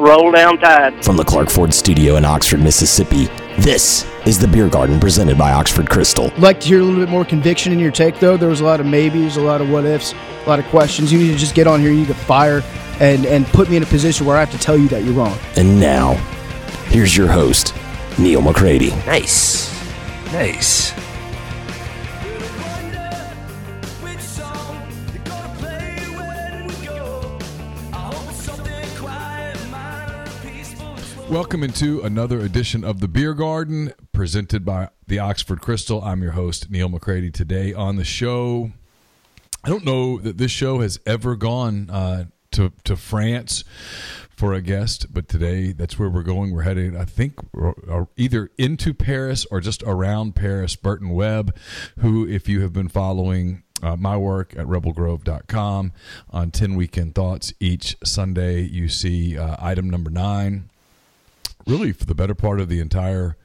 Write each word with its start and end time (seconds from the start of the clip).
roll 0.00 0.30
down 0.32 0.58
tide. 0.58 1.04
From 1.04 1.16
the 1.16 1.24
Clark 1.24 1.50
Ford 1.50 1.72
studio 1.72 2.16
in 2.16 2.24
Oxford, 2.24 2.60
Mississippi, 2.60 3.26
this 3.58 4.06
is 4.26 4.38
the 4.38 4.46
Beer 4.46 4.68
Garden 4.68 5.00
presented 5.00 5.36
by 5.36 5.52
Oxford 5.52 5.86
Krystal. 5.86 6.32
I'd 6.32 6.38
like 6.38 6.60
to 6.60 6.68
hear 6.68 6.80
a 6.80 6.82
little 6.82 7.00
bit 7.00 7.08
more 7.08 7.24
conviction 7.24 7.72
in 7.72 7.78
your 7.78 7.90
take, 7.90 8.18
though. 8.20 8.36
There 8.36 8.48
was 8.48 8.60
a 8.60 8.64
lot 8.64 8.80
of 8.80 8.86
maybes, 8.86 9.36
a 9.36 9.40
lot 9.40 9.60
of 9.60 9.70
what 9.70 9.84
ifs, 9.84 10.14
a 10.44 10.48
lot 10.48 10.58
of 10.58 10.64
questions. 10.66 11.12
You 11.12 11.18
need 11.18 11.32
to 11.32 11.38
just 11.38 11.54
get 11.54 11.66
on 11.66 11.80
here. 11.80 11.90
You 11.90 11.98
need 11.98 12.08
to 12.08 12.14
fire 12.14 12.62
and, 13.00 13.26
and 13.26 13.46
put 13.46 13.68
me 13.70 13.76
in 13.76 13.82
a 13.82 13.86
position 13.86 14.26
where 14.26 14.36
I 14.36 14.40
have 14.40 14.52
to 14.52 14.58
tell 14.58 14.76
you 14.76 14.88
that 14.88 15.04
you're 15.04 15.14
wrong. 15.14 15.36
And 15.56 15.80
now, 15.80 16.14
here's 16.86 17.16
your 17.16 17.28
host, 17.28 17.74
Neil 18.18 18.42
McCready. 18.42 18.90
Nice. 19.06 19.72
Nice. 20.32 20.92
Welcome 31.30 31.62
into 31.62 32.00
another 32.00 32.40
edition 32.40 32.82
of 32.84 33.00
the 33.00 33.06
Beer 33.06 33.34
Garden 33.34 33.92
presented 34.12 34.64
by 34.64 34.88
the 35.06 35.18
Oxford 35.18 35.60
Krystal. 35.60 36.02
I'm 36.02 36.22
your 36.22 36.32
host, 36.32 36.70
Neil 36.70 36.88
McCready. 36.88 37.30
Today 37.30 37.74
on 37.74 37.96
the 37.96 38.04
show, 38.04 38.72
I 39.62 39.68
don't 39.68 39.84
know 39.84 40.18
that 40.20 40.38
this 40.38 40.50
show 40.50 40.80
has 40.80 40.98
ever 41.04 41.36
gone 41.36 41.90
uh, 41.90 42.24
to, 42.52 42.72
to 42.84 42.96
France 42.96 43.62
for 44.30 44.54
a 44.54 44.62
guest, 44.62 45.12
but 45.12 45.28
today 45.28 45.72
that's 45.72 45.98
where 45.98 46.08
we're 46.08 46.22
going. 46.22 46.50
We're 46.50 46.62
heading, 46.62 46.96
I 46.96 47.04
think, 47.04 47.34
either 48.16 48.50
into 48.56 48.94
Paris 48.94 49.46
or 49.50 49.60
just 49.60 49.82
around 49.82 50.34
Paris. 50.34 50.76
Burton 50.76 51.10
Webb, 51.10 51.54
who, 51.98 52.26
if 52.26 52.48
you 52.48 52.62
have 52.62 52.72
been 52.72 52.88
following 52.88 53.64
uh, 53.82 53.96
my 53.96 54.16
work 54.16 54.54
at 54.56 54.66
rebelgrove.com 54.66 55.92
on 56.30 56.50
10 56.50 56.74
weekend 56.74 57.14
thoughts 57.14 57.52
each 57.60 57.98
Sunday, 58.02 58.62
you 58.62 58.88
see 58.88 59.36
uh, 59.36 59.56
item 59.58 59.90
number 59.90 60.08
nine 60.08 60.70
really 61.68 61.92
for 61.92 62.04
the 62.04 62.14
better 62.14 62.34
part 62.34 62.60
of 62.60 62.68
the 62.68 62.80
entire 62.80 63.36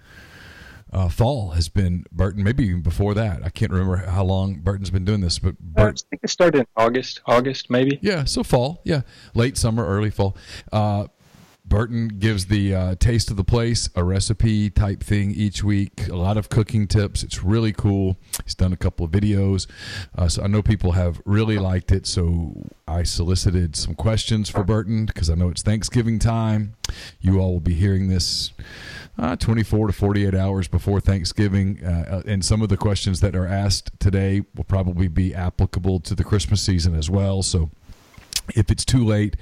uh, 0.91 1.09
fall 1.09 1.51
has 1.51 1.69
been 1.69 2.05
Burton. 2.11 2.43
Maybe 2.43 2.65
even 2.65 2.81
before 2.81 3.13
that. 3.15 3.43
I 3.43 3.49
can't 3.49 3.71
remember 3.71 3.97
how 3.97 4.23
long 4.23 4.59
Burton's 4.59 4.91
been 4.91 5.05
doing 5.05 5.21
this, 5.21 5.39
but 5.39 5.59
Burt, 5.59 6.03
I 6.05 6.09
think 6.09 6.23
it 6.23 6.29
started 6.29 6.59
in 6.59 6.67
August. 6.77 7.21
August, 7.25 7.69
maybe. 7.69 7.99
Yeah, 8.01 8.23
so 8.25 8.43
fall. 8.43 8.81
Yeah, 8.85 9.01
late 9.33 9.57
summer, 9.57 9.85
early 9.85 10.11
fall. 10.11 10.37
Uh, 10.71 11.07
Burton 11.73 12.07
gives 12.07 12.45
the 12.45 12.75
uh, 12.75 12.95
taste 12.99 13.31
of 13.31 13.35
the 13.35 13.43
place, 13.43 13.89
a 13.95 14.03
recipe 14.03 14.69
type 14.69 15.01
thing 15.01 15.31
each 15.31 15.63
week, 15.63 16.07
a 16.07 16.15
lot 16.15 16.37
of 16.37 16.47
cooking 16.47 16.85
tips. 16.85 17.23
It's 17.23 17.43
really 17.43 17.73
cool. 17.73 18.15
He's 18.43 18.53
done 18.53 18.73
a 18.73 18.77
couple 18.77 19.07
of 19.07 19.11
videos. 19.11 19.65
Uh, 20.15 20.27
so 20.27 20.43
I 20.43 20.47
know 20.47 20.61
people 20.61 20.91
have 20.91 21.19
really 21.25 21.57
liked 21.57 21.91
it. 21.91 22.05
So 22.05 22.69
I 22.87 23.01
solicited 23.01 23.75
some 23.75 23.95
questions 23.95 24.49
for 24.49 24.63
Burton 24.63 25.07
because 25.07 25.31
I 25.31 25.33
know 25.33 25.49
it's 25.49 25.63
Thanksgiving 25.63 26.19
time. 26.19 26.75
You 27.19 27.39
all 27.39 27.53
will 27.53 27.59
be 27.59 27.73
hearing 27.73 28.07
this 28.07 28.51
uh, 29.17 29.35
24 29.35 29.87
to 29.87 29.93
48 29.93 30.35
hours 30.35 30.67
before 30.67 30.99
Thanksgiving. 30.99 31.83
Uh, 31.83 32.05
uh, 32.07 32.21
and 32.27 32.45
some 32.45 32.61
of 32.61 32.69
the 32.69 32.77
questions 32.77 33.19
that 33.21 33.35
are 33.35 33.47
asked 33.47 33.99
today 33.99 34.43
will 34.55 34.63
probably 34.63 35.07
be 35.07 35.33
applicable 35.33 36.01
to 36.01 36.13
the 36.13 36.23
Christmas 36.23 36.61
season 36.61 36.93
as 36.93 37.09
well. 37.09 37.41
So 37.41 37.71
if 38.55 38.69
it's 38.69 38.85
too 38.85 39.03
late 39.03 39.35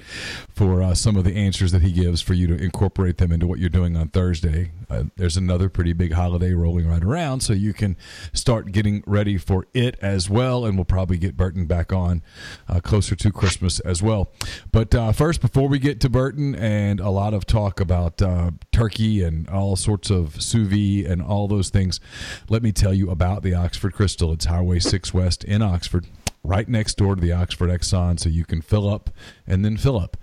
for 0.48 0.82
uh, 0.82 0.94
some 0.94 1.16
of 1.16 1.24
the 1.24 1.34
answers 1.34 1.72
that 1.72 1.82
he 1.82 1.92
gives 1.92 2.20
for 2.20 2.34
you 2.34 2.46
to 2.46 2.56
incorporate 2.56 3.18
them 3.18 3.32
into 3.32 3.46
what 3.46 3.58
you're 3.58 3.68
doing 3.68 3.96
on 3.96 4.08
Thursday, 4.08 4.70
uh, 4.88 5.04
there's 5.16 5.36
another 5.36 5.68
pretty 5.68 5.92
big 5.92 6.12
holiday 6.12 6.52
rolling 6.52 6.86
right 6.86 7.02
around, 7.02 7.40
so 7.40 7.52
you 7.52 7.72
can 7.72 7.96
start 8.32 8.70
getting 8.72 9.02
ready 9.06 9.38
for 9.38 9.66
it 9.74 9.96
as 10.00 10.30
well. 10.30 10.64
And 10.64 10.76
we'll 10.76 10.84
probably 10.84 11.18
get 11.18 11.36
Burton 11.36 11.66
back 11.66 11.92
on 11.92 12.22
uh, 12.68 12.80
closer 12.80 13.16
to 13.16 13.32
Christmas 13.32 13.80
as 13.80 14.02
well. 14.02 14.30
But 14.70 14.94
uh, 14.94 15.12
first, 15.12 15.40
before 15.40 15.68
we 15.68 15.78
get 15.78 16.00
to 16.00 16.08
Burton 16.08 16.54
and 16.54 17.00
a 17.00 17.10
lot 17.10 17.34
of 17.34 17.46
talk 17.46 17.80
about 17.80 18.22
uh, 18.22 18.52
turkey 18.70 19.22
and 19.22 19.48
all 19.48 19.76
sorts 19.76 20.10
of 20.10 20.40
sous 20.42 20.68
vide 20.68 21.10
and 21.10 21.22
all 21.22 21.48
those 21.48 21.70
things, 21.70 22.00
let 22.48 22.62
me 22.62 22.72
tell 22.72 22.94
you 22.94 23.10
about 23.10 23.42
the 23.42 23.54
Oxford 23.54 23.94
Krystal. 23.94 24.32
It's 24.32 24.44
Highway 24.44 24.78
6 24.78 25.12
West 25.12 25.44
in 25.44 25.62
Oxford 25.62 26.06
right 26.44 26.68
next 26.68 26.96
door 26.96 27.14
to 27.14 27.20
the 27.20 27.32
Oxford 27.32 27.70
Exxon, 27.70 28.18
so 28.18 28.28
you 28.28 28.44
can 28.44 28.60
fill 28.60 28.88
up 28.88 29.10
and 29.46 29.64
then 29.64 29.76
fill 29.76 29.98
up 29.98 30.16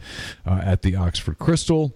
uh, 0.46 0.62
at 0.64 0.82
the 0.82 0.96
Oxford 0.96 1.38
Krystal. 1.38 1.94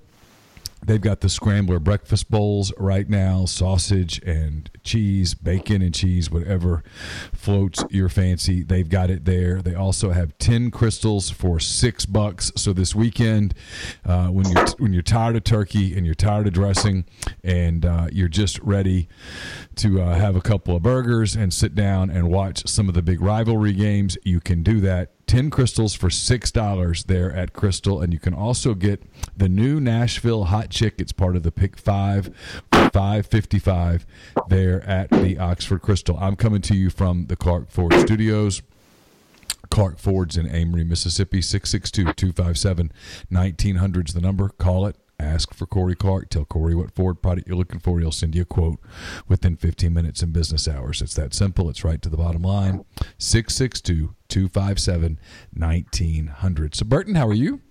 They've 0.85 1.01
got 1.01 1.21
the 1.21 1.29
scrambler 1.29 1.79
breakfast 1.79 2.29
bowls 2.29 2.73
right 2.77 3.07
now, 3.07 3.45
sausage 3.45 4.21
and 4.25 4.69
cheese, 4.83 5.33
bacon 5.33 5.81
and 5.81 5.93
cheese, 5.93 6.29
whatever 6.29 6.83
floats 7.33 7.83
your 7.89 8.09
fancy. 8.09 8.63
They've 8.63 8.89
got 8.89 9.09
it 9.09 9.25
there. 9.25 9.61
They 9.61 9.75
also 9.75 10.11
have 10.11 10.37
ten 10.37 10.71
Krystals 10.71 11.31
for 11.31 11.59
six 11.59 12.05
bucks. 12.05 12.51
So 12.55 12.73
this 12.73 12.93
weekend, 12.93 13.53
uh, 14.05 14.27
when 14.27 14.49
you're 14.49 14.65
when 14.77 14.93
you're 14.93 15.01
tired 15.01 15.35
of 15.35 15.43
turkey 15.43 15.95
and 15.95 16.05
you're 16.05 16.15
tired 16.15 16.47
of 16.47 16.53
dressing, 16.53 17.05
and 17.43 17.85
uh, 17.85 18.07
you're 18.11 18.27
just 18.27 18.59
ready 18.59 19.07
to 19.75 20.01
uh, 20.01 20.15
have 20.15 20.35
a 20.35 20.41
couple 20.41 20.75
of 20.75 20.83
burgers 20.83 21.35
and 21.35 21.53
sit 21.53 21.75
down 21.75 22.09
and 22.09 22.29
watch 22.29 22.67
some 22.67 22.89
of 22.89 22.93
the 22.93 23.01
big 23.01 23.21
rivalry 23.21 23.73
games, 23.73 24.17
you 24.23 24.39
can 24.39 24.63
do 24.63 24.79
that 24.81 25.12
10 25.27 25.49
Krystals 25.49 25.97
for 25.97 26.09
$6 26.09 27.05
there 27.05 27.31
at 27.31 27.53
Krystal. 27.53 28.03
And 28.03 28.13
you 28.13 28.19
can 28.19 28.33
also 28.33 28.73
get 28.73 29.03
the 29.35 29.49
new 29.49 29.79
Nashville 29.79 30.45
Hot 30.45 30.69
Chick. 30.69 30.95
It's 30.97 31.11
part 31.11 31.35
of 31.35 31.43
the 31.43 31.51
Pick 31.51 31.77
5 31.77 32.25
for 32.25 32.89
555 32.89 34.05
there 34.49 34.81
at 34.83 35.09
the 35.09 35.37
Oxford 35.39 35.81
Krystal. 35.81 36.21
I'm 36.21 36.35
coming 36.35 36.61
to 36.63 36.75
you 36.75 36.89
from 36.89 37.27
the 37.27 37.35
Clark 37.35 37.69
Ford 37.69 37.93
Studios. 37.93 38.61
Clark 39.69 39.97
Ford's 39.97 40.37
in 40.37 40.47
Amory, 40.47 40.83
Mississippi, 40.83 41.41
662 41.41 42.13
257 42.13 42.91
1900 43.29 44.09
is 44.09 44.13
the 44.13 44.21
number. 44.21 44.49
Call 44.49 44.85
it. 44.85 44.95
Ask 45.23 45.53
for 45.53 45.65
Corey 45.65 45.95
Clark. 45.95 46.29
Tell 46.29 46.45
Corey 46.45 46.75
what 46.75 46.91
Ford 46.91 47.21
product 47.21 47.47
you're 47.47 47.57
looking 47.57 47.79
for. 47.79 47.99
He'll 47.99 48.11
send 48.11 48.35
you 48.35 48.41
a 48.41 48.45
quote 48.45 48.79
within 49.27 49.55
15 49.55 49.93
minutes 49.93 50.21
in 50.21 50.31
business 50.31 50.67
hours. 50.67 51.01
It's 51.01 51.15
that 51.15 51.33
simple. 51.33 51.69
It's 51.69 51.83
right 51.83 52.01
to 52.01 52.09
the 52.09 52.17
bottom 52.17 52.43
line. 52.43 52.85
662 53.17 54.15
257 54.27 55.19
1900. 55.53 56.75
So, 56.75 56.85
Burton, 56.85 57.15
how 57.15 57.27
are 57.27 57.33
you? 57.33 57.61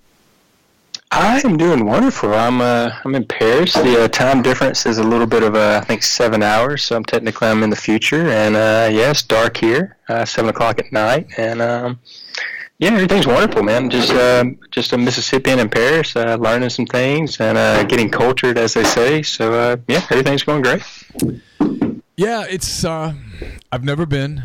I'm 1.15 1.59
doing 1.59 1.85
wonderful. 1.85 2.33
I'm 2.33 2.63
uh, 2.63 2.91
I'm 3.05 3.15
in 3.15 3.27
Paris. 3.27 3.75
The 3.75 4.05
uh, 4.05 4.09
time 4.09 4.41
difference 4.41 4.87
is 4.87 4.97
a 4.97 5.03
little 5.03 5.27
bit 5.27 5.43
of 5.43 5.55
uh, 5.55 5.79
I 5.83 5.85
think 5.85 6.03
seven 6.03 6.43
hours. 6.43 6.85
So 6.85 6.97
I'm 6.97 7.05
technically 7.05 7.49
I'm 7.49 7.63
in 7.63 7.69
the 7.69 7.77
future, 7.77 8.29
and 8.29 8.57
uh, 8.57 8.89
yeah, 8.91 9.13
dark 9.29 9.59
here, 9.59 9.99
uh, 10.09 10.25
seven 10.25 10.49
o'clock 10.49 10.79
at 10.79 10.91
night, 10.91 11.27
and 11.37 11.61
um, 11.61 12.01
yeah, 12.83 12.95
everything's 12.95 13.29
wonderful, 13.29 13.63
man. 13.63 13.89
Just 13.91 14.11
uh, 14.11 14.45
just 14.73 14.93
a 14.93 14.99
Mississippian 14.99 15.61
in 15.61 15.69
Paris, 15.69 16.17
uh, 16.17 16.35
learning 16.35 16.69
some 16.69 16.85
things 16.85 17.39
and 17.41 17.57
uh, 17.57 17.85
getting 17.85 18.11
cultured, 18.11 18.59
as 18.59 18.75
they 18.75 18.83
say. 18.83 19.23
So 19.23 19.55
uh, 19.55 19.77
yeah, 19.87 20.05
everything's 20.11 20.43
going 20.43 20.63
great. 20.63 20.83
Yeah, 22.17 22.45
it's. 22.51 22.85
Uh, 22.85 23.15
I've 23.71 23.85
never 23.85 24.05
been. 24.05 24.43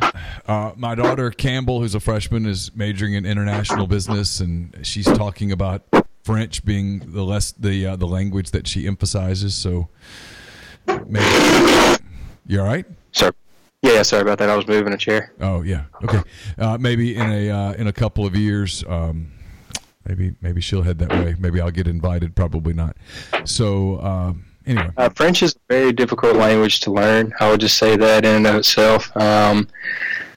Uh, 0.47 0.71
my 0.75 0.93
daughter 0.93 1.31
Campbell, 1.31 1.79
who's 1.79 1.95
a 1.95 1.99
freshman, 1.99 2.45
is 2.45 2.75
majoring 2.75 3.15
in 3.15 3.25
international 3.25 3.87
business, 3.87 4.39
and 4.39 4.85
she's 4.85 5.07
talking 5.07 5.51
about 5.51 5.81
French 6.23 6.63
being 6.63 7.11
the 7.13 7.23
less 7.23 7.51
the 7.53 7.87
uh, 7.87 7.95
the 7.95 8.07
language 8.07 8.51
that 8.51 8.67
she 8.67 8.85
emphasizes. 8.85 9.55
So, 9.55 9.89
maybe 11.07 11.97
you 12.45 12.59
all 12.59 12.67
right? 12.67 12.85
Sir. 13.13 13.31
Yeah, 13.83 14.01
sorry 14.01 14.23
about 14.23 14.39
that. 14.39 14.49
I 14.49 14.55
was 14.55 14.67
moving 14.67 14.93
a 14.93 14.97
chair. 14.97 15.33
Oh 15.39 15.61
yeah, 15.61 15.85
okay. 16.03 16.21
Uh, 16.57 16.77
maybe 16.79 17.15
in 17.15 17.29
a 17.29 17.49
uh, 17.49 17.73
in 17.73 17.88
a 17.88 17.93
couple 17.93 18.25
of 18.25 18.35
years, 18.35 18.83
um, 18.88 19.31
maybe 20.07 20.33
maybe 20.41 20.61
she'll 20.61 20.81
head 20.81 20.97
that 20.99 21.09
way. 21.09 21.35
Maybe 21.38 21.61
I'll 21.61 21.71
get 21.71 21.87
invited. 21.87 22.35
Probably 22.35 22.73
not. 22.73 22.97
So 23.45 24.01
um, 24.01 24.45
anyway, 24.66 24.89
uh, 24.97 25.09
French 25.09 25.43
is 25.43 25.55
a 25.55 25.59
very 25.69 25.93
difficult 25.93 26.35
language 26.37 26.79
to 26.81 26.91
learn. 26.91 27.33
I 27.39 27.51
would 27.51 27.59
just 27.59 27.77
say 27.77 27.95
that 27.97 28.25
in 28.25 28.35
and 28.37 28.47
of 28.47 28.55
itself. 28.55 29.16
Um, 29.16 29.67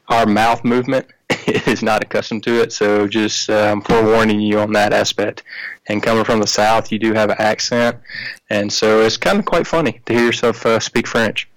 our 0.08 0.26
mouth 0.26 0.62
movement 0.64 1.06
is 1.46 1.82
not 1.82 2.02
accustomed 2.02 2.42
to 2.42 2.60
it, 2.60 2.72
so 2.72 3.08
just 3.08 3.48
um, 3.48 3.80
forewarning 3.80 4.40
you 4.40 4.58
on 4.58 4.72
that 4.72 4.92
aspect. 4.92 5.44
And 5.86 6.02
coming 6.02 6.24
from 6.24 6.40
the 6.40 6.46
south, 6.46 6.92
you 6.92 6.98
do 6.98 7.14
have 7.14 7.30
an 7.30 7.36
accent, 7.38 7.96
and 8.50 8.70
so 8.70 9.00
it's 9.00 9.16
kind 9.16 9.38
of 9.38 9.46
quite 9.46 9.66
funny 9.66 10.00
to 10.04 10.12
hear 10.12 10.26
yourself 10.26 10.66
uh, 10.66 10.78
speak 10.78 11.06
French. 11.06 11.48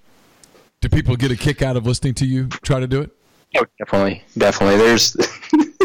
Do 0.84 0.90
people 0.90 1.16
get 1.16 1.30
a 1.30 1.36
kick 1.36 1.62
out 1.62 1.78
of 1.78 1.86
listening 1.86 2.12
to 2.16 2.26
you 2.26 2.48
try 2.48 2.78
to 2.78 2.86
do 2.86 3.00
it? 3.00 3.10
Oh, 3.56 3.64
definitely, 3.78 4.22
definitely. 4.36 4.76
There's. 4.76 5.16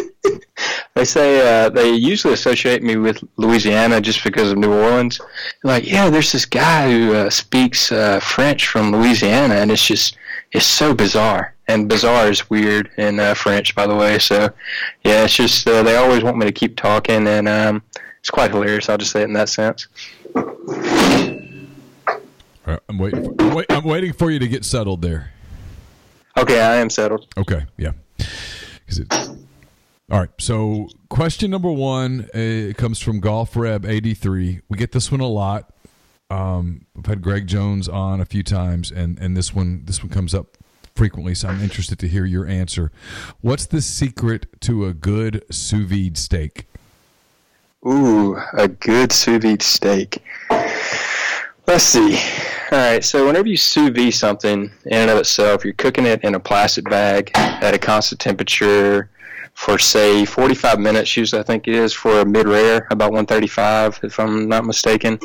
they 0.93 1.05
say 1.05 1.39
uh, 1.39 1.69
they 1.69 1.91
usually 1.93 2.33
associate 2.33 2.83
me 2.83 2.97
with 2.97 3.23
Louisiana 3.37 4.01
just 4.01 4.21
because 4.25 4.51
of 4.51 4.57
New 4.57 4.73
Orleans. 4.73 5.21
Like, 5.63 5.89
yeah, 5.89 6.09
there's 6.09 6.33
this 6.33 6.43
guy 6.43 6.91
who 6.91 7.13
uh, 7.13 7.29
speaks 7.29 7.93
uh, 7.93 8.19
French 8.19 8.67
from 8.67 8.91
Louisiana, 8.91 9.53
and 9.53 9.71
it's 9.71 9.85
just 9.85 10.17
it's 10.51 10.65
so 10.65 10.93
bizarre. 10.93 11.55
And 11.69 11.87
bizarre 11.87 12.29
is 12.29 12.49
weird 12.49 12.91
in 12.97 13.21
uh, 13.21 13.35
French, 13.35 13.73
by 13.75 13.87
the 13.87 13.95
way. 13.95 14.19
So, 14.19 14.49
yeah, 15.05 15.23
it's 15.23 15.33
just 15.33 15.65
uh, 15.65 15.81
they 15.81 15.95
always 15.95 16.23
want 16.23 16.35
me 16.35 16.45
to 16.45 16.51
keep 16.51 16.75
talking, 16.75 17.25
and 17.25 17.47
um, 17.47 17.83
it's 18.19 18.29
quite 18.29 18.51
hilarious. 18.51 18.89
I'll 18.89 18.97
just 18.97 19.13
say 19.13 19.21
it 19.21 19.29
in 19.29 19.33
that 19.33 19.47
sense. 19.47 19.87
I'm 22.89 22.97
waiting. 22.97 23.23
For, 23.23 23.35
I'm, 23.41 23.55
wait, 23.55 23.65
I'm 23.69 23.83
waiting 23.83 24.13
for 24.13 24.29
you 24.29 24.39
to 24.39 24.47
get 24.47 24.65
settled 24.65 25.01
there. 25.01 25.31
Okay, 26.37 26.61
I 26.61 26.75
am 26.75 26.89
settled. 26.89 27.27
Okay, 27.37 27.65
yeah. 27.77 27.91
Because 28.17 28.99
it's 28.99 29.29
All 30.11 30.19
right. 30.19 30.29
So, 30.39 30.89
question 31.09 31.51
number 31.51 31.71
one 31.71 32.29
uh, 32.33 32.73
comes 32.77 32.99
from 32.99 33.19
Golf 33.19 33.55
Reb 33.55 33.85
eighty 33.85 34.13
three. 34.13 34.61
We 34.69 34.77
get 34.77 34.91
this 34.91 35.11
one 35.11 35.21
a 35.21 35.27
lot. 35.27 35.71
Um, 36.31 36.85
I've 36.97 37.07
had 37.07 37.21
Greg 37.21 37.47
Jones 37.47 37.89
on 37.89 38.21
a 38.21 38.25
few 38.25 38.43
times, 38.43 38.91
and 38.91 39.17
and 39.19 39.35
this 39.35 39.53
one 39.53 39.83
this 39.85 40.01
one 40.03 40.09
comes 40.09 40.33
up 40.33 40.57
frequently. 40.95 41.33
So 41.35 41.47
I'm 41.47 41.61
interested 41.61 41.97
to 41.99 42.07
hear 42.07 42.25
your 42.25 42.45
answer. 42.45 42.91
What's 43.41 43.65
the 43.65 43.81
secret 43.81 44.47
to 44.61 44.85
a 44.85 44.93
good 44.93 45.43
sous 45.49 45.87
vide 45.87 46.17
steak? 46.17 46.67
Ooh, 47.87 48.37
a 48.53 48.67
good 48.67 49.11
sous 49.11 49.41
vide 49.41 49.61
steak. 49.61 50.23
Let's 51.69 51.83
see. 51.83 52.17
All 52.71 52.79
right, 52.79 53.03
so 53.03 53.27
whenever 53.27 53.47
you 53.47 53.55
sous 53.55 53.91
vide 53.91 54.15
something 54.15 54.71
in 54.87 54.91
and 54.91 55.11
of 55.11 55.19
itself, 55.19 55.63
you're 55.63 55.75
cooking 55.75 56.07
it 56.07 56.23
in 56.23 56.33
a 56.33 56.39
plastic 56.39 56.85
bag 56.85 57.29
at 57.35 57.75
a 57.75 57.77
constant 57.77 58.19
temperature 58.19 59.11
for 59.53 59.77
say 59.77 60.25
45 60.25 60.79
minutes. 60.79 61.15
Usually, 61.15 61.39
I 61.39 61.43
think 61.43 61.67
it 61.67 61.75
is 61.75 61.93
for 61.93 62.21
a 62.21 62.25
mid 62.25 62.47
rare, 62.47 62.87
about 62.89 63.11
135, 63.11 63.99
if 64.01 64.19
I'm 64.19 64.49
not 64.49 64.65
mistaken. 64.65 65.19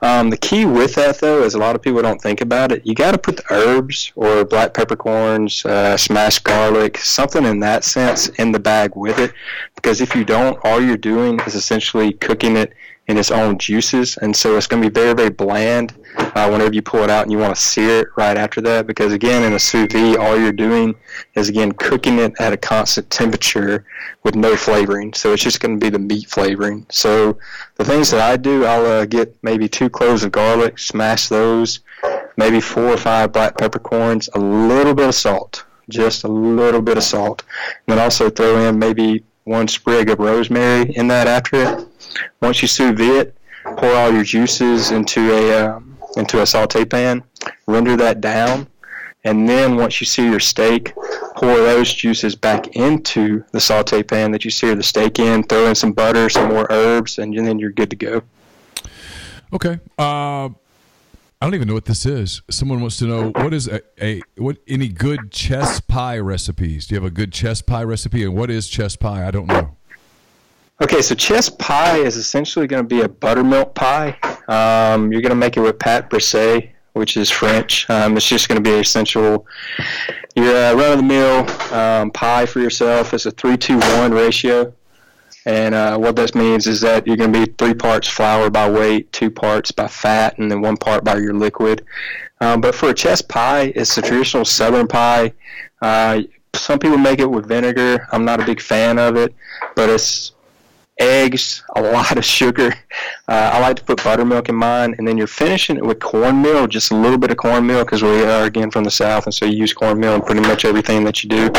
Um, 0.00 0.30
the 0.30 0.38
key 0.38 0.64
with 0.64 0.94
that, 0.94 1.20
though, 1.20 1.42
is 1.42 1.52
a 1.52 1.58
lot 1.58 1.76
of 1.76 1.82
people 1.82 2.00
don't 2.00 2.22
think 2.22 2.40
about 2.40 2.72
it. 2.72 2.86
You 2.86 2.94
got 2.94 3.12
to 3.12 3.18
put 3.18 3.36
the 3.36 3.44
herbs 3.50 4.12
or 4.16 4.46
black 4.46 4.72
peppercorns, 4.72 5.62
uh, 5.66 5.98
smashed 5.98 6.44
garlic, 6.44 6.96
something 6.96 7.44
in 7.44 7.60
that 7.60 7.84
sense 7.84 8.28
in 8.28 8.50
the 8.50 8.58
bag 8.58 8.96
with 8.96 9.18
it. 9.18 9.34
Because 9.74 10.00
if 10.00 10.14
you 10.14 10.24
don't, 10.24 10.58
all 10.64 10.80
you're 10.80 10.96
doing 10.96 11.38
is 11.40 11.54
essentially 11.54 12.14
cooking 12.14 12.56
it 12.56 12.72
in 13.08 13.16
its 13.18 13.30
own 13.30 13.56
juices, 13.58 14.16
and 14.16 14.34
so 14.34 14.56
it's 14.56 14.66
going 14.66 14.82
to 14.82 14.90
be 14.90 14.92
very, 14.92 15.14
very 15.14 15.30
bland 15.30 15.94
uh, 16.18 16.48
whenever 16.48 16.74
you 16.74 16.82
pull 16.82 17.02
it 17.02 17.10
out 17.10 17.22
and 17.22 17.30
you 17.30 17.38
want 17.38 17.54
to 17.54 17.60
sear 17.60 18.00
it 18.00 18.08
right 18.16 18.36
after 18.36 18.60
that. 18.60 18.86
Because 18.86 19.12
again, 19.12 19.44
in 19.44 19.52
a 19.52 19.58
sous 19.58 19.86
vide, 19.92 20.16
all 20.16 20.38
you're 20.38 20.52
doing 20.52 20.94
is 21.34 21.48
again 21.48 21.72
cooking 21.72 22.18
it 22.18 22.32
at 22.40 22.52
a 22.52 22.56
constant 22.56 23.08
temperature 23.10 23.84
with 24.24 24.34
no 24.34 24.56
flavoring. 24.56 25.14
So 25.14 25.32
it's 25.32 25.42
just 25.42 25.60
going 25.60 25.78
to 25.78 25.84
be 25.84 25.90
the 25.90 26.00
meat 26.00 26.28
flavoring. 26.28 26.84
So 26.90 27.38
the 27.76 27.84
things 27.84 28.10
that 28.10 28.20
I 28.20 28.36
do, 28.36 28.64
I'll 28.64 28.86
uh, 28.86 29.06
get 29.06 29.36
maybe 29.42 29.68
two 29.68 29.88
cloves 29.88 30.24
of 30.24 30.32
garlic, 30.32 30.78
smash 30.78 31.28
those, 31.28 31.80
maybe 32.36 32.60
four 32.60 32.86
or 32.86 32.96
five 32.96 33.32
black 33.32 33.56
peppercorns, 33.56 34.28
a 34.34 34.38
little 34.38 34.94
bit 34.94 35.08
of 35.08 35.14
salt, 35.14 35.64
just 35.88 36.24
a 36.24 36.28
little 36.28 36.82
bit 36.82 36.96
of 36.96 37.04
salt, 37.04 37.44
and 37.86 37.96
then 37.96 37.98
also 37.98 38.30
throw 38.30 38.68
in 38.68 38.78
maybe 38.78 39.24
one 39.46 39.68
sprig 39.68 40.10
of 40.10 40.18
rosemary 40.18 40.90
in 40.96 41.06
that 41.08 41.26
after 41.26 41.56
it. 41.56 41.88
Once 42.42 42.60
you 42.60 42.68
sous 42.68 42.92
vide 42.92 43.26
it, 43.26 43.36
pour 43.76 43.94
all 43.94 44.12
your 44.12 44.24
juices 44.24 44.90
into 44.90 45.32
a 45.32 45.66
um, 45.66 45.96
into 46.16 46.42
a 46.42 46.46
saute 46.46 46.84
pan, 46.84 47.22
render 47.66 47.96
that 47.96 48.20
down, 48.20 48.66
and 49.24 49.48
then 49.48 49.76
once 49.76 50.00
you 50.00 50.06
sear 50.06 50.28
your 50.30 50.40
steak, 50.40 50.94
pour 51.36 51.56
those 51.56 51.92
juices 51.92 52.34
back 52.34 52.76
into 52.76 53.44
the 53.52 53.60
saute 53.60 54.02
pan 54.02 54.30
that 54.32 54.44
you 54.44 54.50
sear 54.50 54.74
the 54.74 54.82
steak 54.82 55.18
in. 55.18 55.42
Throw 55.42 55.66
in 55.66 55.74
some 55.74 55.92
butter, 55.92 56.28
some 56.28 56.48
more 56.48 56.66
herbs, 56.70 57.18
and 57.18 57.36
then 57.36 57.58
you're 57.58 57.70
good 57.70 57.90
to 57.90 57.96
go. 57.96 58.22
Okay. 59.52 59.78
Uh, 59.98 60.48
I 61.40 61.44
don't 61.44 61.54
even 61.54 61.68
know 61.68 61.74
what 61.74 61.84
this 61.84 62.06
is. 62.06 62.40
Someone 62.50 62.80
wants 62.80 62.96
to 62.98 63.04
know 63.04 63.30
what 63.30 63.52
is 63.52 63.68
a, 63.68 63.82
a 64.02 64.22
what 64.38 64.56
any 64.66 64.88
good 64.88 65.30
chess 65.30 65.80
pie 65.80 66.18
recipes? 66.18 66.86
Do 66.86 66.94
you 66.94 67.00
have 67.00 67.06
a 67.06 67.14
good 67.14 67.30
chess 67.30 67.60
pie 67.60 67.84
recipe? 67.84 68.24
And 68.24 68.34
what 68.34 68.50
is 68.50 68.68
chess 68.68 68.96
pie? 68.96 69.26
I 69.26 69.30
don't 69.30 69.46
know. 69.46 69.76
Okay, 70.82 71.02
so 71.02 71.14
chess 71.14 71.50
pie 71.50 71.98
is 71.98 72.16
essentially 72.16 72.66
going 72.66 72.82
to 72.82 72.88
be 72.88 73.02
a 73.02 73.08
buttermilk 73.08 73.74
pie. 73.74 74.18
Um, 74.48 75.12
you're 75.12 75.20
going 75.20 75.30
to 75.30 75.36
make 75.36 75.58
it 75.58 75.60
with 75.60 75.78
pâte 75.78 76.08
brisée, 76.08 76.70
which 76.94 77.18
is 77.18 77.30
French. 77.30 77.88
Um, 77.90 78.16
it's 78.16 78.26
just 78.26 78.48
going 78.48 78.62
to 78.62 78.70
be 78.70 78.74
an 78.74 78.80
essential. 78.80 79.46
Your 80.36 80.54
uh, 80.54 80.74
run-of-the-mill 80.74 81.72
um, 81.72 82.10
pie 82.10 82.44
for 82.44 82.60
yourself 82.60 83.14
It's 83.14 83.24
a 83.24 83.30
three-two-one 83.30 84.12
ratio. 84.12 84.72
And 85.46 85.76
uh, 85.76 85.96
what 85.96 86.16
this 86.16 86.34
means 86.34 86.66
is 86.66 86.80
that 86.80 87.06
you're 87.06 87.16
going 87.16 87.32
to 87.32 87.46
be 87.46 87.52
three 87.56 87.72
parts 87.72 88.08
flour 88.08 88.50
by 88.50 88.68
weight, 88.68 89.12
two 89.12 89.30
parts 89.30 89.70
by 89.70 89.86
fat, 89.86 90.36
and 90.38 90.50
then 90.50 90.60
one 90.60 90.76
part 90.76 91.04
by 91.04 91.16
your 91.16 91.34
liquid. 91.34 91.84
Um, 92.40 92.60
but 92.60 92.74
for 92.74 92.90
a 92.90 92.94
chess 92.94 93.22
pie, 93.22 93.72
it's 93.76 93.96
a 93.96 94.02
traditional 94.02 94.44
southern 94.44 94.88
pie. 94.88 95.32
Uh, 95.80 96.22
some 96.54 96.80
people 96.80 96.98
make 96.98 97.20
it 97.20 97.30
with 97.30 97.46
vinegar. 97.46 98.08
I'm 98.12 98.24
not 98.24 98.40
a 98.40 98.44
big 98.44 98.60
fan 98.60 98.98
of 98.98 99.16
it, 99.16 99.34
but 99.76 99.88
it's 99.88 100.32
eggs, 100.98 101.62
a 101.76 101.82
lot 101.82 102.16
of 102.16 102.24
sugar. 102.24 102.74
Uh, 103.28 103.50
I 103.54 103.60
like 103.60 103.76
to 103.76 103.84
put 103.84 104.02
buttermilk 104.02 104.48
in 104.48 104.54
mine, 104.54 104.94
and 104.98 105.06
then 105.06 105.16
you're 105.16 105.26
finishing 105.26 105.76
it 105.76 105.84
with 105.84 106.00
cornmeal, 106.00 106.66
just 106.66 106.90
a 106.90 106.96
little 106.96 107.18
bit 107.18 107.30
of 107.30 107.36
cornmeal 107.36 107.84
because 107.84 108.02
we 108.02 108.24
are 108.24 108.44
again 108.44 108.70
from 108.70 108.84
the 108.84 108.90
south, 108.90 109.26
and 109.26 109.34
so 109.34 109.44
you 109.44 109.56
use 109.56 109.72
cornmeal 109.72 110.14
in 110.14 110.22
pretty 110.22 110.40
much 110.40 110.64
everything 110.64 111.04
that 111.04 111.22
you 111.22 111.28
do. 111.28 111.50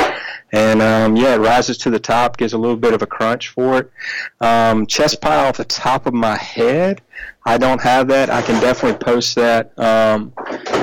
And 0.53 0.81
um, 0.81 1.15
yeah, 1.15 1.35
it 1.35 1.39
rises 1.39 1.77
to 1.79 1.89
the 1.89 1.99
top, 1.99 2.37
gives 2.37 2.53
a 2.53 2.57
little 2.57 2.77
bit 2.77 2.93
of 2.93 3.01
a 3.01 3.07
crunch 3.07 3.49
for 3.49 3.79
it. 3.79 3.91
Um, 4.39 4.85
chess 4.87 5.13
pie 5.15 5.47
off 5.47 5.57
the 5.57 5.65
top 5.65 6.05
of 6.05 6.13
my 6.13 6.37
head, 6.37 7.01
I 7.45 7.57
don't 7.57 7.81
have 7.81 8.07
that. 8.09 8.29
I 8.29 8.41
can 8.41 8.59
definitely 8.61 8.99
post 8.99 9.35
that 9.35 9.77
um, 9.79 10.33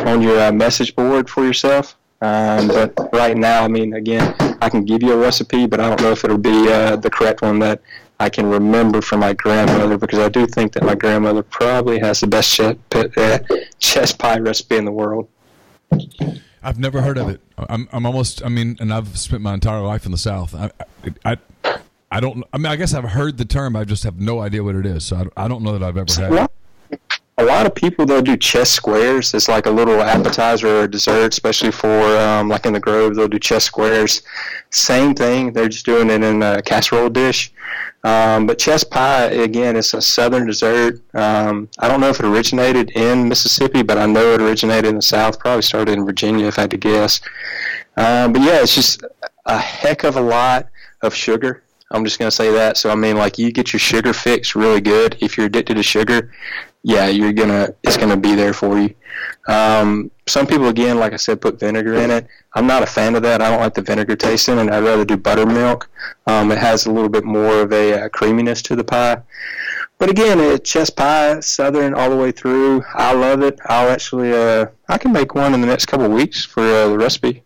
on 0.06 0.22
your 0.22 0.40
uh, 0.40 0.52
message 0.52 0.96
board 0.96 1.28
for 1.28 1.44
yourself. 1.44 1.96
Um, 2.22 2.68
but 2.68 2.94
right 3.12 3.36
now, 3.36 3.64
I 3.64 3.68
mean, 3.68 3.94
again, 3.94 4.34
I 4.62 4.70
can 4.70 4.84
give 4.84 5.02
you 5.02 5.12
a 5.12 5.16
recipe, 5.16 5.66
but 5.66 5.78
I 5.78 5.90
don't 5.90 6.00
know 6.00 6.10
if 6.10 6.24
it'll 6.24 6.38
be 6.38 6.72
uh, 6.72 6.96
the 6.96 7.10
correct 7.10 7.42
one 7.42 7.58
that 7.58 7.82
I 8.18 8.30
can 8.30 8.46
remember 8.46 9.02
from 9.02 9.20
my 9.20 9.34
grandmother 9.34 9.98
because 9.98 10.20
I 10.20 10.30
do 10.30 10.46
think 10.46 10.72
that 10.72 10.84
my 10.84 10.94
grandmother 10.94 11.42
probably 11.42 11.98
has 11.98 12.20
the 12.20 12.28
best 12.28 12.54
chest, 12.54 12.78
uh, 12.94 13.38
chess 13.78 14.12
pie 14.12 14.38
recipe 14.38 14.76
in 14.76 14.86
the 14.86 14.92
world. 14.92 15.28
I've 16.64 16.78
never 16.78 17.02
heard 17.02 17.18
of 17.18 17.28
it. 17.28 17.40
I'm, 17.56 17.88
I'm 17.92 18.06
almost. 18.06 18.44
I 18.44 18.48
mean, 18.48 18.76
and 18.80 18.92
I've 18.92 19.18
spent 19.18 19.42
my 19.42 19.54
entire 19.54 19.82
life 19.82 20.06
in 20.06 20.12
the 20.12 20.18
South. 20.18 20.54
I, 20.54 20.70
I, 21.24 21.36
I 22.10 22.20
don't. 22.20 22.42
I 22.52 22.58
mean, 22.58 22.66
I 22.66 22.76
guess 22.76 22.94
I've 22.94 23.04
heard 23.04 23.36
the 23.36 23.44
term. 23.44 23.76
I 23.76 23.84
just 23.84 24.02
have 24.04 24.18
no 24.18 24.40
idea 24.40 24.64
what 24.64 24.74
it 24.74 24.86
is. 24.86 25.04
So 25.04 25.30
I, 25.36 25.44
I 25.44 25.48
don't 25.48 25.62
know 25.62 25.76
that 25.76 25.82
I've 25.82 25.96
ever 25.96 26.20
had 26.20 26.48
it. 26.90 27.00
A 27.36 27.44
lot 27.44 27.66
of 27.66 27.74
people 27.74 28.06
they'll 28.06 28.22
do 28.22 28.36
chess 28.36 28.70
squares. 28.70 29.34
It's 29.34 29.48
like 29.48 29.66
a 29.66 29.70
little 29.70 30.00
appetizer 30.00 30.82
or 30.82 30.86
dessert, 30.86 31.32
especially 31.32 31.72
for 31.72 32.00
um, 32.16 32.48
like 32.48 32.64
in 32.64 32.72
the 32.72 32.80
Grove. 32.80 33.16
They'll 33.16 33.28
do 33.28 33.40
chess 33.40 33.64
squares. 33.64 34.22
Same 34.70 35.14
thing. 35.14 35.52
They're 35.52 35.68
just 35.68 35.84
doing 35.84 36.10
it 36.10 36.22
in 36.22 36.42
a 36.42 36.62
casserole 36.62 37.10
dish. 37.10 37.52
Um, 38.04 38.46
but 38.46 38.58
chess 38.58 38.84
pie, 38.84 39.24
again, 39.24 39.76
it's 39.76 39.94
a 39.94 40.02
southern 40.02 40.46
dessert. 40.46 41.00
Um, 41.14 41.70
I 41.78 41.88
don't 41.88 42.00
know 42.00 42.10
if 42.10 42.20
it 42.20 42.26
originated 42.26 42.90
in 42.90 43.28
Mississippi, 43.28 43.82
but 43.82 43.96
I 43.96 44.04
know 44.04 44.34
it 44.34 44.42
originated 44.42 44.90
in 44.90 44.96
the 44.96 45.02
South. 45.02 45.38
Probably 45.38 45.62
started 45.62 45.92
in 45.92 46.04
Virginia, 46.04 46.46
if 46.46 46.58
I 46.58 46.62
had 46.62 46.70
to 46.72 46.76
guess. 46.76 47.22
Um, 47.96 48.34
but 48.34 48.42
yeah, 48.42 48.60
it's 48.60 48.74
just 48.74 49.02
a 49.46 49.58
heck 49.58 50.04
of 50.04 50.16
a 50.16 50.20
lot 50.20 50.68
of 51.00 51.14
sugar. 51.14 51.62
I'm 51.90 52.04
just 52.04 52.18
going 52.18 52.30
to 52.30 52.36
say 52.36 52.50
that. 52.52 52.76
So, 52.76 52.90
I 52.90 52.94
mean, 52.94 53.16
like, 53.16 53.38
you 53.38 53.50
get 53.52 53.72
your 53.72 53.80
sugar 53.80 54.12
fix 54.12 54.54
really 54.54 54.80
good. 54.80 55.16
If 55.20 55.36
you're 55.36 55.46
addicted 55.46 55.74
to 55.74 55.82
sugar, 55.82 56.30
yeah, 56.84 57.08
you're 57.08 57.32
gonna 57.32 57.70
it's 57.82 57.96
gonna 57.96 58.16
be 58.16 58.34
there 58.36 58.52
for 58.52 58.78
you. 58.78 58.94
Um, 59.48 60.10
some 60.26 60.46
people, 60.46 60.68
again, 60.68 60.98
like 60.98 61.12
I 61.12 61.16
said, 61.16 61.40
put 61.40 61.58
vinegar 61.60 61.94
in 61.94 62.10
it. 62.10 62.26
I'm 62.54 62.66
not 62.66 62.82
a 62.82 62.86
fan 62.86 63.14
of 63.14 63.22
that. 63.22 63.42
I 63.42 63.50
don't 63.50 63.60
like 63.60 63.74
the 63.74 63.82
vinegar 63.82 64.16
taste 64.16 64.48
in 64.48 64.58
it. 64.58 64.70
I'd 64.72 64.82
rather 64.84 65.04
do 65.04 65.16
buttermilk. 65.16 65.88
Um, 66.26 66.50
it 66.52 66.58
has 66.58 66.86
a 66.86 66.92
little 66.92 67.08
bit 67.10 67.24
more 67.24 67.60
of 67.62 67.72
a 67.72 68.04
uh, 68.04 68.08
creaminess 68.10 68.62
to 68.62 68.76
the 68.76 68.84
pie. 68.84 69.20
But 69.98 70.10
again, 70.10 70.40
it's 70.40 70.68
chess 70.68 70.90
pie, 70.90 71.40
southern 71.40 71.94
all 71.94 72.10
the 72.10 72.16
way 72.16 72.32
through. 72.32 72.84
I 72.94 73.12
love 73.12 73.42
it. 73.42 73.58
I'll 73.66 73.88
actually, 73.90 74.32
uh, 74.32 74.66
I 74.88 74.98
can 74.98 75.12
make 75.12 75.34
one 75.34 75.54
in 75.54 75.60
the 75.60 75.66
next 75.66 75.86
couple 75.86 76.06
of 76.06 76.12
weeks 76.12 76.44
for 76.44 76.62
uh, 76.62 76.88
the 76.88 76.98
recipe. 76.98 77.42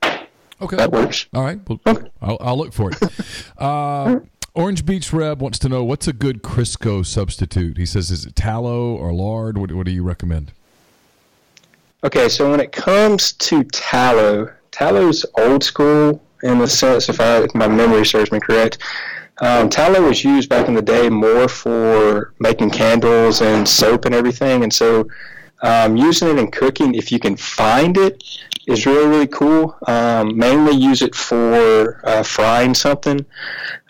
Okay, 0.61 0.77
that 0.77 0.91
works. 0.91 1.27
All 1.35 1.43
right, 1.45 1.61
well, 1.69 1.81
Okay. 1.87 2.09
I'll, 2.23 2.39
I'll 2.41 2.57
look 2.59 2.73
for 2.73 2.91
it. 2.91 2.99
Uh, 3.59 4.21
Orange 4.59 4.85
Beach 4.85 5.13
Reb 5.13 5.41
wants 5.41 5.61
to 5.61 5.69
know 5.69 5.85
what's 5.85 6.09
a 6.09 6.13
good 6.13 6.43
Crisco 6.43 7.07
substitute. 7.07 7.77
He 7.77 7.87
says, 7.87 8.11
is 8.11 8.27
it 8.27 8.35
tallow 8.35 8.97
or 8.97 9.13
lard? 9.13 9.57
What, 9.57 9.71
what 9.71 9.87
do 9.87 9.93
you 9.93 10.03
recommend? 10.03 10.51
Okay, 12.03 12.29
so 12.29 12.51
when 12.51 12.59
it 12.59 12.73
comes 12.73 13.35
to 13.35 13.63
tallow, 13.63 14.53
tallow's 14.73 15.25
old 15.39 15.63
school 15.63 16.21
in 16.43 16.59
the 16.59 16.67
sense, 16.67 17.09
if, 17.09 17.21
I, 17.21 17.45
if 17.45 17.55
my 17.55 17.69
memory 17.69 18.05
serves 18.05 18.33
me 18.33 18.41
correct. 18.41 18.79
Um, 19.41 19.71
tallow 19.71 20.03
was 20.03 20.25
used 20.25 20.49
back 20.49 20.67
in 20.67 20.75
the 20.75 20.83
day 20.83 21.09
more 21.09 21.47
for 21.47 22.35
making 22.41 22.71
candles 22.71 23.41
and 23.43 23.69
soap 23.69 24.07
and 24.07 24.15
everything, 24.15 24.65
and 24.65 24.73
so 24.73 25.09
um, 25.63 25.97
using 25.97 26.31
it 26.31 26.37
in 26.37 26.51
cooking, 26.51 26.95
if 26.95 27.13
you 27.13 27.21
can 27.21 27.37
find 27.37 27.97
it, 27.97 28.25
is 28.69 28.87
really 28.87 29.09
really 29.09 29.27
cool. 29.27 29.77
Um, 29.87 30.37
mainly 30.37 30.77
use 30.77 31.03
it 31.03 31.15
for 31.15 32.01
uh, 32.07 32.23
frying 32.23 32.75
something, 32.75 33.25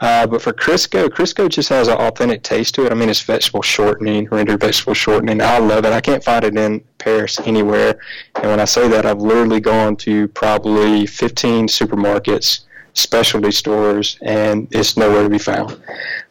uh, 0.00 0.26
but 0.26 0.40
for 0.40 0.52
Crisco, 0.52 1.08
Crisco 1.08 1.48
just 1.48 1.68
has 1.68 1.88
an 1.88 1.98
authentic 1.98 2.42
taste 2.42 2.76
to 2.76 2.86
it. 2.86 2.92
I 2.92 2.94
mean, 2.94 3.10
it's 3.10 3.22
vegetable 3.22 3.62
shortening, 3.62 4.28
rendered 4.30 4.60
vegetable 4.60 4.94
shortening. 4.94 5.42
I 5.42 5.58
love 5.58 5.84
it. 5.84 5.92
I 5.92 6.00
can't 6.00 6.22
find 6.22 6.44
it 6.44 6.56
in 6.56 6.80
Paris 6.98 7.40
anywhere, 7.40 7.98
and 8.36 8.46
when 8.46 8.60
I 8.60 8.64
say 8.64 8.88
that, 8.88 9.04
I've 9.04 9.20
literally 9.20 9.60
gone 9.60 9.96
to 9.96 10.28
probably 10.28 11.06
15 11.06 11.66
supermarkets, 11.66 12.60
specialty 12.94 13.50
stores, 13.50 14.16
and 14.22 14.68
it's 14.70 14.96
nowhere 14.96 15.24
to 15.24 15.28
be 15.28 15.38
found. 15.38 15.72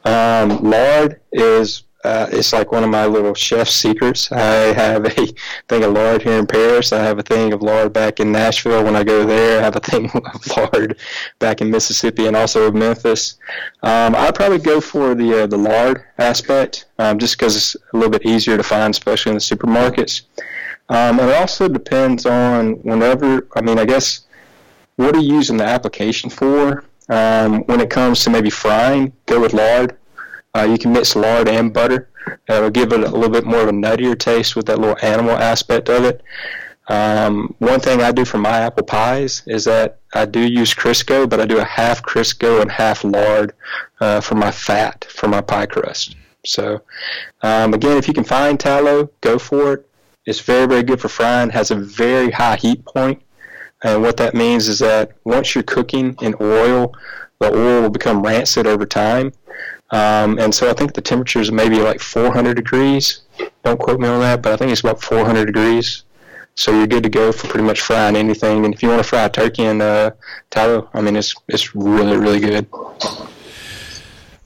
Um, 0.05 0.63
lard 0.63 1.19
is 1.33 1.83
uh, 2.07 2.27
it's 2.31 2.53
like 2.53 2.71
one 2.71 2.85
of 2.85 2.89
my 2.89 3.05
little 3.05 3.33
chef 3.33 3.67
secrets. 3.67 4.31
I 4.31 4.73
have 4.73 5.05
a 5.05 5.27
thing 5.67 5.83
of 5.83 5.91
lard 5.91 6.21
here 6.21 6.39
in 6.39 6.47
Paris. 6.47 6.93
I 6.93 7.03
have 7.03 7.19
a 7.19 7.23
thing 7.23 7.51
of 7.51 7.61
lard 7.61 7.91
back 7.91 8.21
in 8.21 8.31
Nashville 8.31 8.83
when 8.85 8.95
I 8.95 9.03
go 9.03 9.25
there. 9.25 9.59
I 9.59 9.63
have 9.63 9.75
a 9.75 9.81
thing 9.81 10.09
of 10.33 10.57
lard 10.57 10.97
back 11.39 11.59
in 11.59 11.69
Mississippi 11.69 12.27
and 12.27 12.35
also 12.35 12.71
Memphis. 12.71 13.37
Um, 13.83 14.15
I'd 14.15 14.35
probably 14.35 14.59
go 14.59 14.79
for 14.79 15.15
the 15.15 15.43
uh, 15.43 15.47
the 15.47 15.57
lard 15.57 16.05
aspect 16.17 16.85
um, 16.97 17.19
just 17.19 17.37
because 17.37 17.57
it's 17.57 17.75
a 17.75 17.97
little 17.97 18.11
bit 18.11 18.25
easier 18.25 18.55
to 18.55 18.63
find, 18.63 18.91
especially 18.91 19.31
in 19.31 19.35
the 19.35 19.41
supermarkets. 19.41 20.21
Um, 20.89 21.19
and 21.19 21.29
it 21.29 21.35
also 21.35 21.67
depends 21.67 22.25
on 22.25 22.73
whenever. 22.83 23.47
I 23.55 23.61
mean, 23.61 23.79
I 23.79 23.85
guess 23.85 24.21
what 24.95 25.13
are 25.13 25.19
you 25.19 25.35
using 25.35 25.57
the 25.57 25.65
application 25.65 26.29
for? 26.29 26.85
Um, 27.09 27.63
when 27.65 27.81
it 27.81 27.89
comes 27.89 28.23
to 28.23 28.29
maybe 28.29 28.49
frying, 28.49 29.11
go 29.25 29.41
with 29.41 29.53
lard. 29.53 29.97
Uh, 30.55 30.63
you 30.63 30.77
can 30.77 30.93
mix 30.93 31.15
lard 31.15 31.47
and 31.47 31.73
butter. 31.73 32.09
That'll 32.47 32.69
give 32.69 32.91
it 32.93 33.01
a 33.01 33.09
little 33.09 33.29
bit 33.29 33.45
more 33.45 33.61
of 33.61 33.69
a 33.69 33.71
nuttier 33.71 34.17
taste 34.17 34.55
with 34.55 34.65
that 34.67 34.79
little 34.79 34.97
animal 35.01 35.31
aspect 35.31 35.89
of 35.89 36.03
it. 36.03 36.21
Um, 36.89 37.53
one 37.59 37.79
thing 37.79 38.01
I 38.01 38.11
do 38.11 38.23
for 38.23 38.37
my 38.37 38.59
apple 38.59 38.85
pies 38.85 39.43
is 39.45 39.65
that 39.65 39.99
I 40.13 40.25
do 40.25 40.39
use 40.39 40.73
Crisco, 40.73 41.29
but 41.29 41.39
I 41.39 41.45
do 41.45 41.59
a 41.59 41.63
half 41.63 42.01
Crisco 42.01 42.61
and 42.61 42.71
half 42.71 43.03
lard 43.03 43.53
uh, 43.99 44.21
for 44.21 44.35
my 44.35 44.51
fat 44.51 45.05
for 45.09 45.27
my 45.27 45.41
pie 45.41 45.65
crust. 45.65 46.15
So, 46.45 46.81
um, 47.41 47.73
again, 47.73 47.97
if 47.97 48.07
you 48.07 48.13
can 48.13 48.23
find 48.23 48.57
tallow, 48.57 49.09
go 49.19 49.37
for 49.37 49.73
it. 49.73 49.89
It's 50.25 50.39
very, 50.39 50.65
very 50.65 50.83
good 50.83 51.01
for 51.01 51.09
frying. 51.09 51.49
Has 51.49 51.71
a 51.71 51.75
very 51.75 52.31
high 52.31 52.55
heat 52.55 52.85
point, 52.85 53.21
and 53.83 54.01
what 54.01 54.17
that 54.17 54.33
means 54.33 54.69
is 54.69 54.79
that 54.79 55.11
once 55.25 55.55
you're 55.55 55.63
cooking 55.63 56.15
in 56.21 56.35
oil, 56.39 56.93
the 57.39 57.53
oil 57.53 57.81
will 57.81 57.89
become 57.89 58.21
rancid 58.21 58.65
over 58.65 58.85
time. 58.85 59.33
Um, 59.91 60.37
and 60.39 60.53
so 60.53 60.69
I 60.69 60.73
think 60.73 60.93
the 60.93 61.01
temperature 61.01 61.39
is 61.39 61.51
maybe 61.51 61.79
like 61.79 61.99
400 61.99 62.55
degrees. 62.55 63.21
Don't 63.63 63.79
quote 63.79 63.99
me 63.99 64.07
on 64.07 64.19
that, 64.19 64.41
but 64.41 64.53
I 64.53 64.57
think 64.57 64.71
it's 64.71 64.81
about 64.81 65.01
400 65.01 65.45
degrees. 65.45 66.03
So 66.55 66.71
you're 66.71 66.87
good 66.87 67.03
to 67.03 67.09
go 67.09 67.31
for 67.31 67.47
pretty 67.47 67.65
much 67.65 67.81
frying 67.81 68.15
anything. 68.15 68.65
And 68.65 68.73
if 68.73 68.81
you 68.81 68.89
want 68.89 68.99
to 68.99 69.07
fry 69.07 69.27
turkey 69.27 69.63
and 69.63 69.81
uh, 69.81 70.11
I 70.55 71.01
mean, 71.01 71.15
it's 71.15 71.35
it's 71.47 71.75
really 71.75 72.17
really 72.17 72.39
good. 72.39 72.67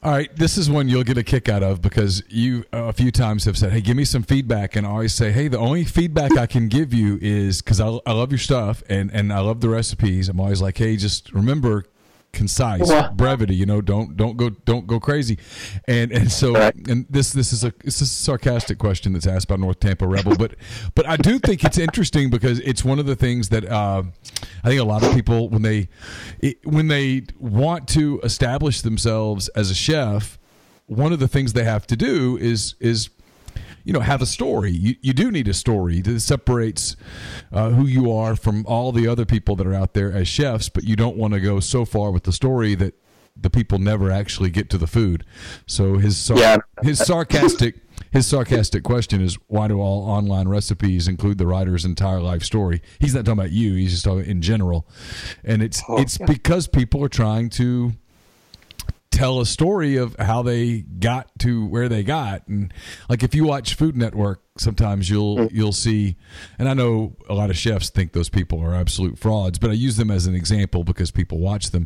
All 0.03 0.11
right, 0.11 0.35
this 0.35 0.57
is 0.57 0.67
one 0.67 0.89
you'll 0.89 1.03
get 1.03 1.19
a 1.19 1.23
kick 1.23 1.47
out 1.47 1.61
of 1.61 1.79
because 1.79 2.23
you 2.27 2.65
uh, 2.73 2.85
a 2.85 2.93
few 2.93 3.11
times 3.11 3.45
have 3.45 3.55
said, 3.55 3.71
"Hey, 3.71 3.81
give 3.81 3.95
me 3.95 4.03
some 4.03 4.23
feedback," 4.23 4.75
and 4.75 4.85
I 4.85 4.89
always 4.89 5.13
say, 5.13 5.31
"Hey, 5.31 5.47
the 5.47 5.59
only 5.59 5.83
feedback 5.83 6.35
I 6.37 6.47
can 6.47 6.69
give 6.69 6.91
you 6.91 7.19
is 7.21 7.61
because 7.61 7.79
I, 7.79 7.87
I 8.05 8.13
love 8.13 8.31
your 8.31 8.39
stuff 8.39 8.81
and 8.89 9.11
and 9.13 9.31
I 9.31 9.39
love 9.39 9.61
the 9.61 9.69
recipes. 9.69 10.27
I'm 10.27 10.39
always 10.39 10.59
like, 10.59 10.79
hey, 10.79 10.97
just 10.97 11.31
remember, 11.31 11.85
concise 12.33 12.87
Well- 12.87 13.11
brevity 13.13 13.55
you 13.55 13.65
know 13.65 13.81
don't 13.81 14.15
don't 14.15 14.37
go 14.37 14.49
don't 14.49 14.87
go 14.87 14.99
crazy 14.99 15.37
and 15.85 16.11
and 16.11 16.31
so 16.31 16.53
Right. 16.53 16.73
and 16.87 17.05
this 17.09 17.33
this 17.33 17.51
is 17.51 17.63
a 17.63 17.73
this 17.83 18.01
is 18.01 18.09
a 18.09 18.13
sarcastic 18.13 18.77
question 18.77 19.11
that's 19.13 19.27
asked 19.27 19.47
by 19.49 19.57
north 19.57 19.79
tampa 19.81 20.07
rebel 20.07 20.35
but 20.37 20.55
but 20.95 21.05
i 21.07 21.17
do 21.17 21.39
think 21.39 21.63
it's 21.63 21.77
interesting 21.77 22.29
because 22.29 22.59
it's 22.61 22.85
one 22.85 22.99
of 22.99 23.05
the 23.05 23.15
things 23.15 23.49
that 23.49 23.65
uh, 23.69 24.03
i 24.63 24.67
think 24.69 24.79
a 24.79 24.85
lot 24.85 25.03
of 25.03 25.13
people 25.13 25.49
when 25.49 25.61
they 25.61 25.89
it, 26.39 26.65
when 26.65 26.87
they 26.87 27.23
want 27.37 27.87
to 27.89 28.19
establish 28.23 28.81
themselves 28.81 29.49
as 29.49 29.69
a 29.69 29.75
chef 29.75 30.37
one 30.87 31.11
of 31.13 31.19
the 31.19 31.27
things 31.27 31.53
they 31.53 31.63
have 31.65 31.85
to 31.87 31.95
do 31.97 32.37
is 32.37 32.75
is 32.79 33.09
you 33.83 33.93
know 33.93 33.99
have 33.99 34.21
a 34.21 34.25
story. 34.25 34.71
You, 34.71 34.95
you 35.01 35.13
do 35.13 35.31
need 35.31 35.47
a 35.47 35.53
story 35.53 36.01
that 36.01 36.19
separates 36.21 36.95
uh, 37.51 37.69
who 37.71 37.85
you 37.85 38.11
are 38.11 38.35
from 38.35 38.65
all 38.65 38.91
the 38.91 39.07
other 39.07 39.25
people 39.25 39.55
that 39.57 39.67
are 39.67 39.73
out 39.73 39.93
there 39.93 40.11
as 40.11 40.27
chefs 40.27 40.69
but 40.69 40.83
you 40.83 40.95
don't 40.95 41.17
want 41.17 41.33
to 41.33 41.39
go 41.39 41.59
so 41.59 41.85
far 41.85 42.11
with 42.11 42.23
the 42.23 42.31
story 42.31 42.75
that 42.75 42.93
the 43.35 43.49
people 43.49 43.79
never 43.79 44.11
actually 44.11 44.49
get 44.49 44.69
to 44.69 44.77
the 44.77 44.87
food. 44.87 45.23
So 45.65 45.97
his 45.97 46.17
sar- 46.17 46.37
Yeah. 46.37 46.57
his 46.83 46.99
sarcastic 46.99 47.75
his 48.11 48.27
sarcastic 48.27 48.83
question 48.83 49.21
is 49.21 49.37
why 49.47 49.67
do 49.69 49.79
all 49.79 50.03
online 50.03 50.49
recipes 50.49 51.07
include 51.07 51.37
the 51.37 51.47
writer's 51.47 51.85
entire 51.85 52.19
life 52.19 52.43
story? 52.43 52.81
He's 52.99 53.15
not 53.15 53.23
talking 53.25 53.39
about 53.39 53.51
you 53.51 53.75
he's 53.75 53.91
just 53.91 54.03
talking 54.03 54.25
in 54.25 54.41
general. 54.41 54.85
And 55.45 55.63
it's 55.63 55.81
it's 55.91 56.17
because 56.17 56.67
people 56.67 57.03
are 57.05 57.09
trying 57.09 57.49
to 57.51 57.93
tell 59.11 59.39
a 59.41 59.45
story 59.45 59.97
of 59.97 60.15
how 60.17 60.41
they 60.41 60.79
got 60.81 61.27
to 61.37 61.65
where 61.67 61.89
they 61.89 62.01
got 62.01 62.47
and 62.47 62.73
like 63.09 63.21
if 63.23 63.35
you 63.35 63.43
watch 63.43 63.75
food 63.75 63.95
network 63.95 64.41
sometimes 64.57 65.09
you'll 65.09 65.47
you'll 65.51 65.73
see 65.73 66.15
and 66.57 66.67
i 66.69 66.73
know 66.73 67.13
a 67.29 67.33
lot 67.33 67.49
of 67.49 67.57
chefs 67.57 67.89
think 67.89 68.13
those 68.13 68.29
people 68.29 68.59
are 68.61 68.73
absolute 68.73 69.17
frauds 69.19 69.59
but 69.59 69.69
i 69.69 69.73
use 69.73 69.97
them 69.97 70.09
as 70.09 70.27
an 70.27 70.33
example 70.33 70.83
because 70.83 71.11
people 71.11 71.37
watch 71.39 71.71
them 71.71 71.85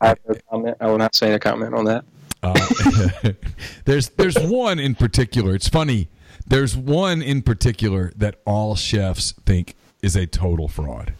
I 0.00 0.08
have 0.08 0.18
no 0.28 0.34
comment. 0.50 0.76
I 0.80 0.86
will 0.88 0.98
not 0.98 1.14
say 1.14 1.32
a 1.32 1.38
comment 1.38 1.74
on 1.74 1.84
that. 1.84 2.04
uh, 2.42 3.32
there's 3.84 4.08
there's 4.10 4.38
one 4.38 4.78
in 4.78 4.94
particular 4.94 5.54
it's 5.54 5.68
funny 5.68 6.08
there's 6.46 6.76
one 6.76 7.22
in 7.22 7.40
particular 7.40 8.12
that 8.16 8.40
all 8.44 8.74
chefs 8.74 9.32
think 9.46 9.74
is 10.02 10.16
a 10.16 10.26
total 10.26 10.68
fraud 10.68 11.14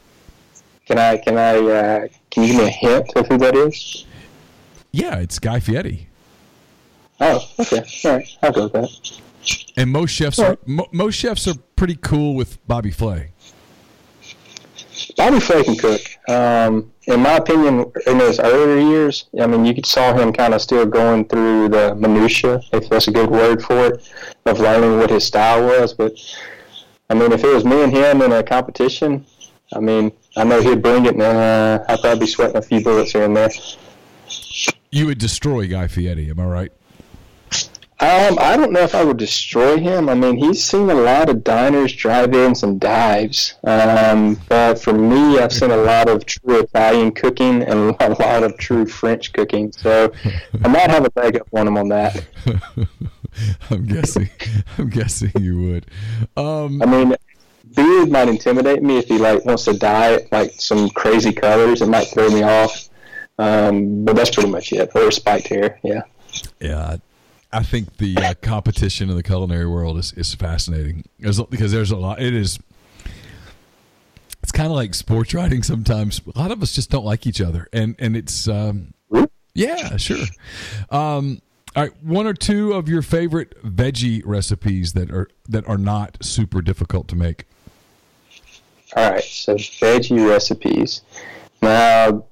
Can 0.86 0.98
I? 0.98 1.16
Can 1.16 1.38
I? 1.38 1.56
Uh, 1.56 2.08
can 2.30 2.42
you 2.42 2.48
give 2.52 2.56
me 2.60 2.66
a 2.66 2.70
hint 2.70 3.10
of 3.16 3.26
who 3.28 3.38
that 3.38 3.56
is? 3.56 4.04
Yeah 4.94 5.16
it's 5.18 5.38
guy 5.38 5.58
fieri 5.60 6.08
Oh, 7.20 7.48
okay. 7.60 7.84
All 8.04 8.16
right. 8.16 8.28
I'll 8.42 8.50
go 8.52 8.64
with 8.64 8.72
that. 8.72 9.20
and 9.76 9.90
most 9.90 10.10
chefs 10.10 10.38
are 10.38 10.58
mo- 10.66 10.88
most 10.92 11.14
chefs 11.14 11.46
are 11.46 11.54
pretty 11.76 11.96
cool 11.96 12.34
with 12.34 12.64
bobby 12.66 12.90
flay 12.90 13.30
Bobby 15.16 15.38
Flay 15.40 15.62
can 15.64 15.76
cook. 15.76 16.00
Um, 16.28 16.92
in 17.06 17.20
my 17.20 17.36
opinion, 17.36 17.92
in 18.06 18.18
his 18.20 18.38
earlier 18.40 18.78
years, 18.78 19.26
I 19.40 19.46
mean, 19.46 19.64
you 19.64 19.74
saw 19.84 20.14
him 20.14 20.32
kind 20.32 20.54
of 20.54 20.62
still 20.62 20.86
going 20.86 21.26
through 21.26 21.68
the 21.68 21.94
minutia, 21.94 22.60
if 22.72 22.88
that's 22.88 23.08
a 23.08 23.12
good 23.12 23.28
word 23.28 23.62
for 23.62 23.86
it, 23.86 24.08
of 24.46 24.60
learning 24.60 24.98
what 24.98 25.10
his 25.10 25.24
style 25.24 25.62
was. 25.66 25.92
But 25.92 26.12
I 27.10 27.14
mean, 27.14 27.32
if 27.32 27.44
it 27.44 27.52
was 27.52 27.64
me 27.64 27.82
and 27.82 27.92
him 27.92 28.22
in 28.22 28.32
a 28.32 28.42
competition, 28.42 29.26
I 29.74 29.80
mean, 29.80 30.10
I 30.36 30.44
know 30.44 30.60
he'd 30.62 30.80
bring 30.82 31.04
it, 31.06 31.14
and 31.14 31.22
uh, 31.22 31.84
I'd 31.88 32.00
probably 32.00 32.20
be 32.20 32.26
sweating 32.26 32.56
a 32.56 32.62
few 32.62 32.80
bullets 32.82 33.12
here 33.12 33.24
and 33.24 33.36
there. 33.36 33.50
You 34.94 35.06
would 35.06 35.18
destroy 35.18 35.66
guy 35.66 35.86
fieri 35.86 36.30
am 36.30 36.40
i 36.40 36.44
right 36.44 36.72
Um, 38.00 38.38
I 38.40 38.56
don't 38.56 38.72
know 38.72 38.80
if 38.80 38.94
I 38.94 39.04
would 39.04 39.16
destroy 39.16 39.78
him. 39.78 40.08
I 40.08 40.14
mean, 40.14 40.36
he's 40.36 40.62
seen 40.62 40.90
a 40.90 40.94
lot 40.94 41.30
of 41.30 41.44
diners, 41.44 41.92
drive-ins, 41.94 42.64
and 42.64 42.78
dives. 42.78 43.54
Um, 43.62 44.38
but 44.48 44.80
for 44.80 44.92
me, 44.92 45.38
I've 45.38 45.52
seen 45.52 45.70
a 45.70 45.76
lot 45.76 46.08
of 46.10 46.26
true 46.26 46.58
Italian 46.58 47.12
cooking 47.12 47.62
and 47.62 47.96
a 48.00 48.08
lot 48.20 48.42
of 48.42 48.58
true 48.58 48.84
French 48.84 49.32
cooking. 49.32 49.72
So 49.72 50.12
I 50.64 50.68
might 50.68 50.90
have 50.90 51.06
a 51.06 51.12
leg 51.14 51.36
up 51.36 51.48
on 51.54 51.68
him 51.68 51.78
on 51.78 51.88
that. 51.90 52.24
I'm 53.70 53.86
guessing. 53.86 54.28
I'm 54.78 54.90
guessing 54.90 55.32
you 55.40 55.60
would. 55.62 55.86
Um, 56.36 56.82
I 56.82 56.86
mean, 56.86 57.14
beard 57.74 58.10
might 58.10 58.28
intimidate 58.28 58.82
me 58.82 58.98
if 58.98 59.06
he 59.06 59.18
like 59.18 59.44
wants 59.44 59.64
to 59.64 59.72
dye 59.72 60.14
it 60.14 60.32
like 60.32 60.52
some 60.58 60.90
crazy 60.90 61.32
colors. 61.32 61.80
It 61.80 61.88
might 61.88 62.08
throw 62.08 62.28
me 62.28 62.42
off. 62.42 62.88
Um, 63.38 64.04
but 64.04 64.16
that's 64.16 64.30
pretty 64.30 64.50
much 64.50 64.72
it. 64.72 64.90
Or 64.94 65.10
spiked 65.10 65.48
hair. 65.48 65.80
Yeah. 65.82 66.02
yeah, 66.60 66.96
I 67.52 67.62
think 67.62 67.96
the 67.96 68.16
uh, 68.16 68.34
competition 68.42 69.10
in 69.10 69.16
the 69.16 69.22
culinary 69.22 69.66
world 69.66 69.98
is, 69.98 70.12
is 70.12 70.34
fascinating 70.34 71.04
there's, 71.18 71.40
because 71.42 71.72
there's 71.72 71.90
a 71.90 71.96
lot. 71.96 72.20
It 72.20 72.34
is. 72.34 72.58
It's 74.42 74.52
kind 74.52 74.66
of 74.66 74.76
like 74.76 74.94
sports 74.94 75.32
writing. 75.32 75.62
Sometimes 75.62 76.20
a 76.34 76.38
lot 76.38 76.50
of 76.50 76.62
us 76.62 76.72
just 76.72 76.90
don't 76.90 77.04
like 77.04 77.26
each 77.26 77.40
other, 77.40 77.66
and 77.72 77.96
and 77.98 78.14
it's 78.14 78.46
um, 78.46 78.92
yeah, 79.54 79.96
sure. 79.96 80.26
Um, 80.90 81.40
all 81.76 81.84
right, 81.84 82.02
one 82.02 82.26
or 82.26 82.34
two 82.34 82.72
of 82.72 82.88
your 82.88 83.02
favorite 83.02 83.60
veggie 83.64 84.22
recipes 84.24 84.92
that 84.92 85.10
are 85.10 85.28
that 85.48 85.66
are 85.68 85.78
not 85.78 86.18
super 86.22 86.60
difficult 86.60 87.08
to 87.08 87.16
make. 87.16 87.46
All 88.96 89.10
right, 89.10 89.24
so 89.24 89.54
veggie 89.54 90.28
recipes. 90.28 91.02
Now, 91.62 92.24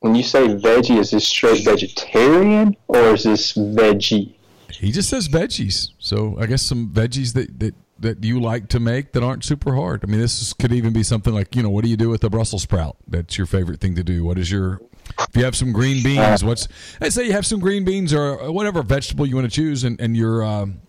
when 0.00 0.14
you 0.14 0.22
say 0.22 0.46
veggie, 0.48 0.98
is 0.98 1.10
this 1.10 1.26
straight 1.26 1.64
vegetarian 1.64 2.76
or 2.86 3.14
is 3.14 3.24
this 3.24 3.52
veggie? 3.54 4.34
He 4.70 4.92
just 4.92 5.08
says 5.08 5.28
veggies. 5.28 5.90
So 5.98 6.36
I 6.38 6.46
guess 6.46 6.62
some 6.62 6.90
veggies 6.90 7.32
that, 7.34 7.58
that, 7.58 7.74
that 7.98 8.22
you 8.22 8.40
like 8.40 8.68
to 8.68 8.80
make 8.80 9.12
that 9.12 9.22
aren't 9.24 9.44
super 9.44 9.74
hard. 9.74 10.04
I 10.04 10.06
mean, 10.06 10.20
this 10.20 10.40
is, 10.40 10.52
could 10.52 10.72
even 10.72 10.92
be 10.92 11.02
something 11.02 11.34
like, 11.34 11.56
you 11.56 11.62
know, 11.62 11.70
what 11.70 11.82
do 11.82 11.90
you 11.90 11.96
do 11.96 12.08
with 12.08 12.22
a 12.22 12.30
Brussels 12.30 12.62
sprout? 12.62 12.96
That's 13.08 13.36
your 13.36 13.46
favorite 13.46 13.80
thing 13.80 13.96
to 13.96 14.04
do. 14.04 14.24
What 14.24 14.38
is 14.38 14.50
your, 14.52 14.80
if 15.18 15.34
you 15.34 15.44
have 15.44 15.56
some 15.56 15.72
green 15.72 16.04
beans, 16.04 16.44
what's, 16.44 16.68
let's 17.00 17.14
say 17.14 17.24
you 17.24 17.32
have 17.32 17.46
some 17.46 17.58
green 17.58 17.84
beans 17.84 18.14
or 18.14 18.52
whatever 18.52 18.82
vegetable 18.82 19.26
you 19.26 19.34
want 19.34 19.50
to 19.50 19.54
choose 19.54 19.82
and, 19.82 20.00
and 20.00 20.16
you're, 20.16 20.44
um, 20.44 20.80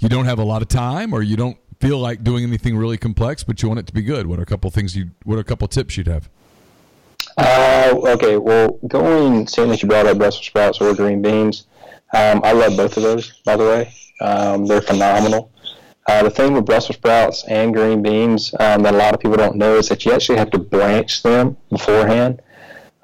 you 0.00 0.10
don't 0.10 0.26
have 0.26 0.38
a 0.38 0.44
lot 0.44 0.60
of 0.60 0.68
time 0.68 1.14
or 1.14 1.22
you 1.22 1.36
don't 1.36 1.56
feel 1.80 1.98
like 1.98 2.22
doing 2.22 2.44
anything 2.44 2.76
really 2.76 2.98
complex, 2.98 3.42
but 3.42 3.62
you 3.62 3.68
want 3.68 3.78
it 3.78 3.86
to 3.86 3.92
be 3.94 4.02
good. 4.02 4.26
What 4.26 4.38
are 4.38 4.42
a 4.42 4.46
couple 4.46 4.70
things 4.70 4.94
you, 4.94 5.12
what 5.24 5.36
are 5.36 5.40
a 5.40 5.44
couple 5.44 5.66
tips 5.66 5.96
you'd 5.96 6.08
have? 6.08 6.28
Uh, 7.36 7.94
okay, 8.06 8.38
well, 8.38 8.78
going, 8.88 9.46
seeing 9.46 9.68
that 9.68 9.82
you 9.82 9.88
brought 9.88 10.06
up 10.06 10.18
Brussels 10.18 10.46
sprouts 10.46 10.80
or 10.80 10.94
green 10.94 11.20
beans, 11.20 11.66
um, 12.14 12.40
I 12.44 12.52
love 12.52 12.76
both 12.76 12.96
of 12.96 13.02
those, 13.02 13.32
by 13.44 13.56
the 13.56 13.64
way. 13.64 13.92
Um, 14.20 14.66
they're 14.66 14.80
phenomenal. 14.80 15.50
Uh, 16.08 16.22
the 16.22 16.30
thing 16.30 16.54
with 16.54 16.64
Brussels 16.64 16.96
sprouts 16.96 17.44
and 17.48 17.74
green 17.74 18.00
beans 18.00 18.54
um, 18.60 18.82
that 18.82 18.94
a 18.94 18.96
lot 18.96 19.12
of 19.12 19.20
people 19.20 19.36
don't 19.36 19.56
know 19.56 19.76
is 19.76 19.88
that 19.88 20.04
you 20.04 20.12
actually 20.12 20.38
have 20.38 20.50
to 20.50 20.58
blanch 20.58 21.22
them 21.22 21.56
beforehand. 21.68 22.40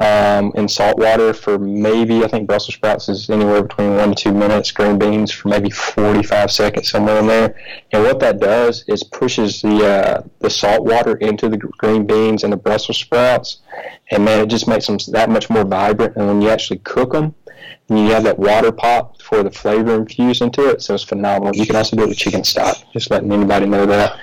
Um, 0.03 0.51
in 0.57 0.69
salt 0.69 0.99
water 0.99 1.33
for 1.33 1.59
maybe 1.59 2.25
I 2.25 2.29
think 2.29 2.49
Brussels 2.49 2.75
sprouts 2.75 3.09
is 3.09 3.31
anywhere 3.31 3.63
between 3.63 3.95
one 3.95 4.09
to 4.09 4.15
two 4.15 4.33
minutes. 4.33 4.73
Green 4.73 4.99
beans 4.99 5.31
for 5.31 5.49
maybe 5.49 5.71
45 5.71 6.51
seconds 6.51 6.91
somewhere 6.91 7.21
in 7.21 7.29
there. 7.29 7.57
And 7.93 8.03
what 8.03 8.19
that 8.21 8.41
does 8.41 8.85
is 8.89 9.05
pushes 9.05 9.63
the 9.63 9.87
uh, 9.87 10.23
the 10.41 10.51
salt 10.51 10.85
water 10.85 11.17
into 11.19 11.49
the 11.49 11.57
green 11.57 12.05
beans 12.05 12.43
and 12.43 12.53
the 12.53 12.57
Brussels 12.57 12.99
sprouts, 12.99 13.59
and 14.11 14.25
man, 14.25 14.41
it 14.41 14.49
just 14.49 14.67
makes 14.67 14.89
them 14.89 14.99
that 15.13 15.31
much 15.31 15.49
more 15.49 15.65
vibrant. 15.65 16.17
And 16.17 16.27
when 16.27 16.43
you 16.43 16.49
actually 16.49 16.79
cook 16.79 17.13
them, 17.13 17.35
and 17.89 17.99
you 17.99 18.07
have 18.07 18.25
that 18.25 18.39
water 18.39 18.73
pop 18.73 19.23
for 19.23 19.43
the 19.43 19.51
flavor 19.51 19.95
infused 19.95 20.43
into 20.43 20.69
it, 20.69 20.83
so 20.83 20.95
it's 20.95 21.05
phenomenal. 21.05 21.55
You 21.55 21.67
can 21.67 21.77
also 21.77 21.97
do 21.97 22.03
it 22.05 22.09
with 22.09 22.19
chicken 22.19 22.43
stock. 22.43 22.77
Just 22.93 23.11
letting 23.11 23.31
anybody 23.31 23.67
know 23.67 23.87
that. 23.87 24.19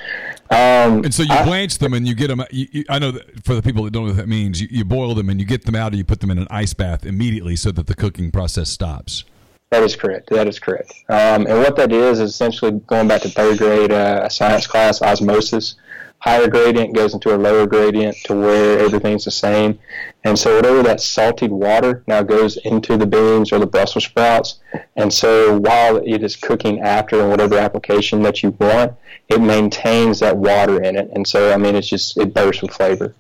Um, 0.51 1.03
and 1.03 1.13
so 1.13 1.21
you 1.21 1.29
I, 1.31 1.45
blanch 1.45 1.77
them 1.77 1.93
and 1.93 2.07
you 2.07 2.15
get 2.15 2.27
them. 2.27 2.43
You, 2.49 2.67
you, 2.71 2.83
I 2.89 2.97
know 2.97 3.11
that 3.11 3.45
for 3.45 3.53
the 3.53 3.61
people 3.61 3.83
that 3.83 3.91
don't 3.91 4.03
know 4.03 4.09
what 4.09 4.17
that 4.17 4.27
means, 4.27 4.59
you, 4.59 4.67
you, 4.71 4.83
boil 4.83 5.13
them 5.13 5.29
and 5.29 5.39
you 5.39 5.45
get 5.45 5.65
them 5.65 5.75
out 5.75 5.87
and 5.87 5.97
you 5.97 6.03
put 6.03 6.21
them 6.21 6.31
in 6.31 6.39
an 6.39 6.47
ice 6.49 6.73
bath 6.73 7.05
immediately 7.05 7.55
so 7.55 7.71
that 7.71 7.85
the 7.85 7.93
cooking 7.93 8.31
process 8.31 8.69
stops. 8.69 9.25
That 9.69 9.83
is 9.83 9.95
correct. 9.95 10.31
That 10.31 10.47
is 10.47 10.57
correct. 10.57 10.91
Um, 11.09 11.45
and 11.45 11.59
what 11.59 11.75
that 11.75 11.91
is 11.91 12.19
is 12.19 12.31
essentially 12.31 12.71
going 12.87 13.07
back 13.07 13.21
to 13.21 13.29
third 13.29 13.59
grade 13.59 13.91
uh, 13.91 14.27
science 14.27 14.65
class, 14.65 15.03
osmosis 15.03 15.75
higher 16.19 16.49
gradient 16.49 16.93
goes 16.93 17.13
into 17.13 17.33
a 17.33 17.37
lower 17.37 17.65
gradient 17.65 18.15
to 18.25 18.35
where 18.35 18.79
everything's 18.79 19.25
the 19.25 19.31
same. 19.31 19.79
And 20.25 20.37
so 20.37 20.55
whatever 20.55 20.83
that 20.83 20.99
salted 20.99 21.49
water 21.49 22.03
now 22.07 22.23
goes 22.23 22.57
into 22.57 22.97
the 22.97 23.05
beans 23.05 23.53
or 23.53 23.59
the 23.59 23.65
Brussels 23.65 24.05
sprouts. 24.05 24.59
And 24.97 25.11
so 25.11 25.59
while 25.59 25.97
it 25.97 26.23
is 26.23 26.35
cooking 26.35 26.81
after 26.81 27.27
whatever 27.27 27.57
application 27.57 28.21
that 28.23 28.43
you 28.43 28.51
want, 28.59 28.93
it 29.29 29.41
maintains 29.41 30.19
that 30.19 30.35
water 30.35 30.81
in 30.81 30.95
it. 30.95 31.09
And 31.13 31.27
so, 31.27 31.53
I 31.53 31.57
mean, 31.57 31.75
it's 31.75 31.87
just, 31.87 32.17
it 32.17 32.33
bursts 32.33 32.61
with 32.61 32.71
flavor. 32.71 33.13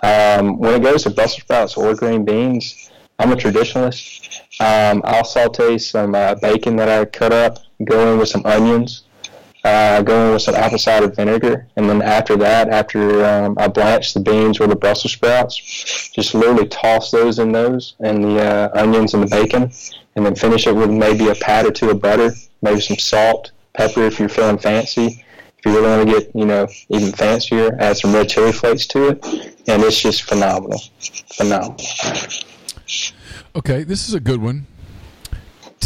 Um, 0.00 0.58
when 0.58 0.74
it 0.74 0.82
goes 0.82 1.02
to 1.04 1.10
Brussels 1.10 1.42
sprouts 1.42 1.76
or 1.76 1.94
green 1.94 2.24
beans, 2.24 2.90
I'm 3.18 3.32
a 3.32 3.36
traditionalist. 3.36 4.40
Um, 4.60 5.02
I'll 5.04 5.24
saute 5.24 5.78
some 5.78 6.14
uh, 6.14 6.34
bacon 6.36 6.76
that 6.76 6.88
I 6.88 7.04
cut 7.04 7.32
up, 7.32 7.58
go 7.84 8.12
in 8.12 8.18
with 8.18 8.28
some 8.28 8.44
onions, 8.44 9.04
uh, 9.64 10.04
in 10.06 10.32
with 10.32 10.42
some 10.42 10.54
apple 10.54 10.78
cider 10.78 11.08
vinegar, 11.08 11.66
and 11.76 11.88
then 11.88 12.00
after 12.00 12.36
that, 12.36 12.68
after 12.68 13.24
um, 13.24 13.56
I 13.58 13.66
blanch 13.68 14.14
the 14.14 14.20
beans 14.20 14.60
or 14.60 14.66
the 14.68 14.76
Brussels 14.76 15.12
sprouts, 15.12 15.56
just 16.14 16.34
literally 16.34 16.68
toss 16.68 17.10
those 17.10 17.38
in 17.40 17.50
those 17.50 17.94
and 18.00 18.22
the 18.22 18.40
uh, 18.40 18.70
onions 18.74 19.14
and 19.14 19.22
the 19.22 19.26
bacon, 19.26 19.72
and 20.14 20.24
then 20.24 20.34
finish 20.36 20.66
it 20.66 20.74
with 20.74 20.90
maybe 20.90 21.28
a 21.28 21.34
pat 21.34 21.66
or 21.66 21.72
two 21.72 21.90
of 21.90 22.00
butter, 22.00 22.32
maybe 22.62 22.80
some 22.80 22.98
salt, 22.98 23.50
pepper 23.74 24.04
if 24.04 24.18
you're 24.20 24.28
feeling 24.28 24.58
fancy. 24.58 25.24
If 25.58 25.66
you 25.66 25.72
really 25.72 25.88
want 25.88 26.08
to 26.08 26.20
get, 26.20 26.34
you 26.34 26.44
know, 26.44 26.68
even 26.88 27.12
fancier, 27.12 27.76
add 27.80 27.96
some 27.96 28.14
red 28.14 28.28
chili 28.28 28.52
flakes 28.52 28.86
to 28.88 29.08
it, 29.08 29.24
and 29.66 29.82
it's 29.82 30.00
just 30.00 30.22
phenomenal, 30.22 30.80
phenomenal. 31.34 31.76
Okay, 33.56 33.82
this 33.82 34.08
is 34.08 34.14
a 34.14 34.20
good 34.20 34.40
one 34.40 34.66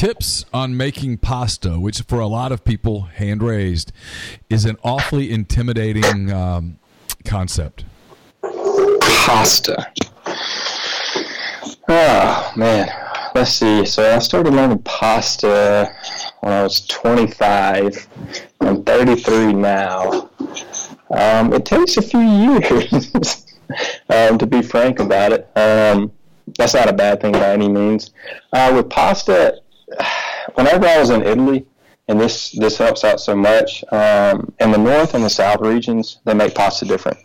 tips 0.03 0.45
on 0.53 0.77
making 0.77 1.17
pasta, 1.17 1.79
which 1.79 2.01
for 2.03 2.19
a 2.19 2.27
lot 2.27 2.51
of 2.51 2.65
people, 2.65 3.03
hand 3.03 3.41
raised, 3.41 3.93
is 4.51 4.65
an 4.65 4.77
awfully 4.83 5.31
intimidating 5.31 6.33
um, 6.33 6.77
concept. 7.25 7.85
Pasta. 9.01 9.93
Oh 11.89 12.53
man, 12.57 12.89
let's 13.37 13.53
see. 13.53 13.87
So 13.87 14.13
I 14.13 14.19
started 14.19 14.53
learning 14.53 14.81
pasta 14.83 15.95
when 16.41 16.53
I 16.53 16.65
was 16.65 16.85
25. 16.89 18.09
I'm 18.73 18.85
33 18.85 19.53
now. 19.53 20.31
Um, 21.11 21.53
it 21.53 21.67
takes 21.67 21.99
a 21.99 22.03
few 22.03 22.21
years, 22.21 23.47
um, 24.09 24.39
to 24.39 24.47
be 24.47 24.63
frank 24.63 24.99
about 24.99 25.33
it. 25.33 25.51
Um, 25.55 26.11
that's 26.57 26.73
not 26.73 26.89
a 26.89 26.93
bad 26.95 27.21
thing 27.21 27.33
by 27.33 27.51
any 27.51 27.69
means. 27.69 28.13
Uh, 28.51 28.73
with 28.75 28.89
pasta, 28.89 29.61
whenever 30.55 30.87
I 30.87 30.99
was 30.99 31.11
in 31.11 31.23
Italy, 31.23 31.67
and 32.09 32.19
this 32.19 32.53
this 32.53 32.79
helps 32.79 33.05
out 33.05 33.21
so 33.21 33.37
much. 33.37 33.85
Um, 33.93 34.53
in 34.59 34.71
the 34.71 34.79
north 34.79 35.13
and 35.13 35.23
the 35.23 35.31
south 35.31 35.61
regions, 35.61 36.21
they 36.25 36.33
make 36.33 36.55
pasta 36.55 36.87
different. 36.87 37.19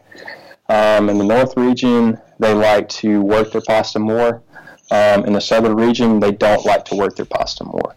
Um, 0.67 1.09
in 1.09 1.17
the 1.17 1.23
north 1.23 1.55
region, 1.55 2.19
they 2.39 2.53
like 2.53 2.89
to 2.89 3.21
work 3.21 3.53
their 3.53 3.61
pasta 3.61 3.99
more. 3.99 4.43
Um, 4.91 5.23
in 5.23 5.31
the 5.31 5.41
southern 5.41 5.75
region, 5.75 6.19
they 6.19 6.33
don't 6.33 6.65
like 6.65 6.83
to 6.85 6.95
work 6.95 7.15
their 7.15 7.25
pasta 7.25 7.63
more. 7.63 7.95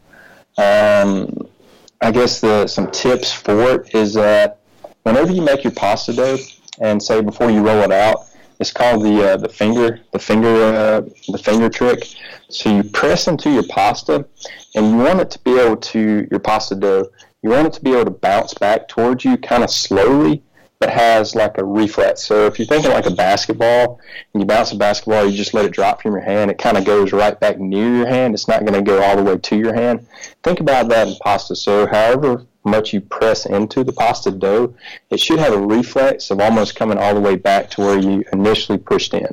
I 2.01 2.11
guess 2.11 2.41
the 2.41 2.67
some 2.67 2.91
tips 2.91 3.33
for 3.33 3.63
it 3.75 3.95
is 3.95 4.15
that 4.15 4.61
whenever 5.03 5.33
you 5.33 5.43
make 5.43 5.65
your 5.65 5.73
pasta 5.73 6.13
dough, 6.15 6.39
and 6.81 7.03
say 7.03 7.21
before 7.21 7.51
you 7.51 7.61
roll 7.61 7.83
it 7.83 7.93
out, 7.93 8.25
it's 8.59 8.73
called 8.73 9.05
the 9.05 9.33
uh, 9.33 9.37
the 9.37 9.49
finger 9.49 10.01
the 10.13 10.19
finger 10.19 10.49
uh, 10.49 11.01
the 11.29 11.39
finger 11.39 11.69
trick. 11.69 12.07
So 12.49 12.75
you 12.75 12.83
press 12.83 13.29
into 13.29 13.51
your 13.51 13.65
pasta, 13.69 14.27
and 14.75 14.91
you 14.91 14.97
want 14.97 15.21
it 15.21 15.31
to 15.31 15.39
be 15.41 15.59
able 15.59 15.77
to 15.77 16.27
your 16.31 16.41
pasta 16.41 16.75
dough. 16.75 17.07
You 17.43 17.51
want 17.51 17.67
it 17.67 17.73
to 17.75 17.83
be 17.83 17.93
able 17.93 18.05
to 18.05 18.11
bounce 18.11 18.55
back 18.55 18.89
towards 18.89 19.25
you, 19.25 19.37
kind 19.37 19.63
of 19.63 19.71
slowly, 19.71 20.43
but 20.81 20.89
has 20.89 21.35
like 21.35 21.59
a 21.59 21.65
reflex. 21.65 22.25
So 22.25 22.47
if 22.47 22.59
you're 22.59 22.67
thinking 22.67 22.91
like 22.91 23.05
a 23.05 23.11
basketball, 23.11 24.01
and 24.33 24.41
you 24.41 24.47
bounce 24.47 24.73
a 24.73 24.77
basketball, 24.77 25.27
you 25.27 25.37
just 25.37 25.53
let 25.53 25.67
it 25.67 25.73
drop 25.73 26.01
from 26.01 26.13
your 26.13 26.23
hand. 26.23 26.51
It 26.51 26.57
kind 26.57 26.79
of 26.79 26.87
goes 26.87 27.13
right 27.13 27.39
back 27.39 27.59
near 27.61 27.97
your 27.97 28.07
hand. 28.07 28.33
It's 28.35 28.49
not 28.49 28.65
going 28.65 28.73
to 28.73 28.83
go 28.83 29.03
all 29.03 29.17
the 29.17 29.23
way 29.23 29.37
to 29.37 29.57
your 29.57 29.75
hand. 29.75 30.07
Think 30.43 30.61
about 30.61 30.89
that 30.89 31.07
in 31.07 31.17
pasta. 31.23 31.55
So 31.55 31.87
however 31.87 32.47
much 32.65 32.95
you 32.95 33.03
press 33.03 33.45
into 33.45 33.85
the 33.85 33.93
pasta 33.93 34.31
dough, 34.31 34.75
it 35.11 35.21
should 35.21 35.39
have 35.39 35.53
a 35.53 35.61
reflex 35.61 36.31
of 36.31 36.41
almost 36.41 36.77
coming 36.77 36.97
all 36.97 37.15
the 37.15 37.21
way 37.21 37.37
back 37.37 37.71
to 37.71 37.83
where 37.83 37.99
you 37.99 38.25
initially 38.33 38.79
pushed 38.79 39.13
in. 39.13 39.29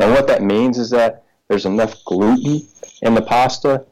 And 0.00 0.10
what 0.10 0.26
that 0.26 0.42
means 0.42 0.78
is 0.78 0.90
that 0.90 1.22
there's 1.46 1.66
enough 1.66 2.04
gluten 2.04 2.66
in 3.02 3.14
the 3.14 3.22
pasta 3.22 3.84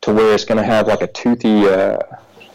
to 0.00 0.14
where 0.14 0.34
it's 0.34 0.46
going 0.46 0.58
to 0.58 0.64
have 0.64 0.88
like 0.88 1.02
a 1.02 1.08
toothy 1.08 1.68
uh, 1.68 1.98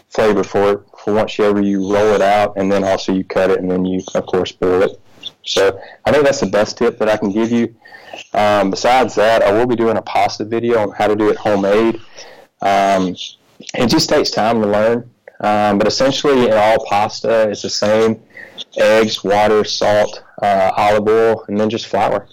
flavor 0.08 0.42
for 0.42 0.72
it 0.72 0.80
for 1.04 1.12
once 1.12 1.38
you 1.38 1.44
ever 1.44 1.60
you 1.60 1.80
roll 1.92 2.14
it 2.14 2.22
out 2.22 2.54
and 2.56 2.72
then 2.72 2.82
also 2.82 3.12
you 3.12 3.24
cut 3.24 3.50
it 3.50 3.60
and 3.60 3.70
then 3.70 3.84
you 3.84 4.02
of 4.14 4.26
course 4.26 4.52
boil 4.52 4.82
it. 4.82 5.00
So 5.44 5.78
I 6.04 6.10
think 6.10 6.24
that's 6.24 6.40
the 6.40 6.46
best 6.46 6.78
tip 6.78 6.98
that 6.98 7.08
I 7.08 7.18
can 7.18 7.30
give 7.30 7.50
you. 7.50 7.74
Um, 8.32 8.70
besides 8.70 9.14
that, 9.16 9.42
I 9.42 9.52
will 9.52 9.66
be 9.66 9.76
doing 9.76 9.96
a 9.96 10.02
pasta 10.02 10.44
video 10.44 10.78
on 10.78 10.92
how 10.92 11.06
to 11.06 11.16
do 11.16 11.28
it 11.28 11.36
homemade. 11.36 12.00
Um, 12.62 13.14
it 13.74 13.88
just 13.88 14.08
takes 14.08 14.30
time 14.30 14.62
to 14.62 14.66
learn. 14.66 15.10
Um, 15.40 15.78
but 15.78 15.86
essentially, 15.86 16.46
in 16.46 16.52
all 16.52 16.84
pasta, 16.86 17.50
it's 17.50 17.62
the 17.62 17.70
same: 17.70 18.22
eggs, 18.76 19.22
water, 19.22 19.64
salt, 19.64 20.22
uh, 20.42 20.70
olive 20.76 21.08
oil, 21.08 21.44
and 21.48 21.60
then 21.60 21.68
just 21.68 21.86
flour. 21.86 22.26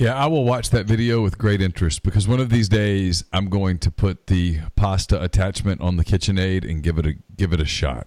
Yeah, 0.00 0.14
I 0.14 0.26
will 0.28 0.44
watch 0.44 0.70
that 0.70 0.86
video 0.86 1.20
with 1.20 1.36
great 1.36 1.60
interest 1.60 2.02
because 2.02 2.26
one 2.26 2.40
of 2.40 2.48
these 2.48 2.70
days 2.70 3.22
I'm 3.34 3.50
going 3.50 3.78
to 3.80 3.90
put 3.90 4.28
the 4.28 4.60
pasta 4.74 5.22
attachment 5.22 5.82
on 5.82 5.98
the 5.98 6.04
KitchenAid 6.06 6.64
and 6.64 6.82
give 6.82 6.98
it 6.98 7.04
a 7.04 7.16
give 7.36 7.52
it 7.52 7.60
a 7.60 7.66
shot. 7.66 8.06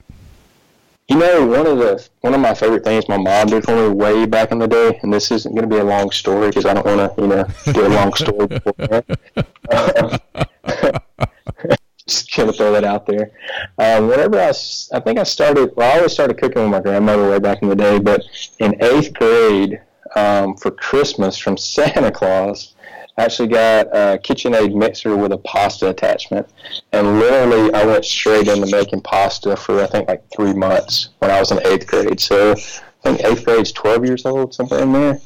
You 1.08 1.20
know, 1.20 1.46
one 1.46 1.68
of 1.68 1.78
the 1.78 2.10
one 2.22 2.34
of 2.34 2.40
my 2.40 2.56
favorite 2.56 2.84
things 2.84 3.08
my 3.08 3.18
mom 3.18 3.46
did 3.46 3.64
for 3.64 3.76
me 3.76 3.90
way 3.94 4.26
back 4.26 4.52
in 4.52 4.58
the 4.58 4.68
day, 4.68 5.00
and 5.04 5.14
this 5.14 5.30
isn't 5.30 5.54
going 5.54 5.70
to 5.70 5.76
be 5.76 5.80
a 5.80 5.84
long 5.84 6.10
story 6.10 6.48
because 6.48 6.66
I 6.66 6.74
don't 6.74 6.84
want 6.84 7.16
to, 7.16 7.22
you 7.22 7.28
know, 7.28 7.46
do 7.72 7.86
a 7.86 7.90
long 7.90 8.12
story. 8.16 8.48
Just 12.08 12.36
gonna 12.36 12.54
throw 12.54 12.72
that 12.72 12.84
out 12.84 13.06
there. 13.06 13.30
Um, 13.78 14.08
whenever 14.08 14.40
I, 14.40 14.50
I 14.50 15.00
think 15.00 15.20
I 15.20 15.24
started. 15.24 15.76
Well, 15.76 15.92
I 15.92 15.98
always 15.98 16.12
started 16.12 16.40
cooking 16.40 16.64
with 16.64 16.72
my 16.72 16.80
grandmother 16.80 17.30
way 17.30 17.38
back 17.38 17.62
in 17.62 17.70
the 17.70 17.76
day. 17.76 18.00
But 18.00 18.24
in 18.58 18.84
eighth 18.84 19.14
grade, 19.14 19.80
um, 20.16 20.56
for 20.56 20.72
Christmas 20.72 21.38
from 21.38 21.58
Santa 21.58 22.12
Claus, 22.12 22.74
I 23.18 23.26
actually 23.26 23.50
got 23.50 23.88
a 23.88 24.18
KitchenAid 24.18 24.74
mixer 24.74 25.16
with 25.16 25.32
a 25.32 25.38
pasta 25.38 25.90
attachment, 25.90 26.48
and 26.92 27.20
literally 27.20 27.72
I 27.74 27.86
went 27.86 28.06
straight 28.06 28.48
into 28.48 28.66
making 28.76 29.02
pasta 29.02 29.56
for 29.56 29.82
I 29.82 29.88
think 29.88 30.08
like 30.08 30.24
three 30.36 30.54
months 30.54 31.10
when 31.20 31.30
I 31.30 31.40
was 31.40 31.52
in 31.52 31.66
eighth 31.66 31.86
grade. 31.86 32.20
So 32.20 32.52
I 32.52 32.56
think 33.04 33.24
eighth 33.24 33.46
grade's 33.46 33.72
12 33.72 34.06
years 34.06 34.26
old, 34.26 34.54
something 34.54 34.80
in 34.80 34.94
there. 34.94 35.20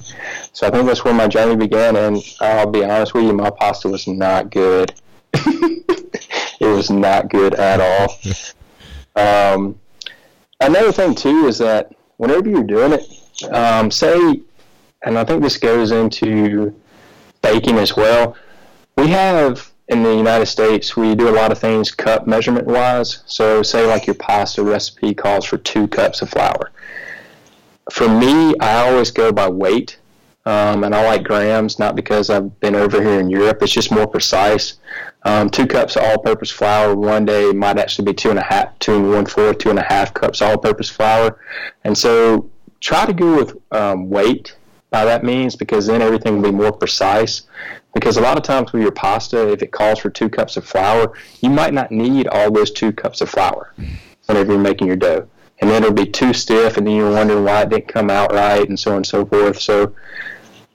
So 0.51 0.67
I 0.67 0.71
think 0.71 0.85
that's 0.85 1.05
where 1.05 1.13
my 1.13 1.27
journey 1.27 1.55
began. 1.55 1.95
And 1.95 2.21
I'll 2.41 2.69
be 2.69 2.83
honest 2.83 3.13
with 3.13 3.23
you, 3.23 3.33
my 3.33 3.51
pasta 3.51 3.87
was 3.87 4.07
not 4.07 4.49
good. 4.49 4.93
it 5.33 6.59
was 6.61 6.89
not 6.89 7.29
good 7.29 7.53
at 7.53 7.79
all. 7.79 8.19
Um, 9.15 9.79
another 10.59 10.91
thing 10.91 11.15
too 11.15 11.45
is 11.45 11.57
that 11.59 11.93
whenever 12.17 12.49
you're 12.49 12.63
doing 12.63 12.93
it, 12.93 13.53
um, 13.53 13.91
say, 13.91 14.41
and 15.07 15.17
I 15.17 15.23
think 15.23 15.41
this 15.41 15.55
goes 15.57 15.91
into 15.91 16.75
baking 17.41 17.77
as 17.77 17.95
well. 17.95 18.35
We 18.97 19.07
have 19.07 19.71
in 19.87 20.03
the 20.03 20.13
United 20.13 20.47
States, 20.47 20.97
we 20.97 21.15
do 21.15 21.29
a 21.29 21.31
lot 21.31 21.49
of 21.49 21.57
things 21.57 21.91
cup 21.91 22.27
measurement 22.27 22.67
wise. 22.67 23.23
So, 23.25 23.63
say 23.63 23.85
like 23.87 24.05
your 24.05 24.15
pasta 24.15 24.63
recipe 24.63 25.13
calls 25.13 25.45
for 25.45 25.57
two 25.57 25.87
cups 25.87 26.21
of 26.21 26.29
flour. 26.29 26.71
For 27.89 28.09
me, 28.09 28.53
I 28.59 28.89
always 28.89 29.11
go 29.11 29.31
by 29.31 29.47
weight. 29.47 29.97
Um, 30.45 30.85
and 30.85 30.95
I 30.95 31.05
like 31.05 31.23
grams, 31.23 31.77
not 31.77 31.95
because 31.95 32.29
I've 32.29 32.57
been 32.61 32.75
over 32.75 33.01
here 33.01 33.19
in 33.19 33.29
Europe. 33.29 33.61
It's 33.61 33.73
just 33.73 33.91
more 33.91 34.07
precise. 34.07 34.75
Um, 35.23 35.49
two 35.49 35.67
cups 35.67 35.97
of 35.97 36.03
all-purpose 36.03 36.51
flour 36.51 36.95
one 36.95 37.25
day 37.25 37.51
might 37.51 37.77
actually 37.77 38.05
be 38.05 38.13
two 38.13 38.29
and 38.29 38.39
a 38.39 38.43
half, 38.43 38.77
two 38.79 38.95
and 38.95 39.09
one 39.11 39.25
fourth, 39.25 39.57
two 39.57 39.69
and 39.69 39.79
a 39.79 39.83
half 39.83 40.13
cups 40.13 40.41
all-purpose 40.41 40.89
flour. 40.89 41.37
And 41.83 41.97
so 41.97 42.49
try 42.79 43.05
to 43.05 43.13
go 43.13 43.35
with 43.35 43.57
um, 43.71 44.09
weight 44.09 44.56
by 44.89 45.05
that 45.05 45.23
means 45.23 45.55
because 45.55 45.85
then 45.87 46.01
everything 46.01 46.35
will 46.35 46.51
be 46.51 46.57
more 46.57 46.71
precise. 46.71 47.43
Because 47.93 48.17
a 48.17 48.21
lot 48.21 48.37
of 48.37 48.43
times 48.43 48.71
with 48.73 48.83
your 48.83 48.91
pasta, 48.91 49.51
if 49.51 49.61
it 49.61 49.71
calls 49.71 49.99
for 49.99 50.09
two 50.09 50.29
cups 50.29 50.55
of 50.57 50.65
flour, 50.65 51.13
you 51.41 51.49
might 51.49 51.73
not 51.73 51.91
need 51.91 52.27
all 52.27 52.51
those 52.51 52.71
two 52.71 52.91
cups 52.91 53.21
of 53.21 53.29
flour 53.29 53.73
whenever 54.27 54.51
you're 54.51 54.61
making 54.61 54.87
your 54.87 54.95
dough. 54.95 55.27
And 55.59 55.69
then 55.69 55.83
it'll 55.83 55.95
be 55.95 56.05
too 56.05 56.33
stiff, 56.33 56.77
and 56.77 56.85
then 56.85 56.95
you're 56.95 57.11
wondering 57.11 57.43
why 57.43 57.63
it 57.63 57.69
didn't 57.69 57.87
come 57.87 58.11
out 58.11 58.31
right, 58.31 58.67
and 58.67 58.79
so 58.79 58.91
on 58.91 58.97
and 58.97 59.05
so 59.05 59.25
forth. 59.25 59.59
So 59.59 59.95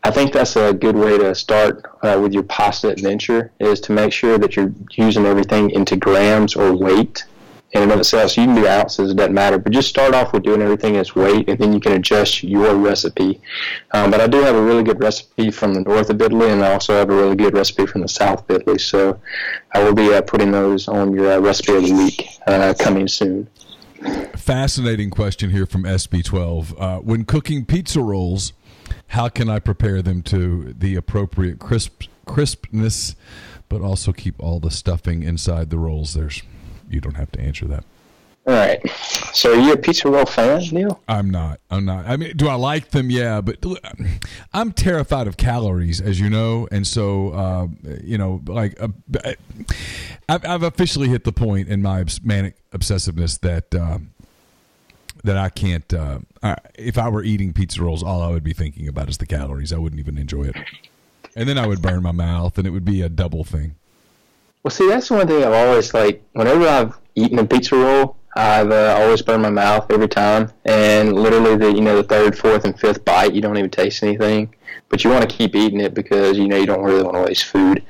I 0.03 0.11
think 0.11 0.33
that's 0.33 0.57
a 0.57 0.73
good 0.73 0.97
way 0.97 1.17
to 1.17 1.33
start 1.35 1.87
uh, 2.03 2.19
with 2.21 2.33
your 2.33 2.43
pasta 2.43 2.89
adventure 2.89 3.53
is 3.61 3.79
to 3.83 3.93
make 3.93 4.13
sure 4.13 4.37
that 4.39 4.57
you're 4.57 4.75
using 4.95 5.27
everything 5.27 5.71
into 5.71 5.97
grams 5.97 6.57
or 6.57 6.77
weight 6.77 7.25
in 7.73 7.83
and 7.83 7.93
of 7.93 8.01
itself. 8.01 8.33
So 8.33 8.43
you 8.43 8.47
can 8.49 8.57
do 8.57 8.69
ounces, 8.69 9.11
it 9.11 9.17
doesn't 9.17 9.35
matter. 9.35 9.59
But 9.59 9.73
just 9.73 9.89
start 9.89 10.15
off 10.15 10.33
with 10.33 10.43
doing 10.43 10.63
everything 10.63 10.97
as 10.97 11.15
weight, 11.15 11.49
and 11.49 11.59
then 11.59 11.73
you 11.73 11.81
can 11.81 11.93
adjust 11.93 12.43
your 12.43 12.75
recipe. 12.77 13.41
Um, 13.93 14.11
but 14.11 14.21
I 14.21 14.27
do 14.27 14.41
have 14.43 14.55
a 14.55 14.63
really 14.63 14.83
good 14.83 15.01
recipe 15.01 15.51
from 15.51 15.75
the 15.75 15.81
north 15.81 16.11
of 16.11 16.21
Italy, 16.21 16.51
and 16.51 16.63
I 16.63 16.73
also 16.73 16.95
have 16.95 17.11
a 17.11 17.15
really 17.15 17.37
good 17.37 17.55
recipe 17.55 17.87
from 17.87 18.03
the 18.03 18.09
south 18.09 18.49
of 18.49 18.61
Italy. 18.61 18.79
So 18.79 19.21
I 19.73 19.83
will 19.83 19.95
be 19.95 20.13
uh, 20.13 20.23
putting 20.23 20.53
those 20.53 20.89
on 20.89 21.13
your 21.13 21.33
uh, 21.33 21.39
recipe 21.39 21.77
of 21.77 21.83
the 21.85 21.93
week 21.93 22.29
uh, 22.47 22.75
coming 22.79 23.09
soon. 23.09 23.49
Fascinating 24.37 25.11
question 25.11 25.51
here 25.51 25.67
from 25.67 25.85
SB12. 25.85 26.75
Uh, 26.79 26.99
when 26.99 27.25
cooking 27.25 27.65
pizza 27.65 28.01
rolls, 28.01 28.53
how 29.09 29.29
can 29.29 29.49
I 29.49 29.59
prepare 29.61 30.03
them 30.03 30.23
to 30.25 30.75
the 30.77 30.97
appropriate 30.97 31.59
crisp 31.59 32.05
crispness, 32.27 33.15
but 33.69 33.81
also 33.81 34.13
keep 34.13 34.43
all 34.43 34.61
the 34.61 34.71
stuffing 34.71 35.23
inside 35.23 35.71
the 35.71 35.79
rolls? 35.79 36.15
There's, 36.15 36.43
you 36.89 37.01
don't 37.01 37.17
have 37.17 37.33
to 37.33 37.41
answer 37.41 37.67
that. 37.67 37.85
All 38.45 38.55
right. 38.55 38.81
So, 39.33 39.53
are 39.53 39.61
you 39.61 39.73
a 39.73 39.77
pizza 39.77 40.11
roll 40.11 40.25
fan, 40.25 40.63
Neil? 40.73 41.01
I'm 41.07 41.31
not. 41.31 41.61
I'm 41.71 41.85
not. 41.85 42.07
I 42.07 42.17
mean, 42.17 42.37
do 42.37 42.49
I 42.49 42.55
like 42.55 42.91
them? 42.91 43.09
Yeah, 43.09 43.41
but 43.41 43.65
I'm 44.53 44.73
terrified 44.73 45.29
of 45.29 45.37
calories, 45.37 46.01
as 46.01 46.19
you 46.19 46.29
know, 46.29 46.67
and 46.73 46.85
so 46.85 47.31
uh, 47.31 47.69
you 48.03 48.19
know, 48.19 48.43
like 48.47 48.81
uh, 48.83 48.89
I've, 50.29 50.45
I've, 50.45 50.63
officially 50.65 51.09
hit 51.09 51.23
the 51.23 51.33
point 51.33 51.69
in 51.69 51.83
my 51.83 52.05
manic 52.25 52.57
obsessiveness 52.73 53.39
that 53.41 53.73
uh, 53.77 53.99
that 55.23 55.37
I 55.37 55.49
can't. 55.49 55.95
Uh, 55.95 56.19
I, 56.43 56.57
if 56.75 56.99
I 56.99 57.09
were 57.09 57.23
eating 57.23 57.53
pizza 57.53 57.81
rolls, 57.81 58.03
all 58.03 58.23
I 58.23 58.31
would 58.31 58.45
be 58.45 58.53
thinking 58.53 58.89
about 58.89 59.09
is 59.09 59.19
the 59.19 59.27
calories. 59.27 59.73
I 59.73 59.79
wouldn't 59.79 60.01
even 60.01 60.19
enjoy 60.19 60.45
it, 60.47 60.57
and 61.37 61.49
then 61.49 61.59
I 61.59 61.69
would 61.69 61.81
burn 61.81 62.03
my 62.03 62.13
mouth, 62.13 62.59
and 62.59 62.67
it 62.67 62.71
would 62.71 62.85
be 62.85 63.03
a 63.03 63.09
double 63.09 63.45
thing. 63.45 63.77
Well, 64.63 64.71
see, 64.71 64.89
that's 64.89 65.11
one 65.11 65.27
thing 65.27 65.43
I've 65.43 65.53
always 65.53 65.93
like. 65.93 66.23
Whenever 66.33 66.67
I've 66.67 66.99
eaten 67.15 67.39
a 67.39 67.45
pizza 67.45 67.77
roll, 67.77 68.17
I've 68.37 68.71
uh, 68.71 68.97
always 68.99 69.21
burned 69.21 69.43
my 69.43 69.51
mouth 69.51 69.91
every 69.91 70.09
time, 70.09 70.53
and 70.65 71.15
literally 71.15 71.57
the 71.57 71.73
you 71.73 71.81
know 71.81 71.97
the 71.97 72.05
third, 72.05 72.39
fourth, 72.39 72.65
and 72.65 72.79
fifth 72.79 73.05
bite, 73.05 73.35
you 73.35 73.41
don't 73.41 73.57
even 73.57 73.71
taste 73.71 74.03
anything, 74.03 74.55
but 74.89 75.05
you 75.05 75.11
want 75.11 75.29
to 75.29 75.37
keep 75.37 75.55
eating 75.55 75.81
it 75.81 75.95
because 75.95 76.39
you 76.39 76.49
know 76.49 76.57
you 76.57 76.67
don't 76.67 76.83
really 76.83 77.03
want 77.03 77.17
to 77.17 77.23
waste 77.23 77.45
food. 77.45 77.85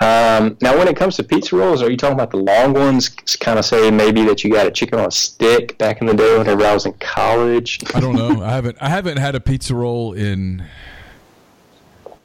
Um, 0.00 0.58
now, 0.60 0.76
when 0.76 0.88
it 0.88 0.96
comes 0.96 1.16
to 1.16 1.24
pizza 1.24 1.56
rolls, 1.56 1.80
are 1.80 1.90
you 1.90 1.96
talking 1.96 2.14
about 2.14 2.32
the 2.32 2.36
long 2.36 2.74
ones? 2.74 3.08
Kind 3.08 3.58
of 3.58 3.64
say 3.64 3.90
maybe 3.90 4.24
that 4.24 4.44
you 4.44 4.50
got 4.50 4.66
a 4.66 4.70
chicken 4.70 4.98
on 4.98 5.06
a 5.06 5.10
stick 5.10 5.78
back 5.78 6.00
in 6.00 6.06
the 6.06 6.14
day 6.14 6.36
whenever 6.36 6.64
I 6.64 6.74
was 6.74 6.84
in 6.84 6.92
college. 6.94 7.80
I 7.94 8.00
don't 8.00 8.14
know. 8.14 8.42
I 8.42 8.50
haven't. 8.50 8.76
I 8.80 8.88
haven't 8.90 9.16
had 9.16 9.34
a 9.34 9.40
pizza 9.40 9.74
roll 9.74 10.12
in. 10.12 10.64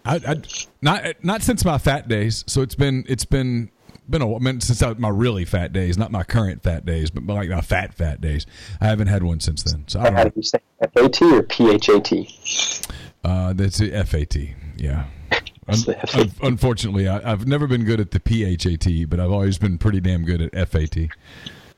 I, 0.03 0.15
I 0.15 0.41
not 0.81 1.03
not 1.23 1.41
since 1.41 1.65
my 1.65 1.77
fat 1.77 2.07
days. 2.07 2.43
So 2.47 2.61
it's 2.61 2.75
been 2.75 3.05
it's 3.07 3.25
been 3.25 3.71
been 4.09 4.21
a 4.21 4.35
I 4.35 4.39
mean, 4.39 4.61
since 4.61 4.81
I, 4.81 4.93
my 4.93 5.09
really 5.09 5.45
fat 5.45 5.73
days, 5.73 5.97
not 5.97 6.11
my 6.11 6.23
current 6.23 6.63
fat 6.63 6.85
days, 6.85 7.09
but 7.09 7.25
like 7.25 7.49
my 7.49 7.61
fat 7.61 7.93
fat 7.93 8.21
days. 8.21 8.45
I 8.81 8.87
haven't 8.87 9.07
had 9.07 9.23
one 9.23 9.39
since 9.39 9.63
then. 9.63 9.85
So 9.87 9.99
I 9.99 10.03
don't 10.05 10.15
How 10.15 10.23
do 10.25 10.31
you 10.35 10.43
say 10.43 10.59
FAT 10.79 11.21
or 11.21 11.43
PHAT? 11.43 12.87
Uh, 13.23 13.53
that's 13.53 13.79
a 13.81 14.03
FAT. 14.03 14.35
Yeah. 14.77 15.05
Un- 15.67 15.95
un- 16.15 16.31
unfortunately, 16.41 17.07
I, 17.07 17.21
have 17.29 17.45
never 17.45 17.67
been 17.67 17.83
good 17.83 17.99
at 17.99 18.09
the 18.09 18.19
PHAT, 18.19 19.07
but 19.07 19.19
I've 19.19 19.29
always 19.29 19.59
been 19.59 19.77
pretty 19.77 19.99
damn 19.99 20.25
good 20.25 20.41
at 20.41 20.67
FAT. 20.67 21.09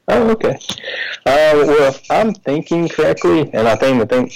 Oh, 0.07 0.29
okay. 0.29 0.57
Uh, 1.25 1.51
well, 1.55 1.89
if 1.89 2.09
I'm 2.09 2.33
thinking 2.33 2.87
correctly, 2.87 3.49
and 3.51 3.67
I 3.67 3.75
think 3.75 3.99
the 3.99 4.05
thing 4.05 4.31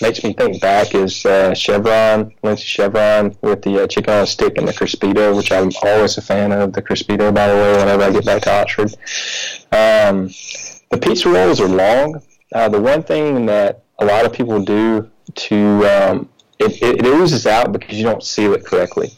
makes 0.00 0.22
me 0.24 0.32
think 0.32 0.60
back 0.60 0.94
is 0.94 1.24
uh, 1.26 1.54
Chevron, 1.54 2.32
Lindsay 2.42 2.64
Chevron 2.64 3.36
with 3.42 3.62
the 3.62 3.84
uh, 3.84 3.86
chicken 3.86 4.14
on 4.14 4.22
a 4.22 4.26
stick 4.26 4.58
and 4.58 4.66
the 4.66 4.72
Crispito, 4.72 5.36
which 5.36 5.52
I'm 5.52 5.70
always 5.82 6.16
a 6.18 6.22
fan 6.22 6.52
of 6.52 6.72
the 6.72 6.82
Crispito, 6.82 7.32
by 7.34 7.48
the 7.48 7.54
way, 7.54 7.76
whenever 7.76 8.02
I 8.02 8.10
get 8.10 8.24
back 8.24 8.42
to 8.42 8.52
Oxford. 8.52 8.94
Um, 9.72 10.28
the 10.90 10.98
pizza 11.00 11.28
rolls 11.28 11.60
are 11.60 11.68
long. 11.68 12.20
Uh, 12.54 12.68
the 12.68 12.80
one 12.80 13.02
thing 13.02 13.46
that 13.46 13.84
a 13.98 14.04
lot 14.04 14.24
of 14.24 14.32
people 14.32 14.62
do 14.64 15.10
to 15.34 15.86
um, 15.86 16.28
it, 16.58 16.82
it, 16.82 16.98
it 16.98 17.06
oozes 17.06 17.46
out 17.46 17.72
because 17.72 17.96
you 17.96 18.04
don't 18.04 18.22
seal 18.22 18.52
it 18.54 18.64
correctly. 18.64 19.10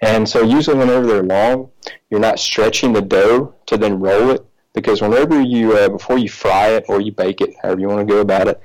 And 0.00 0.28
so 0.28 0.42
usually 0.42 0.76
whenever 0.76 1.06
they're 1.06 1.22
long, 1.22 1.70
you're 2.10 2.20
not 2.20 2.38
stretching 2.38 2.92
the 2.92 3.00
dough 3.00 3.54
to 3.66 3.76
then 3.76 3.98
roll 4.00 4.30
it 4.30 4.44
because 4.74 5.00
whenever 5.00 5.40
you 5.40 5.76
uh, 5.76 5.88
before 5.88 6.18
you 6.18 6.28
fry 6.28 6.68
it 6.70 6.84
or 6.88 7.00
you 7.00 7.12
bake 7.12 7.40
it, 7.40 7.54
however 7.62 7.80
you 7.80 7.88
want 7.88 8.06
to 8.06 8.12
go 8.12 8.20
about 8.20 8.48
it, 8.48 8.60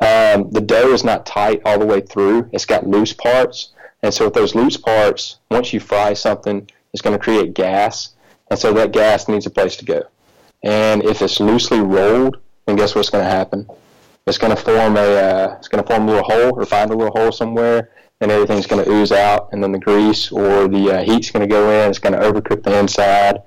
um, 0.00 0.50
the 0.50 0.60
dough 0.60 0.92
is 0.92 1.04
not 1.04 1.24
tight 1.24 1.62
all 1.64 1.78
the 1.78 1.86
way 1.86 2.00
through. 2.00 2.50
It's 2.52 2.66
got 2.66 2.86
loose 2.86 3.12
parts, 3.12 3.72
and 4.02 4.12
so 4.12 4.26
with 4.26 4.34
those 4.34 4.54
loose 4.54 4.76
parts, 4.76 5.38
once 5.50 5.72
you 5.72 5.80
fry 5.80 6.12
something, 6.12 6.68
it's 6.92 7.00
going 7.00 7.16
to 7.16 7.22
create 7.22 7.54
gas, 7.54 8.14
and 8.50 8.58
so 8.58 8.72
that 8.74 8.92
gas 8.92 9.28
needs 9.28 9.46
a 9.46 9.50
place 9.50 9.76
to 9.76 9.84
go. 9.84 10.02
And 10.64 11.02
if 11.04 11.22
it's 11.22 11.40
loosely 11.40 11.80
rolled, 11.80 12.38
then 12.66 12.76
guess 12.76 12.94
what's 12.94 13.10
going 13.10 13.24
to 13.24 13.30
happen? 13.30 13.66
It's 14.26 14.38
going 14.38 14.54
to 14.54 14.60
form 14.60 14.96
a 14.96 15.00
uh, 15.00 15.56
it's 15.58 15.68
going 15.68 15.82
to 15.82 15.88
form 15.88 16.08
a 16.08 16.12
little 16.12 16.24
hole 16.24 16.60
or 16.60 16.66
find 16.66 16.90
a 16.90 16.96
little 16.96 17.16
hole 17.16 17.30
somewhere, 17.30 17.90
and 18.20 18.32
everything's 18.32 18.66
going 18.66 18.84
to 18.84 18.90
ooze 18.90 19.12
out, 19.12 19.48
and 19.52 19.62
then 19.62 19.70
the 19.70 19.78
grease 19.78 20.32
or 20.32 20.66
the 20.66 20.90
uh, 20.90 21.02
heat's 21.04 21.30
going 21.30 21.48
to 21.48 21.52
go 21.52 21.70
in. 21.70 21.88
It's 21.88 22.00
going 22.00 22.14
to 22.14 22.20
overcook 22.20 22.64
the 22.64 22.76
inside 22.76 23.42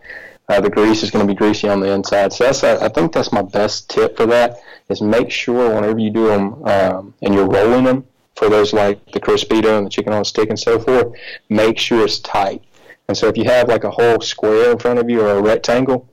uh, 0.50 0.62
the 0.62 0.70
grease 0.70 1.04
is 1.04 1.12
going 1.12 1.26
to 1.26 1.34
be 1.34 1.38
greasy 1.38 1.68
on 1.68 1.80
the 1.80 1.92
inside. 1.92 2.34
So 2.34 2.46
that's 2.46 2.64
I 2.64 2.90
think 2.90 3.14
that's 3.14 3.32
my 3.32 3.42
best 3.42 3.90
tip 3.90 4.18
for 4.18 4.26
that 4.28 4.60
is 4.90 5.02
make 5.02 5.32
sure 5.32 5.74
whenever 5.74 5.98
you 5.98 6.12
do 6.12 6.28
them 6.28 6.64
um, 6.66 7.14
and 7.22 7.34
you're 7.34 7.48
rolling 7.48 7.84
them 7.84 8.06
for 8.36 8.50
those 8.50 8.74
like 8.74 9.04
the 9.12 9.20
crispito 9.20 9.78
and 9.78 9.86
the 9.86 9.90
chicken 9.90 10.14
on 10.14 10.22
a 10.22 10.26
stick 10.26 10.50
and 10.50 10.60
so 10.60 10.80
forth, 10.80 11.14
make 11.50 11.80
sure 11.80 12.04
it's 12.04 12.20
tight. 12.20 12.64
And 13.08 13.18
so 13.18 13.28
if 13.28 13.38
you 13.38 13.46
have 13.46 13.68
like 13.68 13.84
a 13.84 13.92
whole 13.92 14.20
square 14.22 14.72
in 14.72 14.80
front 14.80 15.00
of 15.00 15.10
you 15.10 15.22
or 15.22 15.32
a 15.32 15.42
rectangle, 15.42 16.10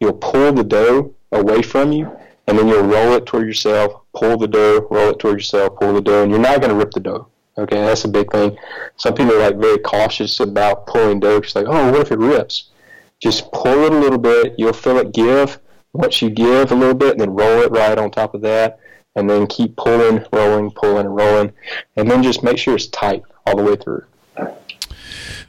you'll 0.00 0.14
pull 0.14 0.52
the 0.52 0.64
dough 0.64 1.14
away 1.32 1.62
from 1.62 1.92
you 1.92 2.10
and 2.46 2.58
then 2.58 2.66
you'll 2.66 2.82
roll 2.82 3.12
it 3.12 3.26
toward 3.26 3.46
yourself, 3.46 4.02
pull 4.14 4.36
the 4.36 4.48
dough, 4.48 4.86
roll 4.90 5.10
it 5.10 5.18
toward 5.18 5.36
yourself, 5.36 5.78
pull 5.78 5.94
the 5.94 6.00
dough, 6.00 6.22
and 6.22 6.30
you're 6.30 6.40
not 6.40 6.60
going 6.60 6.70
to 6.70 6.76
rip 6.76 6.90
the 6.90 7.00
dough. 7.00 7.28
Okay, 7.56 7.76
that's 7.76 8.04
a 8.04 8.08
big 8.08 8.30
thing. 8.32 8.58
Some 8.96 9.14
people 9.14 9.34
are 9.34 9.38
like 9.38 9.56
very 9.56 9.78
cautious 9.78 10.40
about 10.40 10.86
pulling 10.86 11.20
dough. 11.20 11.36
It's 11.36 11.54
like, 11.54 11.66
oh, 11.68 11.92
what 11.92 12.00
if 12.00 12.10
it 12.10 12.18
rips? 12.18 12.70
Just 13.20 13.50
pull 13.52 13.84
it 13.84 13.92
a 13.92 13.98
little 13.98 14.18
bit. 14.18 14.54
You'll 14.58 14.72
feel 14.72 14.98
it 14.98 15.12
give. 15.12 15.60
Once 15.92 16.22
you 16.22 16.30
give 16.30 16.72
a 16.72 16.74
little 16.74 16.94
bit, 16.94 17.18
then 17.18 17.30
roll 17.30 17.62
it 17.62 17.70
right 17.70 17.98
on 17.98 18.10
top 18.10 18.34
of 18.34 18.40
that, 18.42 18.78
and 19.16 19.28
then 19.28 19.46
keep 19.46 19.76
pulling, 19.76 20.24
rolling, 20.32 20.70
pulling, 20.70 21.06
and 21.06 21.16
rolling, 21.16 21.52
and 21.96 22.10
then 22.10 22.22
just 22.22 22.42
make 22.42 22.58
sure 22.58 22.74
it's 22.74 22.86
tight 22.88 23.22
all 23.46 23.56
the 23.56 23.62
way 23.62 23.76
through. 23.76 24.04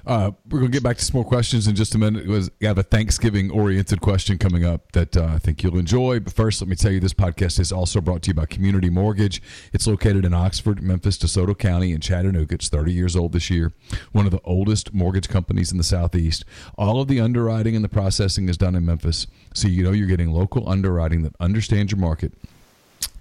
Uh, 0.05 0.31
we're 0.49 0.59
going 0.59 0.71
to 0.71 0.75
get 0.75 0.83
back 0.83 0.97
to 0.97 1.05
some 1.05 1.15
more 1.15 1.25
questions 1.25 1.67
in 1.67 1.75
just 1.75 1.93
a 1.95 1.97
minute. 1.97 2.27
We 2.27 2.65
have 2.65 2.77
a 2.77 2.83
Thanksgiving 2.83 3.51
oriented 3.51 4.01
question 4.01 4.37
coming 4.37 4.65
up 4.65 4.91
that 4.93 5.15
uh, 5.15 5.25
I 5.25 5.39
think 5.39 5.63
you'll 5.63 5.77
enjoy. 5.77 6.19
But 6.19 6.33
first, 6.33 6.61
let 6.61 6.67
me 6.67 6.75
tell 6.75 6.91
you 6.91 6.99
this 6.99 7.13
podcast 7.13 7.59
is 7.59 7.71
also 7.71 8.01
brought 8.01 8.23
to 8.23 8.29
you 8.29 8.33
by 8.33 8.45
Community 8.45 8.89
Mortgage. 8.89 9.41
It's 9.73 9.87
located 9.87 10.25
in 10.25 10.33
Oxford, 10.33 10.81
Memphis, 10.81 11.17
DeSoto 11.17 11.57
County, 11.57 11.91
and 11.91 12.01
Chattanooga. 12.01 12.55
It's 12.55 12.69
30 12.69 12.91
years 12.91 13.15
old 13.15 13.33
this 13.33 13.49
year. 13.49 13.73
One 14.11 14.25
of 14.25 14.31
the 14.31 14.41
oldest 14.43 14.93
mortgage 14.93 15.29
companies 15.29 15.71
in 15.71 15.77
the 15.77 15.83
Southeast. 15.83 16.45
All 16.77 17.01
of 17.01 17.07
the 17.07 17.19
underwriting 17.19 17.75
and 17.75 17.83
the 17.83 17.89
processing 17.89 18.49
is 18.49 18.57
done 18.57 18.75
in 18.75 18.85
Memphis. 18.85 19.27
So 19.53 19.67
you 19.67 19.83
know 19.83 19.91
you're 19.91 20.07
getting 20.07 20.31
local 20.31 20.67
underwriting 20.67 21.23
that 21.23 21.35
understands 21.39 21.91
your 21.91 21.99
market 21.99 22.33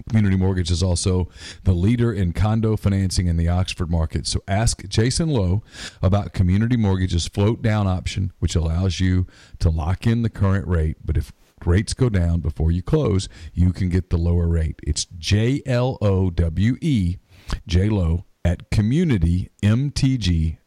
Community 0.08 0.36
Mortgage 0.36 0.70
is 0.70 0.82
also 0.82 1.28
the 1.64 1.72
leader 1.72 2.12
in 2.12 2.32
condo 2.32 2.76
financing 2.76 3.26
in 3.26 3.36
the 3.36 3.48
Oxford 3.48 3.90
market. 3.90 4.26
So 4.26 4.42
ask 4.48 4.86
Jason 4.88 5.28
Lowe 5.28 5.62
about 6.02 6.32
Community 6.32 6.76
Mortgage's 6.76 7.28
float 7.28 7.62
down 7.62 7.86
option, 7.86 8.32
which 8.38 8.54
allows 8.54 9.00
you 9.00 9.26
to 9.58 9.70
lock 9.70 10.06
in 10.06 10.22
the 10.22 10.30
current 10.30 10.66
rate. 10.66 10.96
But 11.04 11.16
if 11.16 11.32
rates 11.64 11.94
go 11.94 12.08
down 12.08 12.40
before 12.40 12.70
you 12.70 12.82
close, 12.82 13.28
you 13.52 13.72
can 13.72 13.88
get 13.88 14.10
the 14.10 14.16
lower 14.16 14.48
rate. 14.48 14.80
It's 14.82 15.04
J 15.04 15.62
L 15.66 15.98
O 16.00 16.30
W 16.30 16.76
E, 16.80 17.18
J 17.66 17.88
Lowe 17.88 18.24
at 18.44 18.70
communitymtg.com 18.70 20.59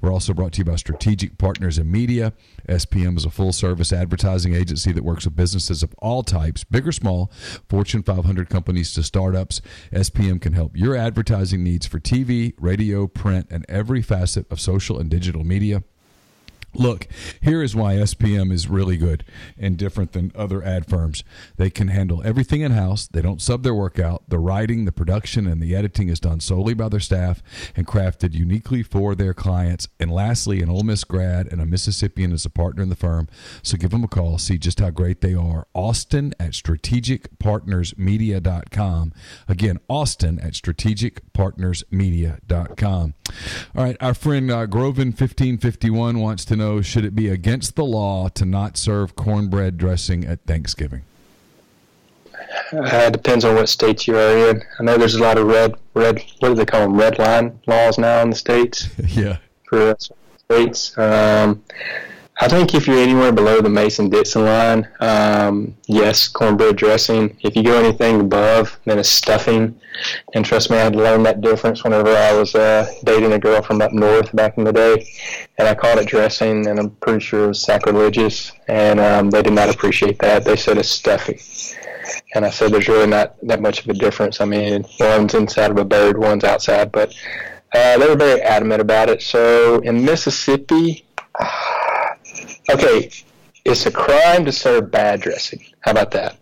We're 0.00 0.12
also 0.12 0.34
brought 0.34 0.52
to 0.54 0.58
you 0.58 0.64
by 0.64 0.76
Strategic 0.76 1.38
Partners 1.38 1.78
in 1.78 1.90
Media. 1.90 2.32
SPM 2.68 3.16
is 3.16 3.24
a 3.24 3.30
full 3.30 3.52
service 3.52 3.92
advertising 3.92 4.54
agency 4.54 4.92
that 4.92 5.04
works 5.04 5.24
with 5.24 5.36
businesses 5.36 5.82
of 5.82 5.94
all 5.98 6.22
types, 6.22 6.64
big 6.64 6.86
or 6.86 6.92
small, 6.92 7.30
Fortune 7.68 8.02
500 8.02 8.48
companies 8.48 8.92
to 8.94 9.02
startups. 9.02 9.60
SPM 9.92 10.40
can 10.40 10.52
help 10.52 10.76
your 10.76 10.96
advertising 10.96 11.62
needs 11.62 11.86
for 11.86 12.00
TV, 12.00 12.54
radio, 12.58 13.06
print, 13.06 13.46
and 13.50 13.64
every 13.68 14.02
facet 14.02 14.50
of 14.50 14.60
social 14.60 14.98
and 14.98 15.10
digital 15.10 15.44
media. 15.44 15.82
Look, 16.74 17.08
here 17.40 17.62
is 17.62 17.74
why 17.74 17.94
SPM 17.94 18.52
is 18.52 18.68
really 18.68 18.98
good 18.98 19.24
and 19.56 19.76
different 19.76 20.12
than 20.12 20.32
other 20.34 20.62
ad 20.62 20.86
firms. 20.86 21.24
They 21.56 21.70
can 21.70 21.88
handle 21.88 22.22
everything 22.24 22.60
in 22.60 22.72
house. 22.72 23.06
They 23.06 23.22
don't 23.22 23.40
sub 23.40 23.62
their 23.62 23.74
work 23.74 23.98
out. 23.98 24.24
The 24.28 24.38
writing, 24.38 24.84
the 24.84 24.92
production, 24.92 25.46
and 25.46 25.62
the 25.62 25.74
editing 25.74 26.08
is 26.08 26.20
done 26.20 26.40
solely 26.40 26.74
by 26.74 26.90
their 26.90 27.00
staff 27.00 27.42
and 27.74 27.86
crafted 27.86 28.34
uniquely 28.34 28.82
for 28.82 29.14
their 29.14 29.32
clients. 29.32 29.88
And 29.98 30.12
lastly, 30.12 30.60
an 30.60 30.68
Ole 30.68 30.82
Miss 30.82 31.04
grad 31.04 31.50
and 31.50 31.58
a 31.60 31.66
Mississippian 31.66 32.32
is 32.32 32.44
a 32.44 32.50
partner 32.50 32.82
in 32.82 32.90
the 32.90 32.96
firm. 32.96 33.28
So 33.62 33.78
give 33.78 33.90
them 33.90 34.04
a 34.04 34.08
call, 34.08 34.36
see 34.38 34.58
just 34.58 34.80
how 34.80 34.90
great 34.90 35.22
they 35.22 35.34
are. 35.34 35.66
Austin 35.74 36.34
at 36.38 36.50
strategicpartnersmedia.com. 36.50 39.12
Again, 39.48 39.78
Austin 39.88 40.38
at 40.40 40.52
strategicpartnersmedia.com. 40.52 43.14
All 43.74 43.84
right, 43.84 43.96
our 44.00 44.14
friend 44.14 44.50
uh, 44.50 44.66
Groven1551 44.66 46.20
wants 46.20 46.44
to 46.46 46.56
know 46.58 46.82
should 46.82 47.04
it 47.04 47.14
be 47.14 47.28
against 47.28 47.76
the 47.76 47.84
law 47.84 48.28
to 48.28 48.44
not 48.44 48.76
serve 48.76 49.16
cornbread 49.16 49.78
dressing 49.78 50.24
at 50.24 50.40
Thanksgiving? 50.42 51.02
Uh, 52.72 53.10
depends 53.10 53.44
on 53.44 53.54
what 53.54 53.68
state 53.68 54.06
you 54.06 54.16
are 54.16 54.50
in. 54.50 54.62
I 54.78 54.82
know 54.82 54.98
there's 54.98 55.14
a 55.14 55.22
lot 55.22 55.38
of 55.38 55.46
red, 55.46 55.74
red. 55.94 56.22
What 56.40 56.50
do 56.50 56.54
they 56.54 56.66
call 56.66 56.80
them? 56.80 56.96
Red 56.96 57.18
line 57.18 57.58
laws 57.66 57.98
now 57.98 58.20
in 58.22 58.30
the 58.30 58.36
states 58.36 58.88
yeah. 59.08 59.38
for 59.68 59.96
states. 60.50 60.96
Um, 60.98 61.62
I 62.40 62.46
think 62.46 62.72
if 62.72 62.86
you're 62.86 62.98
anywhere 62.98 63.32
below 63.32 63.60
the 63.60 63.68
Mason 63.68 64.08
Dixon 64.10 64.44
line, 64.44 64.88
um, 65.00 65.74
yes, 65.88 66.28
cornbread 66.28 66.76
dressing. 66.76 67.36
If 67.40 67.56
you 67.56 67.64
go 67.64 67.76
anything 67.76 68.20
above, 68.20 68.78
then 68.84 69.00
it's 69.00 69.08
stuffing. 69.08 69.80
And 70.34 70.44
trust 70.44 70.70
me, 70.70 70.76
I 70.76 70.82
had 70.82 70.92
to 70.92 71.00
learn 71.00 71.24
that 71.24 71.40
difference 71.40 71.82
whenever 71.82 72.14
I 72.14 72.32
was 72.32 72.54
uh, 72.54 72.88
dating 73.02 73.32
a 73.32 73.40
girl 73.40 73.60
from 73.60 73.82
up 73.82 73.92
north 73.92 74.34
back 74.36 74.56
in 74.56 74.62
the 74.62 74.72
day. 74.72 75.04
And 75.58 75.66
I 75.66 75.74
called 75.74 75.98
it 75.98 76.06
dressing, 76.06 76.68
and 76.68 76.78
I'm 76.78 76.90
pretty 76.90 77.18
sure 77.18 77.44
it 77.44 77.48
was 77.48 77.60
sacrilegious. 77.60 78.52
And 78.68 79.00
um, 79.00 79.30
they 79.30 79.42
did 79.42 79.54
not 79.54 79.74
appreciate 79.74 80.20
that. 80.20 80.44
They 80.44 80.54
said 80.54 80.78
it's 80.78 80.88
stuffing. 80.88 81.40
And 82.36 82.44
I 82.44 82.50
said 82.50 82.70
there's 82.70 82.86
really 82.86 83.08
not 83.08 83.34
that 83.48 83.60
much 83.60 83.80
of 83.80 83.88
a 83.88 83.94
difference. 83.94 84.40
I 84.40 84.44
mean, 84.44 84.84
one's 85.00 85.34
inside 85.34 85.72
of 85.72 85.78
a 85.78 85.84
bird, 85.84 86.16
one's 86.16 86.44
outside. 86.44 86.92
But 86.92 87.12
uh, 87.74 87.98
they 87.98 88.06
were 88.06 88.16
very 88.16 88.40
adamant 88.42 88.80
about 88.80 89.08
it. 89.08 89.22
So 89.22 89.80
in 89.80 90.04
Mississippi, 90.04 91.04
okay, 92.70 93.10
it's 93.64 93.86
a 93.86 93.90
crime 93.90 94.44
to 94.44 94.52
serve 94.52 94.90
bad 94.90 95.20
dressing. 95.20 95.64
How 95.80 95.92
about 95.92 96.10
that? 96.12 96.38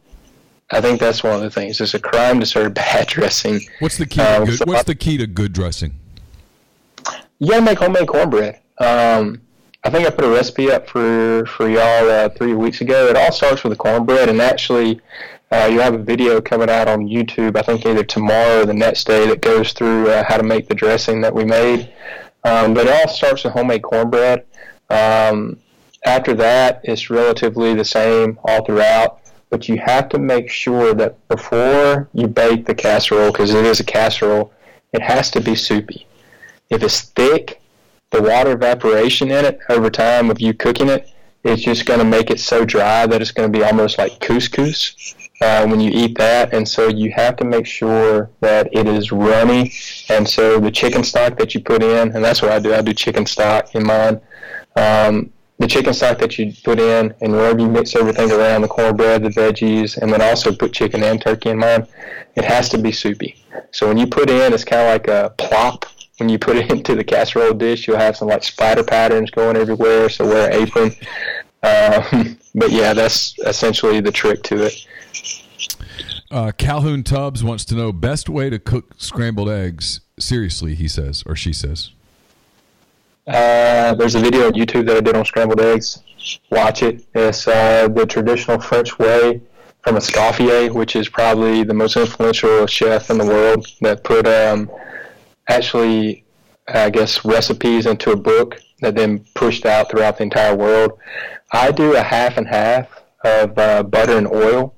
I 0.70 0.80
think 0.80 0.98
that's 0.98 1.22
one 1.22 1.34
of 1.34 1.42
the 1.42 1.50
things. 1.50 1.80
It's 1.80 1.94
a 1.94 2.00
crime 2.00 2.40
to 2.40 2.46
serve 2.46 2.74
bad 2.86 3.06
dressing. 3.08 3.60
What's 3.80 3.98
the 3.98 4.06
key? 4.06 4.16
To 4.16 4.36
Um, 4.42 4.44
good, 4.44 4.60
what's 4.66 4.84
the 4.84 4.94
key 4.94 5.16
to 5.18 5.26
good 5.26 5.52
dressing? 5.52 5.94
You 7.38 7.48
gotta 7.50 7.62
make 7.62 7.78
homemade 7.78 8.08
cornbread. 8.08 8.60
Um, 8.78 9.40
I 9.84 9.90
think 9.90 10.06
I 10.06 10.10
put 10.10 10.24
a 10.24 10.28
recipe 10.28 10.70
up 10.70 10.88
for 10.88 11.46
for 11.46 11.68
y'all 11.68 12.10
uh, 12.10 12.28
three 12.30 12.54
weeks 12.54 12.80
ago. 12.80 13.06
It 13.08 13.16
all 13.16 13.30
starts 13.30 13.62
with 13.62 13.72
the 13.72 13.76
cornbread, 13.76 14.28
and 14.28 14.40
actually, 14.40 15.00
uh, 15.52 15.68
you 15.70 15.80
have 15.80 15.94
a 15.94 15.98
video 15.98 16.40
coming 16.40 16.68
out 16.70 16.88
on 16.88 17.06
YouTube. 17.06 17.56
I 17.56 17.62
think 17.62 17.86
either 17.86 18.02
tomorrow 18.02 18.62
or 18.62 18.66
the 18.66 18.74
next 18.74 19.04
day 19.04 19.26
that 19.28 19.42
goes 19.42 19.72
through 19.72 20.10
uh, 20.10 20.24
how 20.26 20.38
to 20.38 20.42
make 20.42 20.68
the 20.68 20.74
dressing 20.74 21.20
that 21.20 21.34
we 21.34 21.44
made. 21.44 21.92
Um, 22.44 22.74
but 22.74 22.86
it 22.86 22.92
all 22.92 23.08
starts 23.08 23.44
with 23.44 23.52
homemade 23.52 23.82
cornbread. 23.82 24.44
Um, 24.88 25.58
after 26.06 26.34
that, 26.34 26.80
it's 26.84 27.10
relatively 27.10 27.74
the 27.74 27.84
same 27.84 28.38
all 28.44 28.64
throughout. 28.64 29.20
But 29.50 29.68
you 29.68 29.78
have 29.84 30.08
to 30.08 30.18
make 30.18 30.50
sure 30.50 30.92
that 30.94 31.28
before 31.28 32.08
you 32.12 32.26
bake 32.26 32.66
the 32.66 32.74
casserole, 32.74 33.30
because 33.30 33.54
it 33.54 33.64
is 33.64 33.80
a 33.80 33.84
casserole, 33.84 34.52
it 34.92 35.02
has 35.02 35.30
to 35.32 35.40
be 35.40 35.54
soupy. 35.54 36.06
If 36.68 36.82
it's 36.82 37.02
thick, 37.02 37.60
the 38.10 38.22
water 38.22 38.52
evaporation 38.52 39.30
in 39.30 39.44
it 39.44 39.60
over 39.68 39.90
time 39.90 40.30
of 40.30 40.40
you 40.40 40.52
cooking 40.52 40.88
it, 40.88 41.10
it's 41.44 41.62
just 41.62 41.86
going 41.86 42.00
to 42.00 42.04
make 42.04 42.30
it 42.30 42.40
so 42.40 42.64
dry 42.64 43.06
that 43.06 43.22
it's 43.22 43.30
going 43.30 43.50
to 43.50 43.58
be 43.58 43.64
almost 43.64 43.98
like 43.98 44.18
couscous 44.18 45.14
uh, 45.40 45.64
when 45.66 45.78
you 45.78 45.90
eat 45.92 46.18
that. 46.18 46.52
And 46.52 46.68
so 46.68 46.88
you 46.88 47.12
have 47.12 47.36
to 47.36 47.44
make 47.44 47.66
sure 47.66 48.30
that 48.40 48.68
it 48.72 48.88
is 48.88 49.12
runny. 49.12 49.72
And 50.08 50.28
so 50.28 50.58
the 50.58 50.72
chicken 50.72 51.04
stock 51.04 51.38
that 51.38 51.54
you 51.54 51.60
put 51.60 51.84
in, 51.84 52.14
and 52.14 52.24
that's 52.24 52.42
what 52.42 52.50
I 52.50 52.58
do. 52.58 52.74
I 52.74 52.82
do 52.82 52.92
chicken 52.92 53.26
stock 53.26 53.74
in 53.76 53.86
mine. 53.86 54.20
Um, 54.76 55.32
the 55.58 55.66
chicken 55.66 55.94
stock 55.94 56.18
that 56.18 56.38
you 56.38 56.52
put 56.64 56.78
in, 56.78 57.14
and 57.20 57.32
wherever 57.32 57.58
you 57.58 57.68
mix 57.68 57.94
everything 57.96 58.30
around 58.30 58.62
the 58.62 58.68
cornbread, 58.68 59.22
the 59.22 59.30
veggies, 59.30 59.96
and 59.96 60.12
then 60.12 60.20
also 60.20 60.54
put 60.54 60.72
chicken 60.72 61.02
and 61.02 61.20
turkey 61.20 61.50
in 61.50 61.58
mine, 61.58 61.86
it 62.34 62.44
has 62.44 62.68
to 62.70 62.78
be 62.78 62.92
soupy. 62.92 63.36
So 63.70 63.88
when 63.88 63.96
you 63.96 64.06
put 64.06 64.28
in, 64.28 64.52
it's 64.52 64.64
kind 64.64 64.82
of 64.82 64.88
like 64.88 65.08
a 65.08 65.34
plop. 65.38 65.86
When 66.18 66.28
you 66.28 66.38
put 66.38 66.56
it 66.56 66.70
into 66.70 66.94
the 66.94 67.04
casserole 67.04 67.54
dish, 67.54 67.86
you'll 67.86 67.96
have 67.96 68.16
some 68.16 68.28
like 68.28 68.44
spider 68.44 68.84
patterns 68.84 69.30
going 69.30 69.56
everywhere. 69.56 70.08
So 70.08 70.26
wear 70.26 70.50
an 70.50 70.62
apron. 70.62 70.92
Um, 71.62 72.38
but 72.54 72.70
yeah, 72.70 72.92
that's 72.92 73.38
essentially 73.40 74.00
the 74.00 74.12
trick 74.12 74.42
to 74.44 74.66
it. 74.66 74.86
Uh, 76.30 76.52
Calhoun 76.52 77.02
Tubbs 77.02 77.44
wants 77.44 77.64
to 77.66 77.74
know 77.74 77.92
best 77.92 78.28
way 78.28 78.50
to 78.50 78.58
cook 78.58 78.94
scrambled 78.98 79.48
eggs. 79.48 80.00
Seriously, 80.18 80.74
he 80.74 80.88
says 80.88 81.22
or 81.24 81.36
she 81.36 81.52
says. 81.52 81.90
Uh, 83.26 83.92
there's 83.96 84.14
a 84.14 84.20
video 84.20 84.46
on 84.46 84.52
YouTube 84.52 84.86
that 84.86 84.98
I 84.98 85.00
did 85.00 85.16
on 85.16 85.24
scrambled 85.24 85.60
eggs. 85.60 85.98
Watch 86.50 86.82
it. 86.82 87.04
It's 87.14 87.48
uh, 87.48 87.88
the 87.88 88.06
traditional 88.06 88.60
French 88.60 88.98
way 89.00 89.40
from 89.82 89.96
Escoffier, 89.96 90.72
which 90.72 90.94
is 90.94 91.08
probably 91.08 91.64
the 91.64 91.74
most 91.74 91.96
influential 91.96 92.66
chef 92.66 93.10
in 93.10 93.18
the 93.18 93.26
world 93.26 93.66
that 93.80 94.04
put 94.04 94.28
um, 94.28 94.70
actually, 95.48 96.24
I 96.68 96.90
guess, 96.90 97.24
recipes 97.24 97.86
into 97.86 98.12
a 98.12 98.16
book 98.16 98.60
that 98.80 98.94
then 98.94 99.24
pushed 99.34 99.66
out 99.66 99.90
throughout 99.90 100.18
the 100.18 100.24
entire 100.24 100.54
world. 100.54 100.92
I 101.52 101.72
do 101.72 101.96
a 101.96 102.02
half 102.02 102.36
and 102.36 102.46
half 102.46 102.88
of 103.24 103.58
uh, 103.58 103.82
butter 103.82 104.18
and 104.18 104.28
oil. 104.28 104.76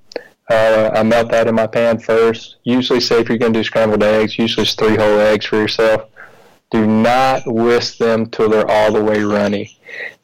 Uh, 0.50 0.90
I 0.94 1.02
melt 1.02 1.30
that 1.32 1.48
in 1.48 1.54
my 1.54 1.66
pan 1.66 1.98
first. 1.98 2.56
Usually, 2.64 3.00
say 3.00 3.20
if 3.20 3.28
you're 3.28 3.36
going 3.36 3.52
to 3.52 3.58
do 3.58 3.64
scrambled 3.64 4.02
eggs, 4.02 4.38
usually 4.38 4.62
it's 4.62 4.74
three 4.74 4.96
whole 4.96 5.20
eggs 5.20 5.44
for 5.44 5.56
yourself 5.56 6.08
do 6.70 6.86
not 6.86 7.42
whisk 7.46 7.98
them 7.98 8.26
till 8.26 8.48
they're 8.48 8.70
all 8.70 8.92
the 8.92 9.02
way 9.02 9.22
runny. 9.22 9.78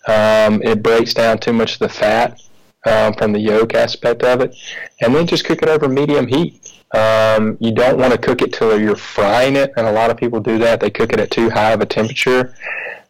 Um, 0.06 0.62
it 0.62 0.82
breaks 0.82 1.14
down 1.14 1.38
too 1.38 1.52
much 1.52 1.74
of 1.74 1.78
the 1.78 1.88
fat 1.88 2.40
um, 2.86 3.14
from 3.14 3.32
the 3.32 3.40
yolk 3.40 3.74
aspect 3.74 4.22
of 4.22 4.40
it, 4.40 4.54
and 5.00 5.14
then 5.14 5.26
just 5.26 5.44
cook 5.44 5.62
it 5.62 5.68
over 5.68 5.88
medium 5.88 6.26
heat. 6.26 6.60
Um, 6.94 7.56
you 7.60 7.72
don't 7.72 7.98
want 7.98 8.12
to 8.12 8.18
cook 8.18 8.42
it 8.42 8.52
till 8.52 8.78
you're 8.78 8.96
frying 8.96 9.56
it, 9.56 9.72
and 9.76 9.86
a 9.86 9.92
lot 9.92 10.10
of 10.10 10.16
people 10.16 10.40
do 10.40 10.58
that. 10.58 10.80
They 10.80 10.90
cook 10.90 11.12
it 11.12 11.20
at 11.20 11.30
too 11.30 11.50
high 11.50 11.72
of 11.72 11.80
a 11.80 11.86
temperature. 11.86 12.54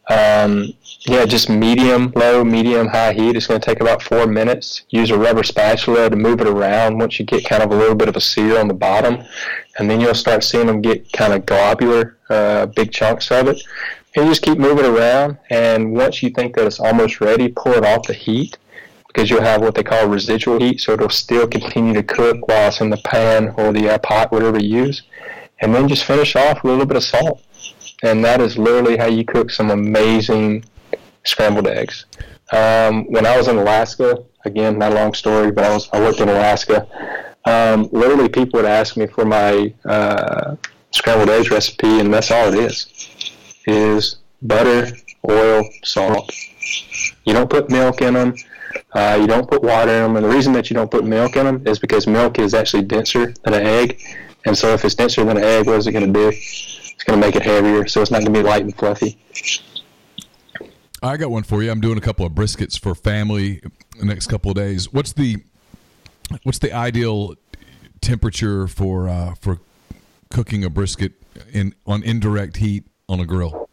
Um, 0.07 0.73
yeah, 1.07 1.25
just 1.25 1.49
medium, 1.49 2.11
low, 2.15 2.43
medium, 2.43 2.87
high 2.87 3.13
heat. 3.13 3.35
It's 3.35 3.47
going 3.47 3.59
to 3.59 3.65
take 3.65 3.81
about 3.81 4.01
four 4.01 4.25
minutes. 4.25 4.83
Use 4.89 5.11
a 5.11 5.17
rubber 5.17 5.43
spatula 5.43 6.09
to 6.09 6.15
move 6.15 6.41
it 6.41 6.47
around 6.47 6.97
once 6.97 7.19
you 7.19 7.25
get 7.25 7.45
kind 7.45 7.61
of 7.61 7.71
a 7.71 7.75
little 7.75 7.95
bit 7.95 8.07
of 8.07 8.15
a 8.15 8.21
seal 8.21 8.57
on 8.57 8.67
the 8.67 8.73
bottom. 8.73 9.23
And 9.77 9.89
then 9.89 9.99
you'll 9.99 10.15
start 10.15 10.43
seeing 10.43 10.67
them 10.67 10.81
get 10.81 11.11
kind 11.11 11.33
of 11.33 11.45
globular, 11.45 12.14
uh, 12.29 12.67
big 12.67 12.91
chunks 12.91 13.31
of 13.31 13.47
it. 13.47 13.61
And 14.15 14.27
just 14.29 14.41
keep 14.41 14.57
moving 14.57 14.85
around. 14.85 15.37
And 15.49 15.93
once 15.93 16.23
you 16.23 16.29
think 16.29 16.55
that 16.55 16.65
it's 16.65 16.79
almost 16.79 17.19
ready, 17.19 17.49
pull 17.49 17.73
it 17.73 17.83
off 17.83 18.07
the 18.07 18.13
heat 18.13 18.57
because 19.07 19.29
you'll 19.29 19.41
have 19.41 19.61
what 19.61 19.75
they 19.75 19.83
call 19.83 20.07
residual 20.07 20.59
heat. 20.59 20.79
So 20.79 20.93
it'll 20.93 21.09
still 21.09 21.47
continue 21.47 21.93
to 21.93 22.03
cook 22.03 22.47
while 22.47 22.69
it's 22.69 22.81
in 22.81 22.89
the 22.89 22.97
pan 22.97 23.53
or 23.57 23.73
the 23.73 23.89
uh, 23.89 23.97
pot, 23.99 24.31
whatever 24.31 24.59
you 24.59 24.83
use. 24.85 25.03
And 25.61 25.73
then 25.73 25.87
just 25.87 26.03
finish 26.03 26.35
off 26.35 26.63
with 26.63 26.71
a 26.71 26.73
little 26.73 26.85
bit 26.85 26.97
of 26.97 27.03
salt 27.03 27.41
and 28.03 28.23
that 28.23 28.41
is 28.41 28.57
literally 28.57 28.97
how 28.97 29.07
you 29.07 29.23
cook 29.23 29.49
some 29.49 29.71
amazing 29.71 30.63
scrambled 31.23 31.67
eggs. 31.67 32.05
Um, 32.51 33.05
when 33.05 33.25
I 33.25 33.37
was 33.37 33.47
in 33.47 33.57
Alaska, 33.57 34.23
again, 34.45 34.77
not 34.77 34.91
a 34.91 34.95
long 34.95 35.13
story, 35.13 35.51
but 35.51 35.63
I 35.63 35.73
was 35.73 35.89
I 35.91 35.99
worked 35.99 36.19
in 36.19 36.29
Alaska. 36.29 36.87
Um, 37.45 37.89
literally, 37.91 38.29
people 38.29 38.59
would 38.59 38.69
ask 38.69 38.97
me 38.97 39.07
for 39.07 39.25
my 39.25 39.73
uh, 39.85 40.55
scrambled 40.91 41.29
eggs 41.29 41.49
recipe, 41.49 41.99
and 41.99 42.13
that's 42.13 42.31
all 42.31 42.53
it 42.53 42.59
is: 42.59 42.87
is 43.67 44.17
butter, 44.41 44.95
oil, 45.29 45.67
salt. 45.83 46.31
You 47.25 47.33
don't 47.33 47.49
put 47.49 47.69
milk 47.69 48.01
in 48.01 48.13
them. 48.13 48.35
Uh, 48.93 49.17
you 49.19 49.27
don't 49.27 49.49
put 49.49 49.61
water 49.61 49.91
in 49.91 50.03
them, 50.03 50.15
and 50.15 50.25
the 50.25 50.29
reason 50.29 50.53
that 50.53 50.69
you 50.69 50.73
don't 50.73 50.91
put 50.91 51.05
milk 51.05 51.35
in 51.35 51.45
them 51.45 51.65
is 51.65 51.79
because 51.79 52.07
milk 52.07 52.39
is 52.39 52.53
actually 52.53 52.83
denser 52.83 53.33
than 53.43 53.53
an 53.53 53.65
egg, 53.65 54.01
and 54.45 54.57
so 54.57 54.73
if 54.73 54.83
it's 54.85 54.95
denser 54.95 55.23
than 55.23 55.37
an 55.37 55.43
egg, 55.43 55.65
what 55.65 55.77
is 55.77 55.87
it 55.87 55.91
going 55.91 56.11
to 56.11 56.13
do? 56.13 56.29
It's 56.29 57.03
going 57.03 57.19
to 57.19 57.25
make 57.25 57.35
it 57.35 57.43
heavier, 57.43 57.87
so 57.87 58.01
it's 58.01 58.11
not 58.11 58.21
going 58.21 58.33
to 58.33 58.39
be 58.39 58.43
light 58.43 58.63
and 58.63 58.75
fluffy. 58.75 59.17
I 61.01 61.17
got 61.17 61.29
one 61.29 61.43
for 61.43 61.61
you. 61.61 61.69
I'm 61.71 61.81
doing 61.81 61.97
a 61.97 62.01
couple 62.01 62.25
of 62.25 62.31
briskets 62.31 62.79
for 62.79 62.95
family 62.95 63.61
the 63.99 64.05
next 64.05 64.27
couple 64.27 64.51
of 64.51 64.57
days. 64.57 64.91
What's 64.91 65.13
the 65.13 65.43
what's 66.43 66.59
the 66.59 66.73
ideal 66.73 67.35
temperature 68.01 68.67
for 68.67 69.07
uh, 69.07 69.35
for 69.35 69.59
cooking 70.35 70.65
a 70.65 70.69
brisket 70.69 71.13
in 71.53 71.73
on 71.87 72.03
indirect 72.03 72.57
heat 72.57 72.83
on 73.07 73.21
a 73.21 73.25
grill? 73.25 73.69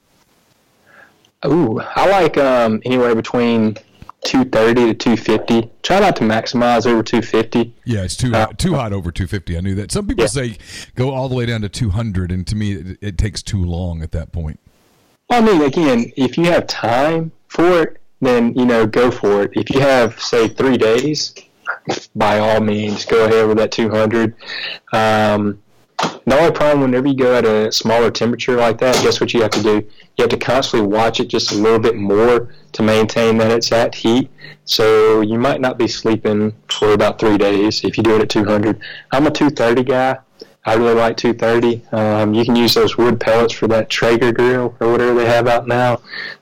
Ooh, 1.44 1.80
I 1.80 2.08
like 2.08 2.38
um, 2.38 2.80
anywhere 2.84 3.16
between 3.16 3.74
230 4.24 4.86
to 4.86 4.94
250. 4.94 5.68
Try 5.82 5.98
not 5.98 6.14
to 6.16 6.22
maximize 6.22 6.86
over 6.86 7.02
250. 7.02 7.74
Yeah, 7.84 8.04
it's 8.04 8.16
too 8.16 8.32
Uh, 8.32 8.46
hot, 8.46 8.58
too 8.60 8.74
hot 8.76 8.92
over 8.92 9.10
250. 9.10 9.56
I 9.56 9.60
knew 9.60 9.74
that. 9.74 9.90
Some 9.90 10.06
people 10.06 10.22
Yeah. 10.22 10.28
say 10.28 10.56
go 10.94 11.10
all 11.10 11.28
the 11.28 11.34
way 11.34 11.46
down 11.46 11.62
to 11.62 11.68
200, 11.68 12.30
and 12.30 12.46
to 12.46 12.54
me, 12.54 12.74
it, 12.74 12.98
it 13.00 13.18
takes 13.18 13.42
too 13.42 13.64
long 13.64 14.00
at 14.02 14.12
that 14.12 14.30
point. 14.30 14.60
Well, 15.28 15.42
I 15.42 15.44
mean, 15.44 15.62
again, 15.62 16.12
if 16.16 16.38
you 16.38 16.44
have 16.44 16.68
time 16.68 17.32
for 17.48 17.82
it, 17.82 17.96
then 18.20 18.54
you 18.54 18.64
know 18.64 18.86
go 18.86 19.10
for 19.10 19.42
it. 19.42 19.50
If 19.54 19.68
you 19.70 19.80
have 19.80 20.20
say 20.22 20.46
three 20.46 20.76
days, 20.76 21.34
by 22.14 22.38
all 22.38 22.60
means 22.60 23.04
go 23.04 23.24
ahead 23.24 23.48
with 23.48 23.56
that 23.58 23.72
200. 23.72 24.34
Um, 24.92 25.58
the 26.26 26.38
only 26.38 26.52
problem 26.52 26.82
whenever 26.82 27.08
you 27.08 27.16
go 27.16 27.34
at 27.34 27.44
a 27.44 27.70
smaller 27.72 28.10
temperature 28.10 28.56
like 28.56 28.78
that, 28.78 28.94
guess 29.02 29.20
what 29.20 29.34
you 29.34 29.42
have 29.42 29.50
to 29.52 29.62
do? 29.62 29.74
You 30.16 30.22
have 30.22 30.30
to 30.30 30.36
constantly 30.36 30.86
watch 30.88 31.20
it 31.20 31.28
just 31.28 31.52
a 31.52 31.56
little 31.56 31.78
bit 31.78 31.96
more 31.96 32.54
to 32.72 32.82
maintain 32.82 33.38
that 33.38 33.50
it's 33.50 33.72
at 33.72 33.94
heat. 33.94 34.30
So 34.64 35.20
you 35.20 35.38
might 35.38 35.60
not 35.60 35.78
be 35.78 35.88
sleeping 35.88 36.54
for 36.68 36.92
about 36.92 37.18
three 37.18 37.38
days 37.38 37.84
if 37.84 37.96
you 37.96 38.02
do 38.02 38.16
it 38.16 38.22
at 38.22 38.28
200. 38.28 38.80
I'm 39.10 39.26
a 39.26 39.30
230 39.30 39.82
guy. 39.84 40.18
I 40.64 40.74
really 40.74 40.94
like 40.94 41.16
230. 41.16 41.84
Um, 41.90 42.34
you 42.34 42.44
can 42.44 42.54
use 42.54 42.74
those 42.74 42.96
wood 42.96 43.18
pellets 43.20 43.52
for 43.52 43.66
that 43.68 43.90
Traeger 43.90 44.32
grill 44.32 44.76
or 44.80 44.92
whatever 44.92 45.14
they 45.14 45.26
have 45.26 45.48
out 45.48 45.66
now. 45.66 46.00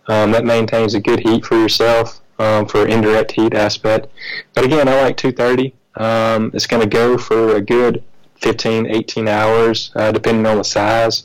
Um, 0.08 0.30
that 0.32 0.44
maintains 0.44 0.94
a 0.94 1.00
good 1.00 1.20
heat 1.20 1.44
for 1.44 1.56
yourself 1.56 2.20
um, 2.38 2.66
for 2.66 2.86
indirect 2.86 3.32
heat 3.32 3.54
aspect. 3.54 4.08
But 4.54 4.64
again, 4.64 4.88
I 4.88 5.00
like 5.00 5.16
230. 5.16 5.74
Um, 5.96 6.50
it's 6.52 6.66
going 6.66 6.82
to 6.82 6.88
go 6.88 7.16
for 7.16 7.56
a 7.56 7.60
good 7.60 8.04
15, 8.40 8.86
18 8.86 9.28
hours, 9.28 9.92
uh, 9.94 10.12
depending 10.12 10.46
on 10.46 10.58
the 10.58 10.64
size. 10.64 11.24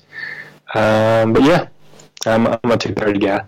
Um, 0.74 1.34
but 1.34 1.44
yeah, 1.44 1.68
I'm, 2.26 2.48
I'm 2.48 2.72
a 2.72 2.78
230 2.78 3.20
guy. 3.20 3.46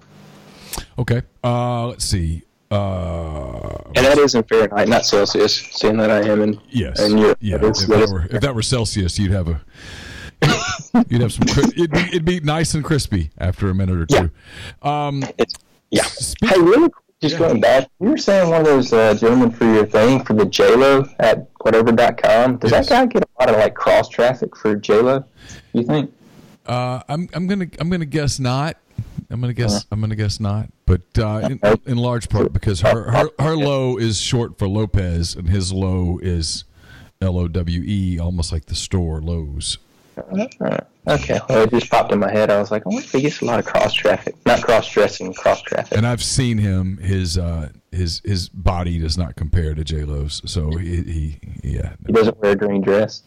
Okay. 0.98 1.22
Uh, 1.44 1.88
let's 1.88 2.06
see. 2.06 2.44
Uh, 2.70 3.78
and 3.96 4.06
that 4.06 4.18
is 4.18 4.36
in 4.36 4.44
Fahrenheit, 4.44 4.90
not 4.90 5.06
Celsius. 5.06 5.56
Seeing 5.56 5.98
that 5.98 6.12
I 6.12 6.28
am 6.28 6.42
in 6.42 6.60
yes, 6.70 7.00
in 7.00 7.18
Europe, 7.18 7.38
yeah. 7.40 7.58
That 7.58 7.72
is, 7.72 7.84
if, 7.84 7.90
that 7.90 8.10
were, 8.10 8.26
if 8.30 8.42
that 8.42 8.54
were 8.54 8.62
Celsius, 8.62 9.18
you'd 9.18 9.32
have 9.32 9.48
a 9.48 9.62
you'd 11.08 11.22
have 11.22 11.32
some. 11.32 11.48
It'd 11.48 11.92
be, 11.92 12.00
it'd 12.00 12.26
be 12.26 12.42
nice 12.42 12.74
and 12.74 12.84
crispy 12.84 13.32
after 13.38 13.70
a 13.70 13.76
minute 13.76 13.98
or 13.98 14.06
two. 14.06 14.32
Yeah. 14.84 15.08
Um, 15.08 15.24
yeah. 15.92 16.04
Speak, 16.04 16.50
hey, 16.50 16.60
really 16.60 16.90
just 17.22 17.34
Yeah. 17.34 17.40
going 17.40 17.62
back, 17.62 17.90
you 18.00 18.10
were 18.10 18.18
saying 18.18 18.50
one 18.50 18.62
of 18.62 18.68
those 18.68 18.94
uh, 18.94 19.14
gentlemen 19.16 19.52
for 19.52 19.66
your 19.66 19.86
thing 19.86 20.24
for 20.24 20.34
the 20.34 20.46
JLo 20.46 21.10
at 21.20 21.48
whatever.com. 21.62 22.58
Does 22.58 22.72
Yes. 22.72 22.90
that 22.90 23.10
guy 23.10 23.20
get 23.20 23.24
a 23.24 23.42
lot 23.44 23.50
of 23.50 23.60
like 23.60 23.74
cross 23.74 24.08
traffic 24.08 24.56
for 24.56 24.76
JLo? 24.76 25.24
You 25.74 25.84
think? 25.84 26.12
Uh, 26.66 27.02
I'm 27.10 27.28
I'm 27.34 27.48
gonna 27.48 27.68
I'm 27.80 27.90
gonna 27.90 28.06
guess 28.06 28.40
not. 28.40 28.78
I'm 29.30 29.42
gonna 29.42 29.54
guess 29.54 29.86
I'm 29.92 30.00
gonna 30.02 30.16
guess 30.16 30.40
not. 30.40 30.70
But 30.86 31.02
uh, 31.18 31.50
in, 31.52 31.60
in 31.86 31.98
large 31.98 32.30
part 32.30 32.54
because 32.54 32.82
her, 32.82 33.10
her 33.12 33.30
her 33.40 33.56
low 33.56 33.98
is 33.98 34.20
short 34.20 34.58
for 34.60 34.68
Lopez 34.68 35.36
and 35.36 35.50
his 35.50 35.72
low 35.74 36.20
is 36.22 36.66
L 37.22 37.38
O 37.40 37.48
W 37.48 37.82
E, 37.86 38.20
almost 38.20 38.52
like 38.52 38.66
the 38.66 38.76
store 38.76 39.22
Lowe's. 39.22 39.78
Uh, 40.18 40.78
okay, 41.08 41.40
well, 41.48 41.64
it 41.64 41.70
just 41.70 41.90
popped 41.90 42.12
in 42.12 42.20
my 42.20 42.32
head. 42.32 42.50
I 42.50 42.60
was 42.60 42.72
like, 42.72 42.86
I 42.86 42.90
wonder 42.90 43.04
if 43.04 43.12
he 43.12 43.22
gets 43.22 43.42
a 43.42 43.46
lot 43.46 43.60
of 43.60 43.66
cross 43.66 43.94
traffic. 43.94 44.36
Not 44.46 44.62
cross 44.64 44.90
dressing, 44.90 45.34
cross 45.34 45.62
traffic. 45.62 45.98
And 45.98 46.06
I've 46.08 46.24
seen 46.24 46.58
him. 46.58 46.98
His 46.98 47.38
uh, 47.38 47.70
his 47.92 48.22
his 48.26 48.50
body 48.50 49.00
does 49.00 49.18
not 49.18 49.36
compare 49.36 49.74
to 49.76 49.84
J 49.84 50.04
Lo's. 50.04 50.42
So 50.46 50.72
he, 50.78 51.02
he 51.04 51.40
yeah 51.64 51.94
He 52.06 52.14
doesn't 52.14 52.38
wear 52.40 52.52
a 52.52 52.56
green 52.56 52.82
dress. 52.82 53.24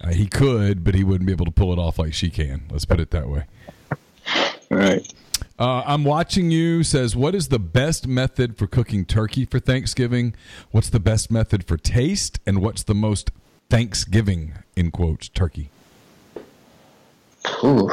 uh, 0.00 0.12
he 0.12 0.26
could, 0.26 0.84
but 0.84 0.94
he 0.94 1.04
wouldn't 1.04 1.26
be 1.26 1.32
able 1.32 1.46
to 1.46 1.52
pull 1.52 1.72
it 1.72 1.78
off 1.78 1.98
like 1.98 2.14
she 2.14 2.30
can. 2.30 2.62
Let's 2.70 2.84
put 2.84 3.00
it 3.00 3.10
that 3.10 3.28
way. 3.28 3.44
Right. 4.70 5.12
Uh, 5.58 5.82
I'm 5.84 6.04
watching 6.04 6.50
you 6.50 6.82
says, 6.82 7.14
what 7.14 7.34
is 7.34 7.48
the 7.48 7.58
best 7.58 8.06
method 8.06 8.56
for 8.56 8.66
cooking 8.66 9.04
turkey 9.04 9.44
for 9.44 9.58
Thanksgiving? 9.58 10.34
What's 10.70 10.88
the 10.88 11.00
best 11.00 11.30
method 11.30 11.64
for 11.64 11.76
taste? 11.76 12.40
And 12.46 12.62
what's 12.62 12.82
the 12.82 12.94
most 12.94 13.30
Thanksgiving, 13.68 14.54
in 14.74 14.90
quotes, 14.90 15.28
turkey? 15.28 15.70
Ooh. 17.64 17.90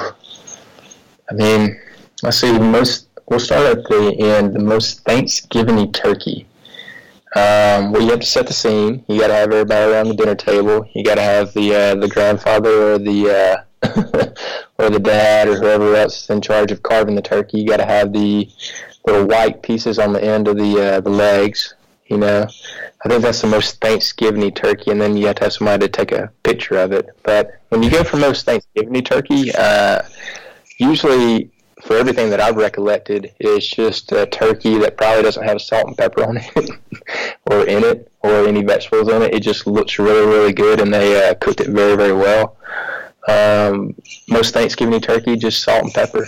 I 1.30 1.34
mean, 1.34 1.80
let's 2.24 2.38
see. 2.38 2.58
Most. 2.58 3.08
We'll 3.30 3.40
start 3.40 3.78
at 3.78 3.84
the 3.90 4.16
end. 4.20 4.54
The 4.54 4.60
most 4.60 5.02
Thanksgiving 5.02 5.92
turkey. 5.92 6.48
Um, 7.36 7.92
well, 7.92 8.02
you 8.02 8.10
have 8.12 8.22
to 8.22 8.26
set 8.26 8.48
the 8.48 8.54
scene. 8.54 9.04
You 9.08 9.20
got 9.20 9.28
to 9.28 9.34
have 9.34 9.52
everybody 9.52 9.92
around 9.92 10.08
the 10.08 10.16
dinner 10.16 10.36
table. 10.36 10.90
You 10.94 11.04
got 11.04 11.16
to 11.16 11.22
have 11.22 11.54
the 11.54 11.76
uh, 11.76 11.96
the 11.96 12.08
grandfather 12.08 12.94
or 12.94 12.98
the 12.98 13.66
uh, 13.84 14.34
or 14.80 14.90
the 14.90 15.00
dad 15.00 15.50
or 15.50 15.58
whoever 15.58 15.94
else 15.96 16.24
is 16.24 16.30
in 16.30 16.42
charge 16.42 16.72
of 16.72 16.84
carving 16.84 17.16
the 17.16 17.22
turkey. 17.22 17.60
You 17.60 17.68
got 17.68 17.78
to 17.78 17.86
have 17.86 18.14
the 18.14 18.50
little 19.06 19.28
white 19.28 19.62
pieces 19.62 20.00
on 20.00 20.14
the 20.14 20.24
end 20.24 20.48
of 20.48 20.58
the 20.58 20.82
uh, 20.82 21.02
the 21.02 21.10
legs. 21.10 21.76
You 22.08 22.18
know, 22.18 22.48
I 23.04 23.10
think 23.10 23.22
that's 23.22 23.42
the 23.42 23.48
most 23.48 23.82
Thanksgiving 23.82 24.50
turkey, 24.52 24.92
and 24.92 25.02
then 25.02 25.18
you 25.18 25.28
have 25.28 25.36
to 25.38 25.44
have 25.46 25.54
somebody 25.54 25.88
to 25.88 25.92
take 25.92 26.12
a 26.14 26.32
picture 26.44 26.78
of 26.78 26.94
it. 26.94 27.08
But 27.24 27.60
when 27.70 27.84
you 27.84 27.90
go 27.90 28.04
for 28.04 28.18
most 28.18 28.46
Thanksgiving 28.46 29.04
turkey, 29.04 29.52
uh, 29.54 30.04
usually 30.80 31.52
for 31.84 31.98
everything 31.98 32.30
that 32.30 32.40
I've 32.40 32.56
recollected, 32.56 33.34
it's 33.40 33.68
just 33.68 34.12
a 34.14 34.26
turkey 34.26 34.78
that 34.80 34.98
probably 34.98 35.24
doesn't 35.24 35.44
have 35.44 35.62
salt 35.62 35.88
and 35.88 35.98
pepper 35.98 36.24
on 36.24 36.38
it, 36.38 36.70
or 37.46 37.66
in 37.66 37.84
it, 37.84 38.12
or 38.22 38.48
any 38.48 38.64
vegetables 38.64 39.10
in 39.10 39.22
it. 39.22 39.34
It 39.34 39.42
just 39.42 39.68
looks 39.68 40.00
really, 40.00 40.26
really 40.26 40.54
good, 40.54 40.80
and 40.80 40.94
they 40.94 41.30
uh, 41.30 41.34
cooked 41.36 41.60
it 41.60 41.68
very, 41.68 41.98
very 41.98 42.14
well. 42.14 42.58
Um, 43.28 43.96
most 44.30 44.54
Thanksgiving 44.54 45.02
turkey, 45.02 45.36
just 45.36 45.62
salt 45.62 45.84
and 45.84 45.94
pepper. 45.94 46.26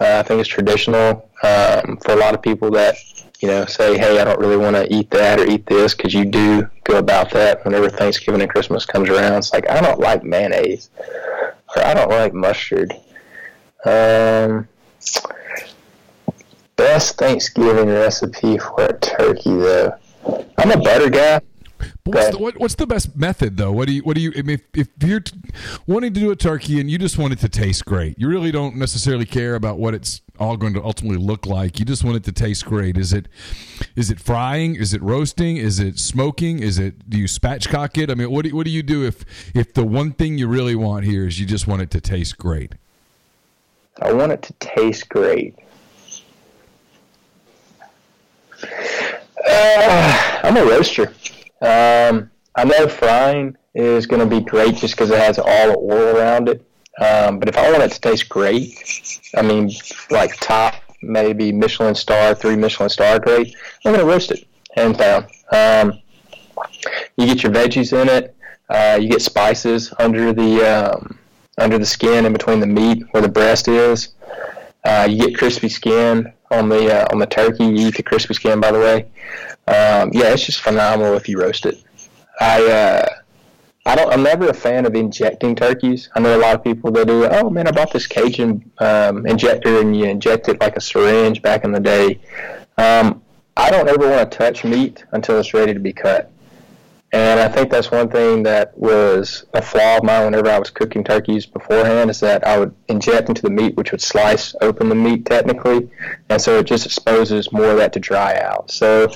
Uh, 0.00 0.18
I 0.18 0.22
think 0.22 0.40
it's 0.40 0.48
traditional 0.48 1.28
um, 1.42 1.96
for 2.04 2.12
a 2.12 2.16
lot 2.16 2.34
of 2.34 2.40
people 2.40 2.70
that 2.70 2.94
you 3.40 3.48
know 3.48 3.64
say, 3.66 3.96
"Hey, 3.96 4.20
I 4.20 4.24
don't 4.24 4.40
really 4.40 4.56
want 4.56 4.76
to 4.76 4.92
eat 4.92 5.10
that 5.10 5.40
or 5.40 5.46
eat 5.46 5.66
this," 5.66 5.94
because 5.94 6.14
you 6.14 6.24
do 6.24 6.68
go 6.84 6.98
about 6.98 7.30
that 7.30 7.64
whenever 7.64 7.88
Thanksgiving 7.88 8.40
and 8.40 8.50
Christmas 8.50 8.84
comes 8.84 9.08
around. 9.08 9.34
It's 9.34 9.52
like 9.52 9.68
I 9.70 9.80
don't 9.80 10.00
like 10.00 10.24
mayonnaise 10.24 10.90
or 11.76 11.84
I 11.84 11.94
don't 11.94 12.10
like 12.10 12.34
mustard. 12.34 12.92
Um, 13.84 14.68
best 16.76 17.16
Thanksgiving 17.16 17.88
recipe 17.88 18.58
for 18.58 18.84
a 18.84 18.98
turkey, 18.98 19.56
though. 19.56 19.94
I'm 20.58 20.70
a 20.70 20.76
butter 20.76 21.10
guy. 21.10 21.40
But 21.78 22.14
what's, 22.14 22.30
the, 22.30 22.38
what, 22.38 22.58
what's 22.58 22.74
the 22.74 22.86
best 22.86 23.16
method, 23.16 23.56
though? 23.56 23.72
What 23.72 23.86
do 23.86 23.94
you, 23.94 24.02
what 24.02 24.14
do 24.16 24.20
you, 24.20 24.32
I 24.36 24.42
mean, 24.42 24.60
if, 24.74 24.88
if 24.88 25.08
you're 25.08 25.20
t- 25.20 25.38
wanting 25.86 26.12
to 26.14 26.20
do 26.20 26.30
a 26.30 26.36
turkey 26.36 26.80
and 26.80 26.90
you 26.90 26.98
just 26.98 27.18
want 27.18 27.32
it 27.32 27.38
to 27.40 27.48
taste 27.48 27.84
great, 27.84 28.18
you 28.18 28.28
really 28.28 28.50
don't 28.50 28.76
necessarily 28.76 29.24
care 29.24 29.54
about 29.54 29.78
what 29.78 29.94
it's 29.94 30.22
all 30.38 30.56
going 30.56 30.74
to 30.74 30.82
ultimately 30.84 31.18
look 31.18 31.46
like. 31.46 31.78
You 31.78 31.84
just 31.84 32.04
want 32.04 32.16
it 32.16 32.24
to 32.24 32.32
taste 32.32 32.64
great. 32.64 32.96
Is 32.96 33.12
it, 33.12 33.26
is 33.96 34.10
it 34.10 34.20
frying? 34.20 34.76
Is 34.76 34.94
it 34.94 35.02
roasting? 35.02 35.56
Is 35.56 35.80
it 35.80 35.98
smoking? 35.98 36.60
Is 36.60 36.78
it, 36.78 37.08
do 37.10 37.18
you 37.18 37.26
spatchcock 37.26 38.00
it? 38.00 38.10
I 38.10 38.14
mean, 38.14 38.30
what 38.30 38.44
do, 38.44 38.54
what 38.54 38.64
do 38.64 38.70
you 38.70 38.82
do 38.82 39.04
if, 39.04 39.24
if 39.54 39.74
the 39.74 39.84
one 39.84 40.12
thing 40.12 40.38
you 40.38 40.46
really 40.46 40.74
want 40.74 41.04
here 41.04 41.26
is 41.26 41.40
you 41.40 41.46
just 41.46 41.66
want 41.66 41.82
it 41.82 41.90
to 41.92 42.00
taste 42.00 42.38
great? 42.38 42.74
I 44.00 44.12
want 44.12 44.30
it 44.30 44.42
to 44.42 44.52
taste 44.54 45.08
great. 45.08 45.56
Uh, 49.48 50.40
I'm 50.42 50.56
a 50.56 50.64
roaster. 50.64 51.12
Um, 51.60 52.30
I 52.54 52.64
know 52.64 52.88
frying 52.88 53.56
is 53.74 54.06
going 54.06 54.20
to 54.20 54.26
be 54.26 54.44
great 54.44 54.76
just 54.76 54.94
because 54.94 55.10
it 55.10 55.18
has 55.18 55.38
all 55.38 55.68
the 55.68 55.78
oil 55.78 56.16
around 56.16 56.48
it. 56.48 56.64
Um, 57.00 57.38
but 57.38 57.48
if 57.48 57.56
I 57.56 57.70
want 57.70 57.84
it 57.84 57.92
to 57.92 58.00
taste 58.00 58.28
great, 58.28 59.30
I 59.36 59.42
mean, 59.42 59.70
like 60.10 60.36
top 60.40 60.74
maybe 61.00 61.52
Michelin 61.52 61.94
star, 61.94 62.34
three 62.34 62.56
Michelin 62.56 62.88
star 62.88 63.20
grade, 63.20 63.54
I'm 63.84 63.92
going 63.92 64.04
to 64.04 64.10
roast 64.10 64.32
it, 64.32 64.48
hands 64.74 64.96
down. 64.96 65.26
Um, 65.52 66.00
you 67.16 67.26
get 67.26 67.42
your 67.42 67.52
veggies 67.52 67.92
in 67.92 68.08
it. 68.08 68.34
Uh, 68.68 68.98
you 69.00 69.08
get 69.08 69.22
spices 69.22 69.92
under 69.98 70.32
the 70.32 70.62
um, 70.62 71.18
under 71.58 71.78
the 71.78 71.86
skin 71.86 72.26
in 72.26 72.32
between 72.32 72.60
the 72.60 72.66
meat 72.66 73.04
where 73.12 73.22
the 73.22 73.28
breast 73.28 73.68
is. 73.68 74.14
Uh, 74.84 75.06
you 75.08 75.18
get 75.18 75.38
crispy 75.38 75.68
skin 75.68 76.32
on 76.50 76.68
the 76.68 77.02
uh, 77.02 77.06
on 77.12 77.18
the 77.18 77.26
turkey. 77.26 77.64
You 77.64 77.88
eat 77.88 77.96
the 77.96 78.02
crispy 78.02 78.34
skin, 78.34 78.60
by 78.60 78.72
the 78.72 78.78
way. 78.78 79.06
Um, 79.66 80.10
yeah, 80.12 80.32
it's 80.32 80.46
just 80.46 80.60
phenomenal 80.60 81.14
if 81.14 81.28
you 81.28 81.40
roast 81.40 81.66
it. 81.66 81.82
I 82.40 82.64
uh, 82.64 83.08
I 83.86 83.94
don't. 83.94 84.12
I'm 84.12 84.22
never 84.22 84.48
a 84.48 84.54
fan 84.54 84.86
of 84.86 84.94
injecting 84.94 85.54
turkeys. 85.54 86.10
I 86.14 86.20
know 86.20 86.36
a 86.36 86.40
lot 86.40 86.54
of 86.54 86.62
people 86.62 86.90
that 86.92 87.06
do. 87.06 87.26
Oh 87.26 87.50
man, 87.50 87.66
I 87.66 87.70
bought 87.70 87.92
this 87.92 88.06
Cajun 88.06 88.70
um, 88.78 89.26
injector, 89.26 89.80
and 89.80 89.96
you 89.96 90.04
inject 90.04 90.48
it 90.48 90.60
like 90.60 90.76
a 90.76 90.80
syringe 90.80 91.42
back 91.42 91.64
in 91.64 91.72
the 91.72 91.80
day. 91.80 92.20
Um, 92.76 93.22
I 93.56 93.70
don't 93.70 93.88
ever 93.88 94.08
want 94.08 94.30
to 94.30 94.38
touch 94.38 94.62
meat 94.64 95.04
until 95.12 95.38
it's 95.40 95.52
ready 95.54 95.74
to 95.74 95.80
be 95.80 95.92
cut. 95.92 96.30
And 97.12 97.40
I 97.40 97.48
think 97.48 97.70
that's 97.70 97.90
one 97.90 98.10
thing 98.10 98.42
that 98.42 98.76
was 98.76 99.46
a 99.54 99.62
flaw 99.62 99.96
of 99.96 100.04
mine 100.04 100.26
whenever 100.26 100.50
I 100.50 100.58
was 100.58 100.68
cooking 100.68 101.02
turkeys 101.02 101.46
beforehand 101.46 102.10
is 102.10 102.20
that 102.20 102.46
I 102.46 102.58
would 102.58 102.74
inject 102.88 103.30
into 103.30 103.40
the 103.40 103.50
meat, 103.50 103.76
which 103.76 103.92
would 103.92 104.02
slice 104.02 104.54
open 104.60 104.90
the 104.90 104.94
meat 104.94 105.24
technically. 105.24 105.88
And 106.28 106.40
so 106.40 106.58
it 106.58 106.66
just 106.66 106.84
exposes 106.84 107.50
more 107.50 107.70
of 107.70 107.78
that 107.78 107.94
to 107.94 108.00
dry 108.00 108.38
out. 108.40 108.70
So 108.70 109.10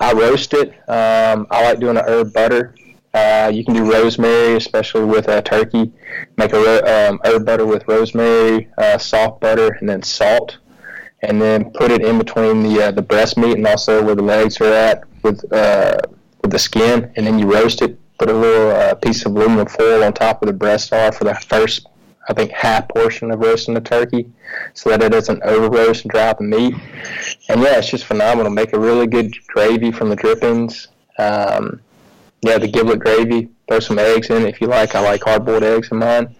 I 0.00 0.12
roast 0.12 0.54
it. 0.54 0.70
Um, 0.88 1.46
I 1.52 1.62
like 1.62 1.78
doing 1.78 1.96
a 1.96 2.02
herb 2.02 2.32
butter. 2.32 2.74
Uh, 3.14 3.50
you 3.54 3.64
can 3.64 3.74
do 3.74 3.90
rosemary, 3.90 4.56
especially 4.56 5.04
with 5.04 5.28
a 5.28 5.40
turkey. 5.40 5.92
Make 6.36 6.52
a 6.52 7.08
um, 7.08 7.20
herb 7.24 7.46
butter 7.46 7.64
with 7.64 7.86
rosemary, 7.86 8.68
uh, 8.76 8.98
soft 8.98 9.40
butter, 9.40 9.68
and 9.80 9.88
then 9.88 10.02
salt. 10.02 10.58
And 11.22 11.40
then 11.40 11.70
put 11.70 11.92
it 11.92 12.02
in 12.02 12.18
between 12.18 12.62
the 12.62 12.86
uh, 12.86 12.90
the 12.90 13.02
breast 13.02 13.38
meat 13.38 13.56
and 13.56 13.66
also 13.66 14.04
where 14.04 14.14
the 14.14 14.22
legs 14.22 14.60
are 14.60 14.72
at 14.72 15.04
with 15.22 15.50
uh, 15.50 15.98
with 16.46 16.52
the 16.52 16.58
skin, 16.60 17.12
and 17.16 17.26
then 17.26 17.38
you 17.40 17.52
roast 17.52 17.82
it. 17.82 17.98
Put 18.18 18.30
a 18.30 18.32
little 18.32 18.70
uh, 18.70 18.94
piece 18.94 19.26
of 19.26 19.32
aluminum 19.32 19.66
foil 19.66 20.04
on 20.04 20.12
top 20.12 20.42
of 20.42 20.46
the 20.46 20.52
breast 20.52 20.92
are 20.92 21.12
for 21.12 21.24
the 21.24 21.34
first 21.34 21.86
I 22.28 22.32
think 22.32 22.50
half 22.50 22.88
portion 22.88 23.30
of 23.30 23.40
roasting 23.40 23.74
the 23.74 23.80
turkey, 23.80 24.30
so 24.74 24.90
that 24.90 25.02
it 25.02 25.10
doesn't 25.10 25.42
over 25.42 25.68
roast 25.68 26.04
and 26.04 26.10
dry 26.10 26.32
the 26.32 26.44
meat. 26.44 26.74
And 27.48 27.60
yeah, 27.60 27.78
it's 27.78 27.90
just 27.90 28.04
phenomenal. 28.04 28.50
Make 28.50 28.72
a 28.72 28.78
really 28.78 29.06
good 29.06 29.34
gravy 29.46 29.92
from 29.92 30.08
the 30.08 30.16
drippings. 30.16 30.88
Um, 31.18 31.80
yeah, 32.42 32.58
the 32.58 32.68
giblet 32.68 33.00
gravy. 33.00 33.48
Throw 33.68 33.80
some 33.80 33.98
eggs 33.98 34.30
in 34.30 34.46
if 34.46 34.60
you 34.60 34.66
like. 34.66 34.94
I 34.94 35.00
like 35.00 35.22
hard 35.22 35.44
boiled 35.44 35.62
eggs 35.62 35.90
in 35.90 35.98
mine. 35.98 36.34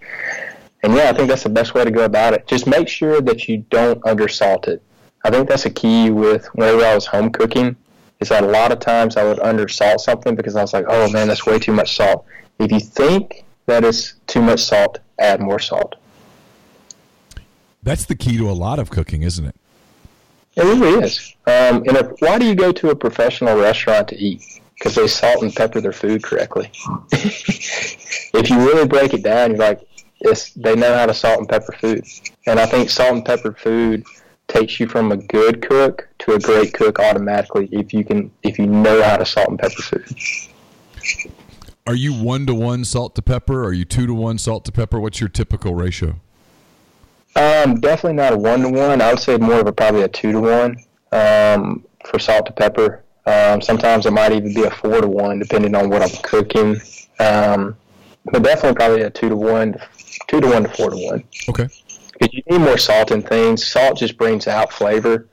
And 0.83 0.95
yeah, 0.95 1.11
I 1.11 1.13
think 1.13 1.29
that's 1.29 1.43
the 1.43 1.49
best 1.49 1.75
way 1.75 1.85
to 1.85 1.91
go 1.91 2.05
about 2.05 2.35
it. 2.35 2.47
Just 2.47 2.67
make 2.67 2.89
sure 2.89 3.21
that 3.21 3.49
you 3.49 3.59
don't 3.71 4.01
undersalt 4.03 4.69
it. 4.69 4.83
I 5.25 5.31
think 5.31 5.49
that's 5.49 5.67
a 5.67 5.71
key 5.71 6.11
with 6.11 6.47
whenever 6.55 6.85
I 6.85 6.95
was 6.95 7.07
home 7.07 7.31
cooking. 7.31 7.77
Is 8.21 8.29
that 8.31 8.45
a 8.45 8.47
lot 8.47 8.73
of 8.73 8.81
times 8.81 9.17
I 9.17 9.25
would 9.25 9.39
undersalt 9.39 10.01
something 10.01 10.35
because 10.35 10.57
I 10.57 10.62
was 10.62 10.73
like, 10.73 10.87
oh 10.89 11.11
man, 11.11 11.29
that's 11.29 11.45
way 11.45 11.59
too 11.59 11.73
much 11.73 11.97
salt. 11.97 12.25
If 12.59 12.73
you 12.73 12.81
think 12.81 13.45
that 13.67 13.85
is 13.85 14.14
too 14.27 14.41
much 14.41 14.61
salt, 14.61 14.99
add 15.19 15.41
more 15.41 15.59
salt. 15.59 15.97
That's 17.83 18.07
the 18.07 18.17
key 18.17 18.37
to 18.39 18.51
a 18.51 18.53
lot 18.53 18.79
of 18.79 18.91
cooking, 18.91 19.23
isn't 19.23 19.45
it? 19.45 19.55
It 20.57 20.64
really 20.64 21.05
is. 21.05 21.35
Um, 21.47 21.85
and 21.87 21.97
if, 21.99 22.07
why 22.21 22.39
do 22.39 22.47
you 22.47 22.55
go 22.55 22.73
to 22.73 22.91
a 22.91 22.97
professional 22.97 23.57
restaurant 23.59 24.09
to 24.09 24.17
eat? 24.17 24.43
Because 24.75 24.95
they 24.95 25.07
salt 25.07 25.43
and 25.43 25.55
pepper 25.55 25.81
their 25.81 25.93
food 25.93 26.23
correctly. 26.23 26.71
if 27.12 28.51
you 28.51 28.59
really 28.59 28.87
break 28.87 29.12
it 29.14 29.23
down, 29.23 29.51
you're 29.51 29.61
like, 29.61 29.87
it's, 30.21 30.51
they 30.55 30.75
know 30.75 30.95
how 30.95 31.07
to 31.07 31.14
salt 31.14 31.39
and 31.39 31.49
pepper 31.49 31.73
food. 31.73 32.05
And 32.47 32.59
I 32.59 32.67
think 32.67 32.89
salt 32.89 33.14
and 33.14 33.25
pepper 33.25 33.53
food 33.53 34.05
takes 34.49 34.78
you 34.78 34.86
from 34.86 35.12
a 35.12 35.16
good 35.16 35.66
cook 35.66 36.09
to 36.20 36.34
a 36.34 36.38
great 36.38 36.72
cook 36.72 36.99
automatically 36.99 37.68
if 37.72 37.92
you 37.92 38.05
can 38.05 38.30
if 38.42 38.59
you 38.59 38.66
know 38.66 39.03
how 39.03 39.16
to 39.16 39.26
salt 39.26 39.49
and 39.49 39.59
pepper 39.59 39.82
food. 39.82 40.16
Are 41.86 41.94
you 41.94 42.12
one 42.12 42.47
to 42.47 42.55
one 42.55 42.84
salt 42.84 43.14
to 43.14 43.22
pepper? 43.22 43.64
Are 43.64 43.72
you 43.72 43.84
two 43.84 44.07
to 44.07 44.14
one 44.14 44.38
salt 44.38 44.64
to 44.64 44.72
pepper? 44.72 44.99
What's 44.99 45.20
your 45.20 45.28
typical 45.28 45.74
ratio? 45.74 46.20
Um, 47.36 47.80
definitely 47.80 48.14
not 48.14 48.32
a 48.32 48.36
one 48.36 48.62
to 48.62 48.70
one. 48.70 49.01
I 49.01 49.11
would 49.11 49.20
say 49.20 49.36
more 49.36 49.61
of 49.61 49.66
a 49.66 49.72
probably 49.72 50.03
a 50.03 50.09
two 50.09 50.32
to 50.32 50.40
one 50.40 50.76
um, 51.12 51.84
for 52.05 52.18
salt 52.18 52.47
to 52.47 52.53
pepper. 52.53 53.05
Um, 53.26 53.61
sometimes 53.61 54.07
it 54.07 54.12
might 54.12 54.32
even 54.32 54.55
be 54.55 54.64
a 54.64 54.70
four 54.70 55.01
to 55.01 55.09
one, 55.09 55.38
depending 55.38 55.74
on 55.74 55.90
what 55.90 56.03
I'm 56.03 56.22
cooking. 56.22 56.80
Um, 57.18 57.76
but 58.24 58.42
definitely 58.42 58.74
probably 58.74 59.03
a 59.03 59.11
two 59.11 59.28
to 59.28 59.36
one, 59.36 59.76
two 60.28 60.40
to 60.40 60.49
one 60.49 60.62
to 60.64 60.68
four 60.70 60.90
to 60.90 60.97
one. 60.97 61.24
Okay. 61.49 61.68
Because 62.19 62.35
you 62.35 62.43
need 62.51 62.64
more 62.64 62.79
salt 62.79 63.11
in 63.11 63.23
things. 63.23 63.67
Salt 63.67 63.99
just 63.99 64.17
brings 64.17 64.47
out 64.47 64.73
flavor 64.73 65.29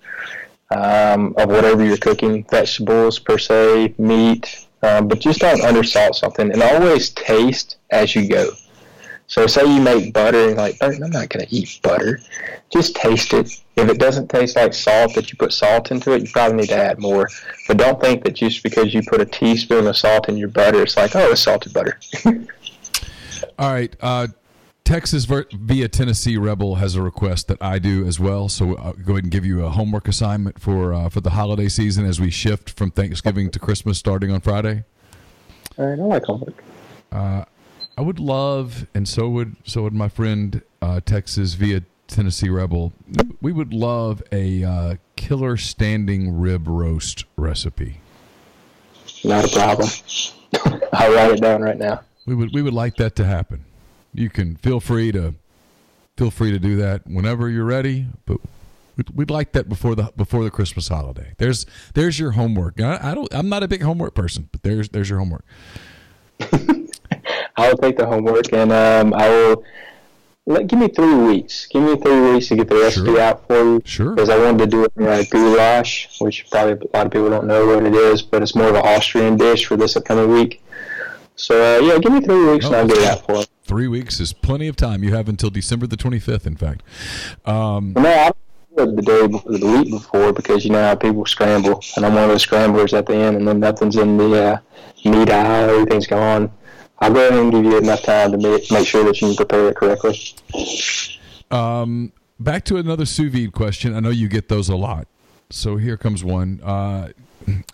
um, 0.72 1.34
of 1.38 1.50
whatever 1.50 1.86
you're 1.86 1.98
cooking, 1.98 2.44
vegetables 2.50 3.20
per 3.20 3.38
se, 3.38 3.96
meat. 3.98 4.68
Um, 4.82 5.08
but 5.08 5.22
just 5.22 5.40
don't 5.40 5.62
undersalt 5.62 6.16
something, 6.16 6.52
and 6.52 6.62
always 6.62 7.12
taste 7.12 7.78
as 7.92 8.16
you 8.16 8.28
go. 8.28 8.50
So 9.28 9.48
say 9.48 9.66
you 9.66 9.82
make 9.82 10.14
butter 10.14 10.38
and 10.40 10.50
you're 10.50 10.58
like, 10.58 10.78
I'm 10.82 11.00
not 11.00 11.30
going 11.30 11.46
to 11.46 11.56
eat 11.56 11.80
butter. 11.82 12.20
Just 12.70 12.96
taste 12.96 13.34
it. 13.34 13.50
If 13.76 13.90
it 13.90 13.98
doesn't 13.98 14.28
taste 14.28 14.56
like 14.56 14.74
salt 14.74 15.16
that 15.16 15.32
you 15.32 15.38
put 15.38 15.54
salt 15.54 15.90
into 15.92 16.12
it, 16.12 16.22
you 16.24 16.28
probably 16.32 16.58
need 16.58 16.70
to 16.70 16.76
add 16.76 17.00
more. 17.00 17.30
But 17.68 17.78
don't 17.78 18.00
think 18.00 18.24
that 18.26 18.34
just 18.34 18.62
because 18.62 18.94
you 18.94 19.02
put 19.02 19.22
a 19.22 19.26
teaspoon 19.26 19.88
of 19.88 19.98
salt 19.98 20.28
in 20.30 20.38
your 20.38 20.50
butter, 20.50 20.84
it's 20.84 20.98
like, 20.98 21.16
oh, 21.16 21.32
it's 21.32 21.42
salted 21.42 21.74
butter. 21.74 21.98
All 23.58 23.72
right. 23.74 23.96
Uh, 24.02 24.28
Texas 24.84 25.26
via 25.26 25.88
Tennessee 25.88 26.36
Rebel 26.36 26.76
has 26.76 26.96
a 26.96 27.02
request 27.02 27.48
that 27.48 27.62
I 27.62 27.80
do 27.80 28.06
as 28.06 28.20
well. 28.20 28.50
So 28.50 28.76
I'll 28.78 28.94
go 28.94 29.14
ahead 29.14 29.24
and 29.24 29.32
give 29.32 29.46
you 29.46 29.66
a 29.66 29.70
homework 29.70 30.08
assignment 30.08 30.60
for 30.60 30.94
uh, 30.94 31.10
for 31.10 31.22
the 31.22 31.32
holiday 31.32 31.70
season 31.70 32.06
as 32.06 32.20
we 32.20 32.30
shift 32.30 32.72
from 32.72 32.92
Thanksgiving 32.92 33.50
to 33.52 33.60
Christmas 33.60 33.98
starting 33.98 34.30
on 34.32 34.42
Friday. 34.42 34.84
All 35.78 35.88
right, 35.88 36.00
I 36.00 36.04
like 36.04 36.24
homework. 36.24 36.64
Uh, 37.12 37.46
I 37.98 38.02
would 38.02 38.20
love, 38.20 38.88
and 38.94 39.08
so 39.08 39.30
would 39.30 39.56
so 39.64 39.84
would 39.84 39.94
my 39.94 40.10
friend 40.10 40.62
uh, 40.82 41.00
Texas 41.06 41.54
via 41.54 41.84
Tennessee 42.08 42.50
Rebel. 42.50 42.92
We 43.42 43.54
would 43.54 43.74
love 43.74 44.22
a 44.32 44.64
uh, 44.64 44.96
killer 45.16 45.56
standing 45.56 46.38
rib 46.38 46.68
roast 46.68 47.24
recipe. 47.38 48.02
Not 49.24 49.46
a 49.46 49.48
problem. 49.48 49.90
I'll 50.94 51.14
write 51.14 51.32
it 51.32 51.42
down 51.42 51.62
right 51.62 51.78
now. 51.78 52.02
We 52.26 52.36
would 52.36 52.54
we 52.54 52.62
would 52.62 52.74
like 52.74 52.98
that 52.98 53.16
to 53.16 53.26
happen. 53.26 53.64
You 54.14 54.30
can 54.30 54.56
feel 54.58 54.80
free 54.80 55.12
to 55.12 55.36
feel 56.18 56.30
free 56.32 56.52
to 56.52 56.60
do 56.60 56.76
that 56.78 57.08
whenever 57.08 57.50
you're 57.50 57.66
ready, 57.66 58.06
but 58.26 58.38
we'd, 58.96 59.10
we'd 59.10 59.30
like 59.32 59.52
that 59.54 59.68
before 59.68 59.96
the 59.96 60.12
before 60.16 60.44
the 60.44 60.52
Christmas 60.52 60.88
holiday. 60.88 61.34
There's 61.38 61.66
there's 61.96 62.20
your 62.20 62.32
homework. 62.32 62.80
I, 62.80 63.00
I 63.12 63.16
don't 63.16 63.34
I'm 63.34 63.50
not 63.50 63.64
a 63.64 63.68
big 63.68 63.82
homework 63.82 64.14
person, 64.16 64.50
but 64.52 64.62
there's 64.64 64.90
there's 64.90 65.10
your 65.10 65.20
homework. 65.20 65.46
I 67.56 67.70
will 67.70 67.78
take 67.78 67.98
the 67.98 68.06
homework 68.08 68.52
and 68.54 68.72
um, 68.72 69.14
I 69.14 69.30
will 69.30 69.64
let, 70.46 70.68
give 70.68 70.80
me 70.80 70.88
three 70.90 71.14
weeks. 71.16 71.68
Give 71.68 71.84
me 71.84 71.96
three 71.96 72.34
weeks 72.34 72.48
to 72.50 72.56
get 72.56 72.68
the 72.68 72.76
recipe 72.76 73.06
Sure. 73.12 73.20
out 73.22 73.48
for 73.48 73.56
you. 73.64 73.82
Sure. 73.86 74.14
Because 74.16 74.30
I 74.30 74.38
wanted 74.38 74.58
to 74.60 74.68
do 74.68 74.84
it 74.86 74.92
in 74.98 75.06
uh, 75.08 75.24
goulash, 75.30 76.20
which 76.20 76.50
probably 76.50 76.74
a 76.74 76.98
lot 76.98 77.06
of 77.06 77.12
people 77.12 77.30
don't 77.30 77.48
know 77.48 77.66
what 77.68 77.86
it 77.86 77.94
is, 77.96 78.22
but 78.22 78.42
it's 78.42 78.56
more 78.56 78.68
of 78.70 78.76
an 78.76 78.82
Austrian 78.86 79.38
dish 79.38 79.66
for 79.66 79.78
this 79.78 79.96
upcoming 79.96 80.30
week. 80.32 80.62
So 81.36 81.78
uh, 81.78 81.80
yeah, 81.82 81.98
give 82.00 82.12
me 82.12 82.22
three 82.22 82.46
weeks 82.52 82.66
and 82.66 82.76
Oh, 82.76 82.80
I'll 82.80 82.88
get 82.88 82.98
it 82.98 83.06
out 83.06 83.26
for 83.26 83.36
you. 83.38 83.46
Three 83.66 83.88
weeks 83.88 84.20
is 84.20 84.34
plenty 84.34 84.68
of 84.68 84.76
time. 84.76 85.04
You 85.04 85.14
have 85.14 85.30
until 85.30 85.50
December 85.50 85.88
the 85.88 85.96
25th, 85.98 86.46
in 86.46 86.56
fact. 86.56 86.84
Um, 87.46 87.94
No, 87.94 88.10
I 88.10 88.32
don't 88.76 88.78
do 88.78 88.84
it 88.84 88.96
the 88.98 89.02
day 89.02 89.28
before, 89.28 89.58
the 89.58 89.68
week 89.68 89.90
before 89.92 90.34
because 90.34 90.66
you 90.66 90.72
know 90.72 90.84
how 90.84 90.96
people 90.96 91.26
scramble, 91.26 91.82
and 91.96 92.06
I'm 92.06 92.14
one 92.14 92.24
of 92.24 92.30
those 92.30 92.42
scramblers 92.44 92.94
at 92.94 93.06
the 93.06 93.16
end, 93.16 93.38
and 93.38 93.48
then 93.48 93.60
nothing's 93.60 93.96
in 93.96 94.18
the 94.18 94.44
uh, 94.44 94.58
meat 95.10 95.30
aisle, 95.30 95.70
everything's 95.70 96.08
gone. 96.08 96.52
I'll 97.00 97.12
go 97.14 97.28
ahead 97.28 97.40
and 97.40 97.52
give 97.52 97.64
you 97.64 97.78
enough 97.78 98.02
time 98.04 98.32
to 98.32 98.38
make, 98.38 98.70
make 98.72 98.88
sure 98.88 99.04
that 99.06 99.20
you 99.22 99.28
can 99.28 99.36
prepare 99.36 99.70
it 99.70 99.76
correctly. 99.76 100.20
um, 101.52 102.12
back 102.40 102.66
to 102.66 102.78
another 102.78 103.06
sous 103.06 103.32
vide 103.32 103.54
question. 103.54 103.96
I 103.96 104.00
know 104.00 104.10
you 104.10 104.28
get 104.28 104.50
those 104.50 104.70
a 104.70 104.76
lot. 104.76 105.08
So 105.50 105.78
here 105.78 105.98
comes 105.98 106.24
one. 106.24 106.60
Uh, 106.64 107.10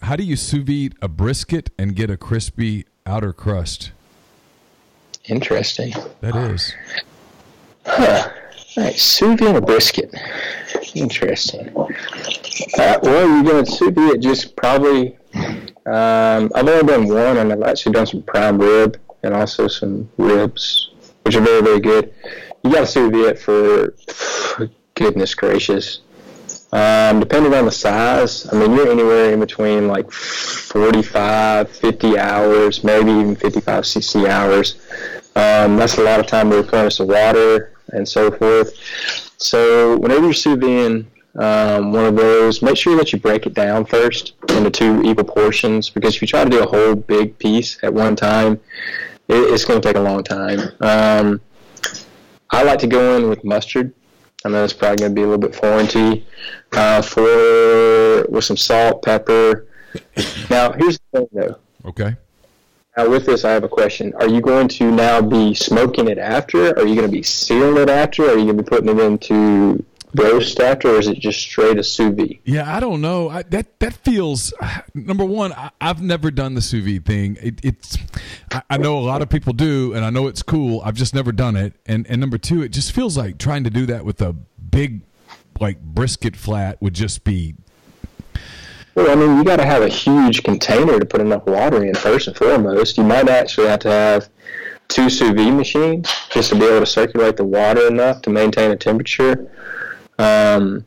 how 0.02 0.16
do 0.16 0.24
you 0.24 0.36
sous 0.36 0.64
vide 0.64 0.96
a 1.02 1.08
brisket 1.08 1.70
and 1.78 1.96
get 1.96 2.10
a 2.10 2.18
crispy 2.18 2.86
outer 3.06 3.34
crust? 3.34 3.92
Interesting. 5.30 5.94
That 6.22 6.36
is. 6.36 6.74
Huh. 7.86 8.30
All 8.78 8.84
right, 8.84 8.96
sous 8.96 9.40
vide 9.40 9.56
a 9.56 9.62
brisket. 9.62 10.14
Interesting. 10.96 11.70
Uh, 11.78 13.00
well, 13.04 13.28
you're 13.28 13.44
going 13.44 13.66
to 13.66 13.72
sous 13.72 13.92
vide 13.92 14.16
it 14.16 14.22
just 14.22 14.56
probably. 14.56 15.18
Um, 15.86 16.52
I've 16.56 16.68
only 16.68 16.84
done 16.84 17.08
one, 17.08 17.38
and 17.38 17.54
I've 17.54 17.62
actually 17.64 17.94
done 17.94 18.06
some 18.06 18.24
prime 18.24 18.60
rib 18.60 19.00
and 19.24 19.34
also 19.34 19.68
some 19.68 20.10
ribs, 20.18 20.92
which 21.24 21.36
are 21.36 21.42
very, 21.42 21.62
very 21.62 21.80
good. 21.80 22.14
You 22.64 22.72
got 22.72 22.82
to 22.82 22.88
sous 22.88 23.12
vide 23.12 23.40
for 23.40 23.96
goodness 24.96 25.36
gracious. 25.36 26.02
Um, 26.72 27.20
depending 27.20 27.54
on 27.54 27.66
the 27.66 27.72
size, 27.72 28.52
I 28.52 28.56
mean, 28.56 28.74
you're 28.74 28.92
anywhere 28.92 29.34
in 29.34 29.40
between 29.40 29.88
like 29.88 30.12
45, 30.12 31.70
50 31.70 32.18
hours, 32.18 32.84
maybe 32.84 33.12
even 33.12 33.36
55, 33.36 33.86
60 33.86 34.28
hours. 34.28 34.76
Um, 35.36 35.78
that's 35.78 35.98
a 35.98 36.04
lot 36.04 36.20
of 36.20 36.28
time 36.28 36.50
to 36.52 36.58
replenish 36.58 36.98
the 36.98 37.06
water 37.06 37.74
and 37.90 38.08
so 38.08 38.30
forth. 38.30 38.76
So 39.38 39.98
whenever 39.98 40.26
you're 40.26 40.34
sous 40.34 40.58
um, 41.36 41.94
one 41.94 42.06
of 42.06 42.16
those, 42.16 42.62
make 42.62 42.78
sure 42.78 42.96
that 42.98 43.14
you 43.14 43.20
break 43.20 43.46
it 43.46 43.54
down 43.54 43.86
first 43.86 44.34
into 44.50 44.70
two 44.70 45.02
equal 45.04 45.24
portions 45.24 45.90
because 45.90 46.16
if 46.16 46.22
you 46.22 46.28
try 46.28 46.44
to 46.44 46.50
do 46.50 46.64
a 46.64 46.68
whole 46.68 46.96
big 46.96 47.38
piece 47.38 47.78
at 47.84 47.94
one 47.94 48.16
time, 48.16 48.60
it, 49.28 49.36
it's 49.36 49.64
going 49.64 49.80
to 49.80 49.88
take 49.88 49.96
a 49.96 50.02
long 50.02 50.24
time. 50.24 50.60
Um, 50.82 51.42
I 52.50 52.64
like 52.64 52.80
to 52.80 52.88
go 52.88 53.16
in 53.16 53.30
with 53.30 53.44
mustard. 53.44 53.94
I 54.46 54.50
know 54.50 54.64
it's 54.64 54.74
probably 54.74 54.98
going 54.98 55.12
to 55.12 55.16
be 55.16 55.24
a 55.24 55.28
little 55.28 55.38
bit 55.38 55.54
foreign 55.54 55.88
to 55.88 56.16
you. 56.16 56.24
Uh, 56.72 57.02
for 57.02 58.26
with 58.30 58.44
some 58.44 58.58
salt, 58.58 59.04
pepper. 59.04 59.66
Now, 60.52 60.72
here's 60.72 61.00
the 61.00 61.20
thing, 61.20 61.28
though. 61.32 61.58
Okay. 61.84 62.16
Now, 62.96 63.10
with 63.10 63.26
this, 63.26 63.44
I 63.44 63.52
have 63.52 63.64
a 63.64 63.70
question. 63.70 64.14
Are 64.16 64.28
you 64.28 64.40
going 64.40 64.68
to 64.68 64.92
now 64.92 65.20
be 65.20 65.56
smoking 65.56 66.08
it 66.08 66.20
after? 66.20 66.78
Are 66.78 66.86
you 66.86 66.96
going 66.96 67.08
to 67.08 67.12
be 67.12 67.24
sealing 67.24 67.82
it 67.82 67.90
after? 67.90 68.26
Are 68.26 68.38
you 68.38 68.46
going 68.46 68.58
to 68.58 68.64
be 68.64 68.70
putting 68.70 68.90
it 68.90 69.00
into 69.00 69.84
roast 70.16 70.60
after, 70.60 70.90
or 70.90 71.00
is 71.00 71.08
it 71.08 71.20
just 71.20 71.40
straight 71.40 71.78
a 71.78 71.84
sous 71.84 72.16
vide? 72.16 72.40
Yeah, 72.44 72.76
I 72.76 72.80
don't 72.80 73.02
know. 73.02 73.30
I, 73.30 73.44
that 73.44 73.80
that 73.80 73.94
feels 73.94 74.54
number 74.94 75.26
one. 75.26 75.54
I, 75.54 75.72
I've 75.80 76.02
never 76.02 76.32
done 76.32 76.56
the 76.56 76.62
sous 76.62 76.84
vide 76.84 77.06
thing. 77.06 77.38
It, 77.42 77.60
it's 77.64 77.98
I, 78.52 78.62
I 78.72 78.78
know 78.78 78.98
a 78.98 79.02
lot 79.02 79.22
of 79.22 79.30
people 79.30 79.54
do, 79.54 79.94
and 79.94 80.04
I 80.04 80.10
know 80.10 80.28
it's 80.28 80.44
cool. 80.44 80.82
I've 80.84 80.96
just 80.96 81.14
never 81.14 81.32
done 81.32 81.56
it. 81.56 81.74
And 81.86 82.06
and 82.08 82.20
number 82.20 82.38
two, 82.38 82.62
it 82.62 82.70
just 82.70 82.92
feels 82.92 83.18
like 83.18 83.38
trying 83.38 83.64
to 83.64 83.70
do 83.70 83.86
that 83.88 84.06
with 84.06 84.22
a 84.22 84.34
big 84.34 85.02
like 85.60 85.82
brisket 85.82 86.36
flat 86.36 86.82
would 86.82 86.94
just 86.94 87.24
be 87.24 87.56
Well, 88.96 89.12
I 89.12 89.16
mean, 89.16 89.38
you 89.38 89.44
got 89.44 89.58
to 89.58 89.66
have 89.66 89.82
a 89.82 89.90
huge 89.90 90.44
container 90.44 91.00
to 91.00 91.06
put 91.06 91.22
enough 91.22 91.46
water 91.46 91.84
in 91.84 91.94
first 91.96 92.28
and 92.28 92.38
foremost. 92.38 92.98
You 92.98 93.04
might 93.04 93.28
actually 93.28 93.68
have 93.68 93.80
to 93.82 93.92
have 93.92 94.30
two 94.88 95.10
sous 95.10 95.32
vide 95.32 95.54
machines 95.54 96.10
just 96.32 96.50
to 96.50 96.56
be 96.56 96.66
able 96.66 96.80
to 96.80 96.86
circulate 96.86 97.38
the 97.38 97.44
water 97.44 97.88
enough 97.88 98.22
to 98.24 98.30
maintain 98.30 98.72
a 98.72 98.76
temperature. 98.76 99.52
Um, 100.20 100.86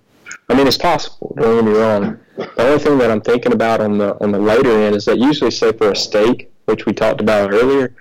I 0.49 0.55
mean, 0.55 0.67
it's 0.67 0.77
possible. 0.77 1.35
Don't 1.39 1.65
get 1.65 1.73
me 1.73 1.79
wrong. 1.79 2.21
The 2.37 2.67
only 2.67 2.79
thing 2.79 2.99
that 2.99 3.11
I'm 3.11 3.21
thinking 3.21 3.53
about 3.53 3.81
on 3.81 3.99
the 3.99 4.23
on 4.23 4.31
the 4.31 4.39
later 4.39 4.71
end 4.71 4.95
is 4.95 5.07
that 5.07 5.19
usually, 5.19 5.51
say 5.51 5.73
for 5.73 5.91
a 5.91 5.97
steak, 5.97 6.53
which 6.67 6.87
we 6.87 6.93
talked 6.93 7.21
about 7.21 7.53
earlier, 7.53 7.95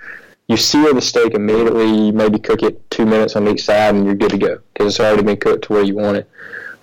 you 0.48 0.58
sear 0.58 0.94
the 0.94 1.02
steak 1.02 1.34
immediately. 1.34 2.08
You 2.08 2.14
maybe 2.14 2.38
cook 2.38 2.64
it 2.64 2.90
two 2.92 3.06
minutes 3.06 3.36
on 3.36 3.48
each 3.48 3.64
side, 3.64 3.96
and 3.96 4.06
you're 4.06 4.16
good 4.16 4.32
to 4.32 4.38
go 4.38 4.60
because 4.74 4.94
it's 4.94 5.00
already 5.00 5.24
been 5.24 5.38
cooked 5.38 5.66
to 5.66 5.74
where 5.74 5.84
you 5.84 5.96
want 5.96 6.18
it. 6.18 6.30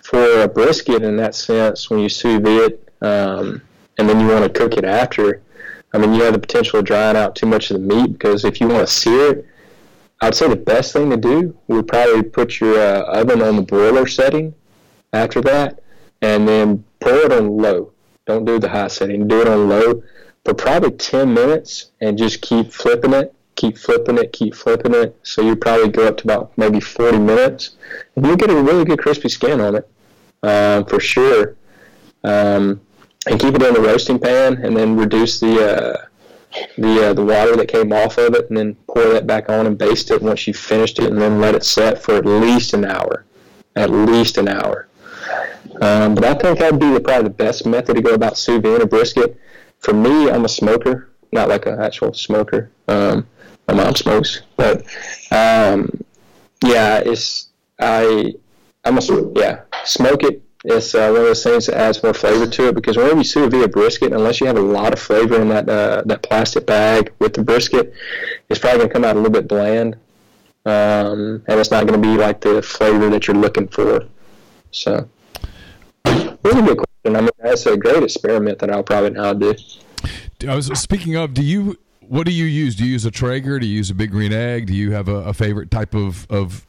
For 0.03 0.43
a 0.43 0.49
brisket, 0.49 1.03
in 1.03 1.17
that 1.19 1.35
sense, 1.35 1.91
when 1.91 2.01
you 2.01 2.09
sous 2.09 2.41
vide 2.41 2.73
it, 2.73 2.93
um, 3.03 3.61
and 3.99 4.09
then 4.09 4.21
you 4.21 4.29
want 4.29 4.45
to 4.45 4.59
cook 4.59 4.79
it 4.79 4.85
after, 4.85 5.43
I 5.93 5.99
mean, 5.99 6.15
you 6.15 6.23
have 6.23 6.33
the 6.33 6.39
potential 6.39 6.79
of 6.79 6.87
drying 6.87 7.17
out 7.17 7.37
too 7.37 7.47
much 7.47 7.71
of 7.71 7.81
the 7.81 7.95
meat 7.95 8.13
because 8.13 8.45
if 8.45 8.61
you 8.61 8.69
want 8.69 8.87
to 8.87 8.93
sear 8.93 9.33
it, 9.33 9.47
I'd 10.21 10.35
say 10.35 10.49
the 10.49 10.57
best 10.57 10.93
thing 10.93 11.11
to 11.11 11.17
do 11.17 11.57
would 11.69 11.87
probably 11.87 12.23
put 12.23 12.61
your 12.61 12.79
uh, 12.79 13.03
oven 13.03 13.41
on 13.41 13.57
the 13.57 13.63
broiler 13.63 14.07
setting 14.07 14.55
after 15.13 15.41
that, 15.43 15.81
and 16.23 16.47
then 16.47 16.85
pour 17.01 17.15
it 17.15 17.33
on 17.33 17.57
low. 17.57 17.93
Don't 18.27 18.45
do 18.45 18.59
the 18.59 18.69
high 18.69 18.89
setting. 18.89 19.29
Do 19.29 19.41
it 19.41 19.49
on 19.49 19.69
low 19.69 20.03
for 20.45 20.55
probably 20.55 20.91
10 20.91 21.33
minutes 21.33 21.93
and 22.01 22.19
just 22.19 22.43
keep 22.43 22.73
flipping 22.73 23.13
it, 23.13 23.35
keep 23.55 23.79
flipping 23.79 24.19
it, 24.19 24.33
keep 24.33 24.55
flipping 24.55 24.95
it. 24.95 25.17
So 25.23 25.43
you 25.43 25.55
probably 25.55 25.89
go 25.89 26.07
up 26.07 26.19
to 26.19 26.25
about 26.25 26.53
maybe 26.57 26.81
40 26.81 27.19
minutes, 27.19 27.77
and 28.17 28.27
you'll 28.27 28.37
get 28.37 28.51
a 28.51 28.57
really 28.57 28.85
good 28.85 28.99
crispy 28.99 29.29
skin 29.29 29.61
on 29.61 29.77
it 29.77 29.89
um, 30.43 30.85
for 30.85 31.01
sure. 31.01 31.57
Um, 32.25 32.81
and 33.27 33.39
keep 33.39 33.55
it 33.55 33.63
in 33.63 33.75
the 33.75 33.81
roasting 33.81 34.19
pan, 34.19 34.65
and 34.65 34.77
then 34.77 34.97
reduce 34.97 35.39
the 35.39 35.61
uh, 35.61 36.07
the 36.77 37.09
uh, 37.09 37.13
the 37.15 37.25
water 37.25 37.57
that 37.57 37.69
came 37.69 37.93
off 37.93 38.19
of 38.19 38.35
it, 38.35 38.49
and 38.49 38.57
then 38.57 38.77
pour 38.87 39.05
that 39.13 39.27
back 39.27 39.49
on 39.49 39.67
and 39.67 39.77
baste 39.77 40.11
it 40.11 40.23
once 40.23 40.47
you 40.47 40.55
finished 40.55 40.99
it, 40.99 41.11
and 41.11 41.21
then 41.21 41.41
let 41.41 41.55
it 41.55 41.65
set 41.65 42.03
for 42.03 42.15
at 42.15 42.27
least 42.27 42.75
an 42.75 42.85
hour, 42.85 43.25
at 43.77 43.91
least 43.91 44.39
an 44.39 44.49
hour. 44.49 44.89
Um, 45.81 46.15
but 46.15 46.25
I 46.25 46.35
think 46.35 46.59
that'd 46.59 46.81
be 46.81 46.93
the, 46.93 47.01
probably 47.01 47.25
the 47.25 47.35
best 47.35 47.67
method 47.67 47.97
to 47.97 48.03
go 48.03 48.15
about 48.15 48.37
sous 48.39 48.61
vide 48.61 48.83
a 48.83 48.87
brisket. 48.87 49.39
For 49.79 49.93
me, 49.93 50.31
I'm 50.31 50.45
a 50.45 50.49
smoker, 50.49 51.09
not 51.33 51.49
like 51.49 51.67
an 51.67 51.81
actual 51.81 52.13
smoker. 52.15 52.71
Um, 52.89 53.27
my 53.69 53.75
mom 53.75 53.95
smokes, 53.95 54.43
but 54.57 54.83
um, 55.31 55.91
yeah, 56.65 56.99
it's 56.99 57.49
I 57.79 58.35
I'm 58.85 58.99
a 58.99 59.33
yeah 59.37 59.61
smoke 59.85 60.23
it 60.25 60.43
it's 60.65 60.95
uh, 60.95 61.09
one 61.11 61.21
of 61.21 61.27
those 61.27 61.45
things 61.45 61.67
that 61.67 61.77
adds 61.77 62.03
more 62.03 62.13
flavor 62.13 62.47
to 62.47 62.69
it 62.69 62.75
because 62.75 62.97
whenever 62.97 63.19
you 63.19 63.25
sous 63.25 63.53
a 63.53 63.69
brisket, 63.69 64.13
unless 64.13 64.41
you 64.41 64.47
have 64.47 64.57
a 64.57 64.63
lot 64.63 64.93
of 64.93 64.99
flavor 64.99 65.41
in 65.41 65.49
that 65.49 65.69
uh, 65.69 66.03
that 66.07 66.23
plastic 66.23 66.67
bag 66.67 67.13
with 67.21 67.35
the 67.35 67.43
brisket, 67.43 67.93
it's 68.49 68.59
probably 68.59 68.79
going 68.79 68.89
to 68.89 68.93
come 68.93 69.05
out 69.05 69.15
a 69.15 69.19
little 69.19 69.33
bit 69.33 69.47
bland, 69.47 69.95
um, 70.67 71.43
and 71.47 71.61
it's 71.61 71.71
not 71.71 71.87
going 71.87 72.01
to 72.01 72.09
be 72.09 72.17
like 72.17 72.41
the 72.41 72.61
flavor 72.61 73.09
that 73.11 73.29
you're 73.29 73.37
looking 73.37 73.69
for. 73.69 74.05
So, 74.73 75.09
really 76.05 76.63
good 76.63 76.79
question. 76.79 77.17
I 77.17 77.21
mean, 77.21 77.31
that's 77.39 77.67
a 77.67 77.77
great 77.77 78.03
experiment 78.03 78.59
that 78.59 78.71
I'll 78.71 78.83
probably 78.83 79.11
now 79.11 79.33
do. 79.35 79.55
I 80.47 80.55
was 80.55 80.67
speaking 80.79 81.15
of. 81.15 81.35
Do 81.35 81.43
you? 81.43 81.79
What 82.01 82.27
do 82.27 82.33
you 82.33 82.47
use? 82.47 82.75
Do 82.75 82.85
you 82.85 82.93
use 82.93 83.05
a 83.05 83.11
Traeger? 83.11 83.61
Do 83.61 83.67
you 83.67 83.77
use 83.77 83.91
a 83.91 83.95
Big 83.95 84.11
Green 84.11 84.33
Egg? 84.33 84.67
Do 84.67 84.75
you 84.75 84.93
have 84.93 85.09
a, 85.09 85.17
a 85.17 85.35
favorite 85.35 85.71
type 85.71 85.95
of 85.95 86.27
of 86.31 86.67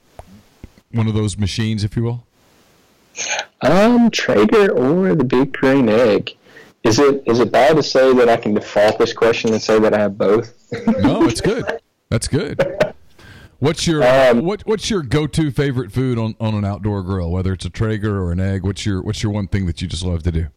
one 0.91 1.07
of 1.07 1.15
those 1.15 1.37
machines, 1.39 1.83
if 1.83 1.95
you 1.95 2.03
will? 2.03 2.27
Um, 3.61 4.09
Traeger 4.11 4.72
or 4.72 5.15
the 5.15 5.24
Big 5.24 5.53
Green 5.53 5.89
Egg. 5.89 6.36
Is 6.84 6.99
it 6.99 7.24
is 7.26 7.39
it 7.39 7.51
bad 7.51 7.76
to 7.76 7.84
say 7.84 8.13
that 8.13 8.30
I 8.30 8.38
can 8.38 8.53
default 8.53 8.99
this 8.99 9.13
question 9.13 9.51
and 9.51 9.61
say 9.61 9.80
that 9.80 9.93
I 9.93 9.99
have 9.99 10.17
both? 10.17 10.53
no, 11.01 11.24
it's 11.24 11.41
good. 11.41 11.65
That's 12.09 12.28
good. 12.28 12.93
What's 13.59 13.86
your 13.86 14.03
um, 14.03 14.45
what 14.45 14.61
What's 14.61 14.89
your 14.89 15.01
go 15.01 15.28
to 15.28 15.51
favorite 15.51 15.91
food 15.91 16.17
on, 16.17 16.36
on 16.39 16.55
an 16.55 16.63
outdoor 16.63 17.03
grill? 17.03 17.30
Whether 17.32 17.53
it's 17.53 17.65
a 17.65 17.70
Traeger 17.70 18.22
or 18.22 18.32
an 18.32 18.39
egg, 18.39 18.63
what's 18.63 18.86
your 18.86 19.01
What's 19.01 19.22
your 19.22 19.34
one 19.34 19.47
thing 19.47 19.65
that 19.65 19.82
you 19.82 19.88
just 19.88 20.05
love 20.05 20.24
to 20.24 20.32
do? 20.32 20.47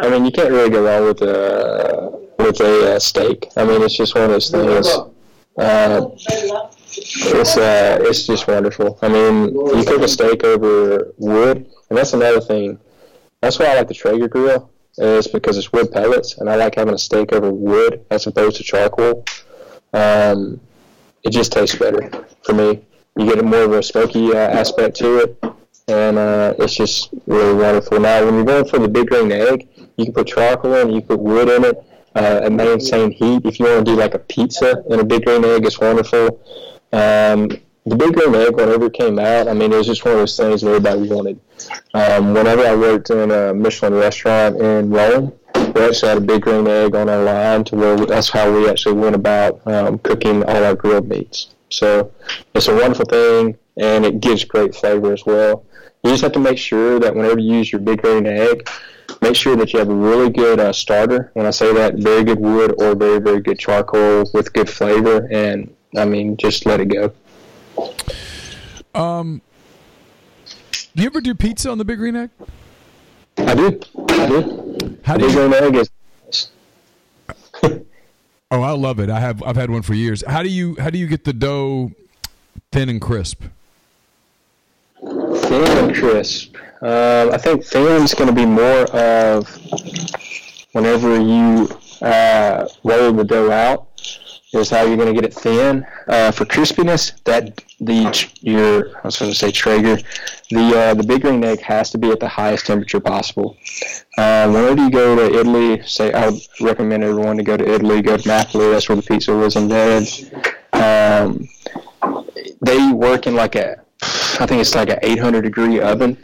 I 0.00 0.08
mean, 0.08 0.24
you 0.24 0.30
can't 0.30 0.50
really 0.50 0.70
go 0.70 0.84
wrong 0.84 1.06
with 1.06 1.20
a 1.22 2.26
with 2.38 2.60
a 2.60 2.94
uh, 2.94 2.98
steak. 3.00 3.48
I 3.56 3.64
mean, 3.64 3.82
it's 3.82 3.96
just 3.96 4.14
one 4.14 4.24
of 4.24 4.30
those 4.30 4.50
things. 4.50 4.86
Uh, 5.58 6.08
it's 6.96 7.56
uh, 7.56 7.98
it's 8.00 8.26
just 8.26 8.46
wonderful. 8.48 8.98
I 9.02 9.08
mean, 9.08 9.54
you 9.54 9.84
cook 9.84 10.02
a 10.02 10.08
steak 10.08 10.44
over 10.44 11.12
wood, 11.18 11.66
and 11.88 11.98
that's 11.98 12.12
another 12.12 12.40
thing. 12.40 12.78
That's 13.40 13.58
why 13.58 13.66
I 13.66 13.76
like 13.76 13.88
the 13.88 13.94
Traeger 13.94 14.28
grill. 14.28 14.70
Is 14.98 15.26
because 15.26 15.58
it's 15.58 15.70
wood 15.72 15.92
pellets, 15.92 16.38
and 16.38 16.48
I 16.48 16.56
like 16.56 16.76
having 16.76 16.94
a 16.94 16.98
steak 16.98 17.32
over 17.34 17.52
wood 17.52 18.06
as 18.10 18.26
opposed 18.26 18.56
to 18.56 18.62
charcoal. 18.62 19.26
Um, 19.92 20.58
it 21.22 21.30
just 21.30 21.52
tastes 21.52 21.76
better 21.76 22.08
for 22.42 22.54
me. 22.54 22.82
You 23.18 23.26
get 23.26 23.44
more 23.44 23.64
of 23.64 23.72
a 23.72 23.82
smoky 23.82 24.32
uh, 24.32 24.36
aspect 24.36 24.96
to 24.98 25.18
it, 25.18 25.44
and 25.88 26.16
uh, 26.16 26.54
it's 26.58 26.74
just 26.74 27.10
really 27.26 27.52
wonderful. 27.52 28.00
Now, 28.00 28.24
when 28.24 28.36
you're 28.36 28.44
going 28.44 28.64
for 28.64 28.78
the 28.78 28.88
big 28.88 29.08
green 29.08 29.32
egg, 29.32 29.68
you 29.98 30.06
can 30.06 30.14
put 30.14 30.28
charcoal 30.28 30.74
in, 30.74 30.90
you 30.90 31.00
can 31.00 31.08
put 31.08 31.20
wood 31.20 31.48
in 31.50 31.64
it, 31.64 31.76
uh, 32.14 32.40
and 32.44 32.56
maintain 32.56 33.10
heat. 33.10 33.44
If 33.44 33.60
you 33.60 33.66
want 33.66 33.84
to 33.84 33.92
do 33.92 33.98
like 33.98 34.14
a 34.14 34.18
pizza 34.18 34.82
in 34.88 35.00
a 35.00 35.04
big 35.04 35.26
green 35.26 35.44
egg, 35.44 35.66
it's 35.66 35.78
wonderful. 35.78 36.40
Um, 36.96 37.48
the 37.84 37.94
Big 37.94 38.14
Green 38.14 38.34
Egg, 38.34 38.56
whenever 38.56 38.86
it 38.86 38.94
came 38.94 39.18
out, 39.18 39.48
I 39.48 39.52
mean, 39.52 39.70
it 39.72 39.76
was 39.76 39.86
just 39.86 40.04
one 40.04 40.14
of 40.14 40.20
those 40.20 40.36
things 40.36 40.62
that 40.62 40.68
everybody 40.68 41.08
wanted. 41.08 41.38
Um, 41.92 42.32
whenever 42.32 42.62
I 42.66 42.74
worked 42.74 43.10
in 43.10 43.30
a 43.30 43.52
Michelin 43.52 43.94
restaurant 43.94 44.56
in 44.56 44.90
Rome, 44.90 45.32
we 45.74 45.82
actually 45.82 46.08
had 46.08 46.18
a 46.18 46.22
Big 46.22 46.42
Green 46.42 46.66
Egg 46.66 46.94
on 46.94 47.08
our 47.08 47.22
line 47.22 47.64
to 47.64 47.76
where 47.76 47.96
we, 47.96 48.06
that's 48.06 48.30
how 48.30 48.50
we 48.50 48.68
actually 48.68 48.94
went 48.94 49.14
about 49.14 49.60
um, 49.66 49.98
cooking 49.98 50.42
all 50.44 50.64
our 50.64 50.74
grilled 50.74 51.06
meats. 51.06 51.54
So 51.68 52.10
it's 52.54 52.68
a 52.68 52.74
wonderful 52.74 53.04
thing, 53.04 53.58
and 53.76 54.06
it 54.06 54.20
gives 54.20 54.42
great 54.44 54.74
flavor 54.74 55.12
as 55.12 55.26
well. 55.26 55.64
You 56.02 56.10
just 56.10 56.22
have 56.22 56.32
to 56.32 56.40
make 56.40 56.58
sure 56.58 56.98
that 56.98 57.14
whenever 57.14 57.38
you 57.38 57.56
use 57.56 57.70
your 57.70 57.82
Big 57.82 58.00
Green 58.00 58.26
Egg, 58.26 58.68
make 59.20 59.36
sure 59.36 59.54
that 59.54 59.72
you 59.72 59.78
have 59.78 59.90
a 59.90 59.94
really 59.94 60.30
good 60.30 60.60
uh, 60.60 60.72
starter. 60.72 61.30
When 61.34 61.44
I 61.44 61.50
say 61.50 61.74
that, 61.74 61.96
very 61.96 62.24
good 62.24 62.40
wood 62.40 62.74
or 62.80 62.94
very, 62.94 63.20
very 63.20 63.42
good 63.42 63.58
charcoal 63.58 64.30
with 64.32 64.52
good 64.54 64.70
flavor, 64.70 65.28
and 65.30 65.72
I 65.96 66.04
mean, 66.04 66.36
just 66.36 66.66
let 66.66 66.80
it 66.80 66.86
go. 66.86 67.12
Um, 68.94 69.42
do 70.94 71.02
you 71.02 71.06
ever 71.06 71.20
do 71.20 71.34
pizza 71.34 71.70
on 71.70 71.78
the 71.78 71.84
Big 71.84 71.98
Green 71.98 72.16
Egg? 72.16 72.30
I 73.38 73.54
do. 73.54 73.80
I 74.08 74.26
do. 74.26 74.98
How 75.04 75.16
do 75.16 75.26
Big 75.26 75.34
you? 75.34 75.48
Green 75.48 75.54
Egg 75.54 75.76
is. 75.76 75.90
oh, 78.50 78.62
I 78.62 78.70
love 78.72 79.00
it. 79.00 79.10
I 79.10 79.20
have. 79.20 79.42
I've 79.42 79.56
had 79.56 79.70
one 79.70 79.82
for 79.82 79.94
years. 79.94 80.24
How 80.26 80.42
do 80.42 80.48
you? 80.48 80.76
How 80.78 80.90
do 80.90 80.98
you 80.98 81.06
get 81.06 81.24
the 81.24 81.32
dough 81.32 81.92
thin 82.72 82.88
and 82.88 83.00
crisp? 83.00 83.42
Thin 85.00 85.88
and 85.88 85.94
crisp. 85.94 86.56
Uh, 86.82 87.30
I 87.32 87.38
think 87.38 87.64
thin 87.64 88.02
is 88.02 88.14
going 88.14 88.28
to 88.28 88.34
be 88.34 88.46
more 88.46 88.84
of 88.94 89.48
whenever 90.72 91.20
you 91.20 91.68
uh, 92.02 92.68
roll 92.84 93.12
the 93.12 93.24
dough 93.24 93.50
out 93.50 93.85
is 94.60 94.70
how 94.70 94.82
you're 94.82 94.96
going 94.96 95.14
to 95.14 95.20
get 95.20 95.24
it 95.24 95.34
thin. 95.34 95.86
Uh, 96.06 96.30
for 96.30 96.44
crispiness, 96.44 97.22
that 97.24 97.62
the 97.80 98.28
your 98.40 98.96
I 98.98 99.02
was 99.04 99.18
going 99.18 99.30
to 99.30 99.36
say 99.36 99.50
Traeger, 99.50 99.96
the 100.50 100.78
uh, 100.78 100.94
the 100.94 101.02
big 101.02 101.22
green 101.22 101.44
egg 101.44 101.60
has 101.60 101.90
to 101.90 101.98
be 101.98 102.10
at 102.10 102.20
the 102.20 102.28
highest 102.28 102.66
temperature 102.66 103.00
possible. 103.00 103.56
Uh, 104.16 104.50
whenever 104.50 104.82
you 104.82 104.90
go 104.90 105.16
to 105.16 105.38
Italy, 105.38 105.82
say 105.86 106.12
I 106.12 106.30
would 106.30 106.40
recommend 106.60 107.04
everyone 107.04 107.36
to 107.36 107.42
go 107.42 107.56
to 107.56 107.68
Italy, 107.68 108.02
go 108.02 108.16
to 108.16 108.28
Napoli. 108.28 108.70
That's 108.70 108.88
where 108.88 108.96
the 108.96 109.02
pizza 109.02 109.34
was 109.34 109.56
invented. 109.56 110.32
Um, 110.72 111.48
they 112.60 112.92
work 112.92 113.26
in 113.26 113.34
like 113.34 113.54
a, 113.54 113.82
I 114.40 114.46
think 114.46 114.60
it's 114.60 114.74
like 114.74 114.90
an 114.90 114.98
800 115.02 115.42
degree 115.42 115.80
oven 115.80 116.16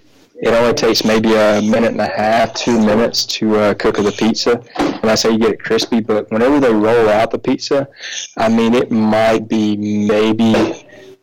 it 0.42 0.52
only 0.54 0.74
takes 0.74 1.04
maybe 1.04 1.34
a 1.34 1.62
minute 1.62 1.92
and 1.92 2.00
a 2.00 2.08
half, 2.08 2.52
two 2.54 2.76
minutes 2.84 3.24
to 3.26 3.56
uh, 3.56 3.74
cook 3.74 3.96
the 3.96 4.10
pizza. 4.10 4.60
And 4.76 5.08
I 5.08 5.14
say 5.14 5.30
you 5.30 5.38
get 5.38 5.52
it 5.52 5.62
crispy, 5.62 6.00
but 6.00 6.28
whenever 6.32 6.58
they 6.58 6.72
roll 6.72 7.08
out 7.08 7.30
the 7.30 7.38
pizza, 7.38 7.88
I 8.36 8.48
mean, 8.48 8.74
it 8.74 8.90
might 8.90 9.46
be 9.46 9.76
maybe 9.76 10.52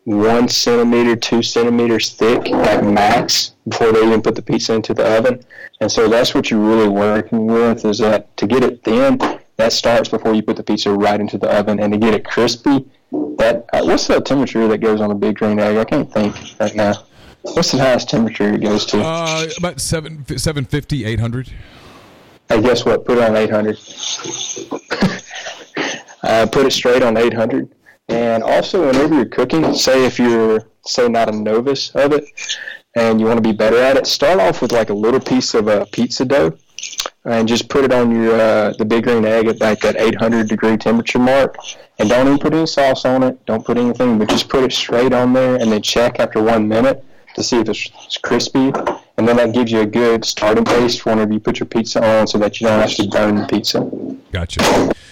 one 0.04 0.48
centimeter, 0.48 1.16
two 1.16 1.42
centimeters 1.42 2.14
thick 2.14 2.50
at 2.50 2.82
max 2.82 3.52
before 3.68 3.92
they 3.92 4.06
even 4.06 4.22
put 4.22 4.36
the 4.36 4.42
pizza 4.42 4.72
into 4.72 4.94
the 4.94 5.18
oven. 5.18 5.44
And 5.82 5.92
so 5.92 6.08
that's 6.08 6.34
what 6.34 6.50
you're 6.50 6.58
really 6.58 6.88
working 6.88 7.46
with 7.46 7.84
is 7.84 7.98
that 7.98 8.34
to 8.38 8.46
get 8.46 8.64
it 8.64 8.82
thin, 8.82 9.18
that 9.56 9.74
starts 9.74 10.08
before 10.08 10.32
you 10.32 10.42
put 10.42 10.56
the 10.56 10.62
pizza 10.62 10.90
right 10.90 11.20
into 11.20 11.36
the 11.36 11.54
oven. 11.54 11.78
And 11.78 11.92
to 11.92 11.98
get 11.98 12.14
it 12.14 12.24
crispy, 12.24 12.86
that 13.36 13.66
uh, 13.74 13.82
what's 13.82 14.06
the 14.06 14.18
temperature 14.22 14.66
that 14.66 14.78
goes 14.78 15.02
on 15.02 15.10
a 15.10 15.14
big 15.14 15.36
green 15.36 15.58
egg? 15.58 15.76
I 15.76 15.84
can't 15.84 16.10
think 16.10 16.34
right 16.58 16.74
now. 16.74 17.04
What's 17.42 17.72
the 17.72 17.78
highest 17.78 18.10
temperature 18.10 18.54
it 18.54 18.60
goes 18.60 18.84
to? 18.86 19.00
Uh, 19.00 19.46
about 19.56 19.80
seven, 19.80 20.24
750, 20.26 21.04
800. 21.06 21.50
Hey, 22.48 22.60
guess 22.60 22.84
what? 22.84 23.04
Put 23.06 23.18
it 23.18 23.24
on 23.24 23.36
800. 23.36 23.78
uh, 26.22 26.46
put 26.50 26.66
it 26.66 26.72
straight 26.72 27.02
on 27.02 27.16
800. 27.16 27.74
And 28.08 28.42
also, 28.42 28.86
whenever 28.86 29.14
you're 29.14 29.24
cooking, 29.24 29.72
say 29.74 30.04
if 30.04 30.18
you're, 30.18 30.66
say, 30.84 31.08
not 31.08 31.28
a 31.28 31.32
novice 31.32 31.90
of 31.94 32.12
it, 32.12 32.24
and 32.96 33.20
you 33.20 33.26
want 33.26 33.38
to 33.38 33.42
be 33.42 33.52
better 33.52 33.78
at 33.78 33.96
it, 33.96 34.06
start 34.06 34.40
off 34.40 34.60
with 34.60 34.72
like 34.72 34.90
a 34.90 34.94
little 34.94 35.20
piece 35.20 35.54
of 35.54 35.68
a 35.68 35.82
uh, 35.82 35.84
pizza 35.92 36.24
dough, 36.24 36.52
and 37.24 37.46
just 37.46 37.68
put 37.68 37.84
it 37.84 37.92
on 37.92 38.10
your 38.10 38.34
uh, 38.34 38.72
the 38.78 38.84
big 38.84 39.04
green 39.04 39.24
egg 39.24 39.46
at 39.46 39.60
like 39.60 39.80
that 39.80 39.96
800 39.96 40.48
degree 40.48 40.76
temperature 40.76 41.20
mark, 41.20 41.56
and 42.00 42.08
don't 42.08 42.26
even 42.26 42.38
put 42.38 42.52
any 42.52 42.66
sauce 42.66 43.04
on 43.04 43.22
it. 43.22 43.46
Don't 43.46 43.64
put 43.64 43.78
anything, 43.78 44.18
but 44.18 44.28
just 44.28 44.48
put 44.48 44.64
it 44.64 44.72
straight 44.72 45.12
on 45.12 45.32
there, 45.32 45.54
and 45.54 45.70
then 45.70 45.80
check 45.80 46.18
after 46.18 46.42
one 46.42 46.66
minute 46.66 47.04
to 47.34 47.42
see 47.42 47.58
if 47.58 47.68
it's 47.68 48.18
crispy, 48.18 48.72
and 49.16 49.28
then 49.28 49.36
that 49.36 49.52
gives 49.52 49.70
you 49.70 49.80
a 49.80 49.86
good 49.86 50.24
starting 50.24 50.64
base 50.64 51.04
whenever 51.04 51.32
you 51.32 51.40
put 51.40 51.60
your 51.60 51.66
pizza 51.66 52.04
on, 52.04 52.26
so 52.26 52.38
that 52.38 52.60
you 52.60 52.66
don't 52.66 52.80
actually 52.80 53.08
burn 53.08 53.36
the 53.36 53.46
pizza. 53.46 53.80
Gotcha. 54.32 54.62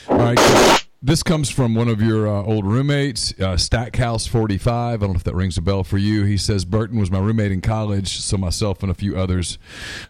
All 0.08 0.18
right. 0.18 0.84
This 1.00 1.22
comes 1.22 1.48
from 1.48 1.76
one 1.76 1.86
of 1.86 2.02
your 2.02 2.26
uh, 2.26 2.42
old 2.42 2.66
roommates, 2.66 3.32
uh, 3.34 3.54
Stackhouse45. 3.54 4.66
I 4.68 4.96
don't 4.96 5.10
know 5.10 5.14
if 5.14 5.22
that 5.22 5.34
rings 5.34 5.56
a 5.56 5.62
bell 5.62 5.84
for 5.84 5.96
you. 5.96 6.24
He 6.24 6.36
says 6.36 6.64
Burton 6.64 6.98
was 6.98 7.08
my 7.08 7.20
roommate 7.20 7.52
in 7.52 7.60
college, 7.60 8.18
so 8.18 8.36
myself 8.36 8.82
and 8.82 8.90
a 8.90 8.94
few 8.94 9.16
others 9.16 9.58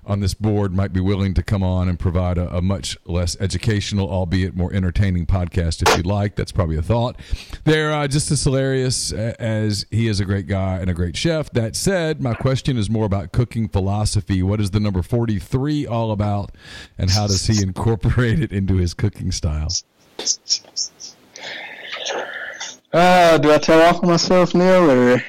on 0.07 0.21
this 0.21 0.33
board 0.33 0.73
might 0.73 0.95
be 0.95 1.01
willing 1.01 1.35
to 1.35 1.43
come 1.43 1.63
on 1.63 1.91
and 1.91 1.99
provide 1.99 2.39
a, 2.39 2.57
a 2.57 2.63
much 2.63 2.97
less 3.05 3.37
educational, 3.39 4.09
albeit 4.09 4.57
more 4.57 4.73
entertaining 4.73 5.27
podcast 5.27 5.87
if 5.87 5.95
you'd 5.95 6.07
like. 6.07 6.37
That's 6.37 6.53
probably 6.53 6.79
a 6.79 6.83
thought. 6.83 7.17
They're 7.65 7.93
uh, 7.93 8.09
just 8.09 8.31
as 8.31 8.43
hilarious 8.43 9.13
as 9.13 9.85
he 9.91 10.09
is 10.09 10.21
a 10.21 10.25
great 10.25 10.47
guy 10.47 10.79
and 10.79 10.89
a 10.89 10.95
great 10.95 11.19
chef. 11.19 11.51
That 11.51 11.77
said, 11.77 12.23
my 12.23 12.33
question 12.33 12.79
is 12.79 12.89
more 12.89 13.05
about 13.05 13.33
cooking 13.33 13.69
philosophy. 13.69 14.43
What 14.43 14.59
is 14.59 14.71
the 14.71 14.81
number 14.81 15.03
43 15.03 15.87
all 15.87 16.13
about, 16.13 16.53
and 16.97 17.11
how 17.11 17.27
does 17.27 17.47
he 17.47 17.63
incorporate 17.63 18.41
it 18.41 18.53
into 18.53 18.77
his 18.77 18.95
cooking 18.95 19.33
style? 19.33 19.69
Uh, 22.93 23.39
do 23.39 23.53
I 23.53 23.59
tell 23.59 23.81
off 23.83 24.03
on 24.03 24.09
myself, 24.09 24.55
Neil, 24.55 24.91
or 24.91 25.23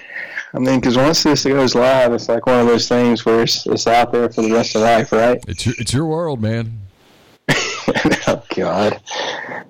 I 0.53 0.59
mean, 0.59 0.79
because 0.79 0.97
once 0.97 1.23
this 1.23 1.45
goes 1.45 1.75
live, 1.75 2.13
it's 2.13 2.27
like 2.27 2.45
one 2.45 2.59
of 2.59 2.67
those 2.67 2.87
things 2.87 3.25
where 3.25 3.43
it's, 3.43 3.67
it's 3.67 3.85
out 3.85 4.11
there 4.11 4.29
for 4.29 4.41
the 4.41 4.51
rest 4.51 4.75
of 4.75 4.81
life, 4.81 5.11
right? 5.11 5.43
It's 5.47 5.65
your, 5.65 5.75
it's 5.77 5.93
your 5.93 6.05
world, 6.05 6.41
man. 6.41 6.79
oh 7.49 8.43
God! 8.55 9.01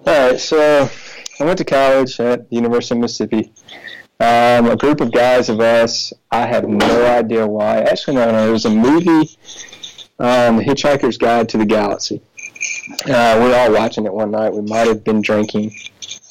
All 0.06 0.30
right, 0.30 0.40
so 0.40 0.90
I 1.40 1.44
went 1.44 1.58
to 1.58 1.66
college 1.66 2.20
at 2.20 2.50
the 2.50 2.56
University 2.56 2.96
of 2.96 3.02
Mississippi. 3.02 3.52
Um, 4.22 4.68
a 4.70 4.76
group 4.76 5.02
of 5.02 5.12
guys 5.12 5.50
of 5.50 5.60
us. 5.60 6.14
I 6.32 6.46
have 6.46 6.68
no 6.68 7.06
idea 7.06 7.48
why. 7.48 7.80
Actually, 7.80 8.16
no, 8.16 8.32
no. 8.32 8.48
It 8.48 8.52
was 8.52 8.66
a 8.66 8.70
movie, 8.70 9.38
um, 10.20 10.58
The 10.58 10.64
Hitchhiker's 10.64 11.18
Guide 11.18 11.48
to 11.50 11.58
the 11.58 11.66
Galaxy. 11.66 12.22
Uh, 13.06 13.40
we 13.42 13.50
were 13.50 13.56
all 13.56 13.72
watching 13.72 14.06
it 14.06 14.14
one 14.14 14.32
night. 14.32 14.54
We 14.54 14.62
might 14.62 14.88
have 14.88 15.04
been 15.04 15.22
drinking. 15.22 15.76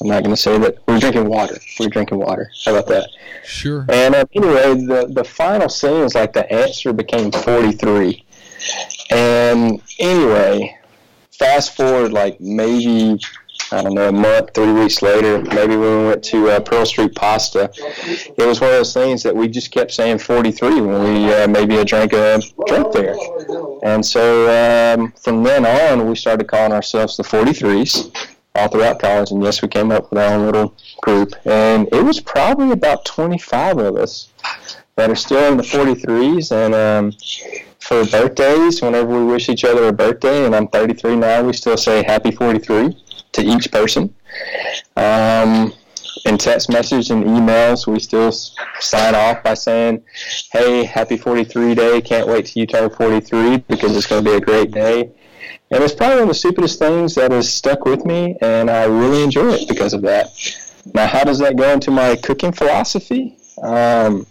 I'm 0.01 0.07
not 0.07 0.23
going 0.23 0.35
to 0.35 0.41
say 0.41 0.57
that. 0.57 0.77
We 0.87 0.93
were 0.93 0.99
drinking 0.99 1.25
water. 1.25 1.57
We 1.79 1.85
were 1.85 1.91
drinking 1.91 2.19
water. 2.19 2.49
How 2.65 2.75
about 2.75 2.87
that? 2.87 3.09
Sure. 3.43 3.85
And 3.89 4.15
uh, 4.15 4.25
anyway, 4.33 4.85
the, 4.85 5.09
the 5.11 5.23
final 5.23 5.69
scene 5.69 6.03
is 6.03 6.15
like 6.15 6.33
the 6.33 6.51
answer 6.51 6.93
became 6.93 7.31
43. 7.31 8.25
And 9.11 9.81
anyway, 9.99 10.77
fast 11.31 11.75
forward 11.75 12.13
like 12.13 12.39
maybe 12.39 13.19
I 13.71 13.83
don't 13.83 13.93
know, 13.93 14.09
a 14.09 14.11
month, 14.11 14.51
three 14.55 14.71
weeks 14.71 15.01
later, 15.03 15.41
maybe 15.41 15.75
when 15.75 15.99
we 15.99 16.07
went 16.07 16.23
to 16.25 16.49
uh, 16.49 16.59
Pearl 16.59 16.85
Street 16.85 17.13
Pasta, 17.13 17.69
it 17.75 18.45
was 18.45 18.59
one 18.59 18.71
of 18.71 18.77
those 18.77 18.93
things 18.93 19.21
that 19.21 19.35
we 19.35 19.47
just 19.47 19.71
kept 19.71 19.91
saying 19.91 20.19
43 20.19 20.81
when 20.81 21.03
we 21.03 21.33
uh, 21.33 21.47
maybe 21.47 21.77
a 21.77 21.85
drink 21.85 22.13
a 22.13 22.41
drink 22.65 22.91
there. 22.93 23.15
And 23.83 24.03
so 24.03 24.49
um, 24.49 25.11
from 25.11 25.43
then 25.43 25.65
on, 25.67 26.09
we 26.09 26.15
started 26.15 26.47
calling 26.47 26.71
ourselves 26.71 27.15
the 27.15 27.23
43s 27.23 28.11
all 28.55 28.69
throughout 28.69 28.99
college. 28.99 29.29
And 29.29 29.43
yes, 29.43 29.61
we 29.61 29.67
came 29.67 29.91
up 29.91 30.09
with 30.09 30.19
our 30.19 30.33
own 30.33 30.45
little 30.47 30.73
group. 31.03 31.33
And 31.45 31.87
it 31.91 32.03
was 32.03 32.19
probably 32.19 32.71
about 32.71 33.05
25 33.05 33.77
of 33.77 33.97
us 33.97 34.29
that 34.95 35.11
are 35.11 35.15
still 35.15 35.51
in 35.51 35.57
the 35.57 35.63
43s. 35.63 36.51
And 36.51 36.73
um, 36.73 37.11
for 37.77 38.03
birthdays, 38.05 38.81
whenever 38.81 39.07
we 39.07 39.31
wish 39.31 39.47
each 39.47 39.63
other 39.63 39.87
a 39.89 39.93
birthday, 39.93 40.45
and 40.45 40.55
I'm 40.55 40.67
33 40.67 41.17
now, 41.17 41.43
we 41.43 41.53
still 41.53 41.77
say 41.77 42.03
happy 42.03 42.31
43 42.31 42.95
to 43.39 43.45
each 43.45 43.71
person. 43.71 44.13
Um, 44.95 45.73
in 46.25 46.37
text 46.37 46.69
message 46.69 47.11
and 47.11 47.23
emails, 47.23 47.87
we 47.87 47.99
still 47.99 48.31
sign 48.31 49.15
off 49.15 49.43
by 49.43 49.53
saying, 49.53 50.03
"Hey, 50.51 50.83
happy 50.83 51.17
43 51.17 51.75
day! 51.75 52.01
Can't 52.01 52.27
wait 52.27 52.47
till 52.47 52.61
you 52.61 52.67
turn 52.67 52.89
43 52.89 53.57
because 53.67 53.95
it's 53.95 54.07
going 54.07 54.23
to 54.23 54.29
be 54.29 54.35
a 54.35 54.41
great 54.41 54.71
day." 54.71 55.11
And 55.71 55.83
it's 55.83 55.93
probably 55.93 56.15
one 56.15 56.23
of 56.23 56.29
the 56.29 56.33
stupidest 56.33 56.79
things 56.79 57.15
that 57.15 57.31
has 57.31 57.51
stuck 57.51 57.85
with 57.85 58.05
me, 58.05 58.37
and 58.41 58.69
I 58.69 58.85
really 58.85 59.23
enjoy 59.23 59.53
it 59.53 59.69
because 59.69 59.93
of 59.93 60.01
that. 60.01 60.27
Now, 60.93 61.07
how 61.07 61.23
does 61.23 61.39
that 61.39 61.55
go 61.55 61.71
into 61.71 61.91
my 61.91 62.15
cooking 62.15 62.51
philosophy? 62.51 63.37
Um, 63.61 64.25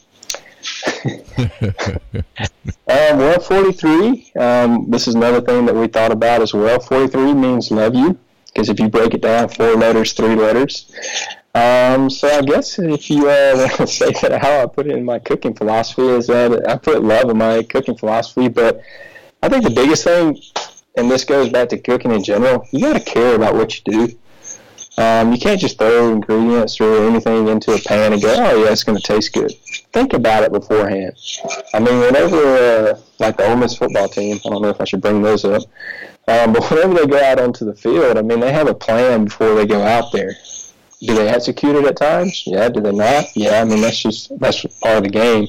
um, 1.39 1.55
well, 2.87 3.39
43, 3.39 4.33
um, 4.39 4.91
this 4.91 5.07
is 5.07 5.15
another 5.15 5.41
thing 5.41 5.65
that 5.67 5.75
we 5.75 5.87
thought 5.87 6.11
about 6.11 6.43
as 6.43 6.53
well. 6.53 6.81
43 6.81 7.35
means 7.35 7.71
love 7.71 7.95
you 7.95 8.19
because 8.59 8.71
if 8.71 8.81
you 8.81 8.89
break 8.89 9.15
it 9.15 9.21
down, 9.21 9.49
four 9.49 9.77
letters, 9.77 10.13
three 10.15 10.35
letters. 10.35 10.93
Um, 11.55 12.11
so 12.11 12.27
I 12.29 12.43
guess 12.43 12.77
if 12.81 13.09
you 13.09 13.29
uh, 13.29 13.69
say 13.87 14.11
that 14.21 14.41
how 14.43 14.63
I 14.65 14.67
put 14.67 14.89
it 14.89 14.97
in 14.97 15.05
my 15.05 15.21
cooking 15.21 15.55
philosophy 15.55 16.03
is 16.03 16.27
that 16.27 16.69
I 16.69 16.77
put 16.77 17.05
love 17.05 17.31
in 17.31 17.39
my 17.39 17.63
cooking 17.63 17.97
philosophy, 17.97 18.49
but 18.49 18.83
I 19.45 19.49
think 19.49 19.63
the 19.63 19.71
biggest 19.71 20.03
thing, 20.03 20.41
and 20.97 21.09
this 21.09 21.23
goes 21.23 21.51
back 21.51 21.69
to 21.69 21.79
cooking 21.79 22.11
in 22.11 22.25
general, 22.25 22.67
you 22.73 22.81
got 22.81 22.95
to 22.95 23.01
care 23.01 23.37
about 23.37 23.55
what 23.55 23.77
you 23.77 24.09
do. 24.09 24.19
Um, 25.01 25.33
you 25.33 25.39
can't 25.39 25.61
just 25.61 25.79
throw 25.79 26.13
ingredients 26.13 26.81
or 26.81 27.07
anything 27.07 27.47
into 27.47 27.73
a 27.73 27.79
pan 27.79 28.13
and 28.13 28.21
go, 28.21 28.35
oh 28.37 28.65
yeah, 28.65 28.73
it's 28.73 28.83
going 28.83 28.99
to 28.99 29.05
taste 29.05 29.33
good. 29.33 29.53
Think 29.93 30.15
about 30.15 30.43
it 30.43 30.51
beforehand. 30.51 31.13
I 31.73 31.79
mean, 31.79 32.01
whenever, 32.01 32.37
uh, 32.37 33.01
like 33.21 33.37
the 33.37 33.49
Ole 33.49 33.57
Miss 33.57 33.77
football 33.77 34.09
team, 34.09 34.41
I 34.45 34.49
don't 34.49 34.63
know 34.63 34.71
if 34.71 34.81
I 34.81 34.85
should 34.85 35.01
bring 35.01 35.23
those 35.23 35.45
up, 35.45 35.63
um, 36.29 36.53
but 36.53 36.71
whenever 36.71 36.95
they 36.95 37.07
go 37.07 37.19
out 37.23 37.41
onto 37.41 37.65
the 37.65 37.75
field, 37.75 38.19
I 38.19 38.23
mean, 38.23 38.41
they 38.41 38.53
have 38.53 38.69
a 38.69 38.75
plan 38.75 39.25
before 39.25 39.55
they 39.55 39.67
go 39.67 39.83
out 39.83 40.13
there. 40.13 40.35
Do 41.01 41.15
they 41.15 41.29
execute 41.29 41.77
it 41.77 41.85
at 41.85 41.97
times? 41.97 42.43
Yeah. 42.45 42.69
Do 42.69 42.81
they 42.81 42.93
not? 42.93 43.25
Yeah. 43.37 43.61
I 43.61 43.65
mean, 43.65 43.81
that's 43.81 44.03
just 44.03 44.37
that's 44.41 44.67
part 44.81 44.99
of 44.99 45.05
the 45.05 45.11
game. 45.11 45.47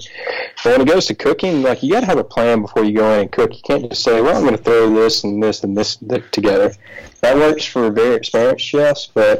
But 0.63 0.73
when 0.73 0.81
it 0.81 0.87
goes 0.87 1.07
to 1.07 1.15
cooking, 1.15 1.63
like 1.63 1.81
you 1.81 1.91
got 1.91 2.01
to 2.01 2.05
have 2.05 2.19
a 2.19 2.23
plan 2.23 2.61
before 2.61 2.83
you 2.83 2.93
go 2.93 3.11
in 3.13 3.21
and 3.21 3.31
cook. 3.31 3.53
You 3.53 3.61
can't 3.63 3.89
just 3.89 4.03
say, 4.03 4.21
"Well, 4.21 4.35
I'm 4.35 4.43
going 4.43 4.55
to 4.55 4.63
throw 4.63 4.93
this 4.93 5.23
and 5.23 5.41
this 5.41 5.63
and 5.63 5.75
this 5.75 5.97
together." 6.31 6.71
That 7.21 7.35
works 7.35 7.65
for 7.65 7.89
very 7.89 8.15
experienced 8.15 8.63
chefs, 8.63 9.07
but 9.07 9.39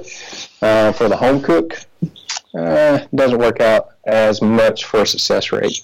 uh, 0.63 0.91
for 0.93 1.09
the 1.09 1.15
home 1.15 1.41
cook, 1.41 1.77
uh, 2.57 2.99
doesn't 3.13 3.37
work 3.37 3.61
out 3.61 3.91
as 4.05 4.41
much 4.41 4.85
for 4.85 5.01
a 5.01 5.05
success 5.05 5.51
rate. 5.51 5.83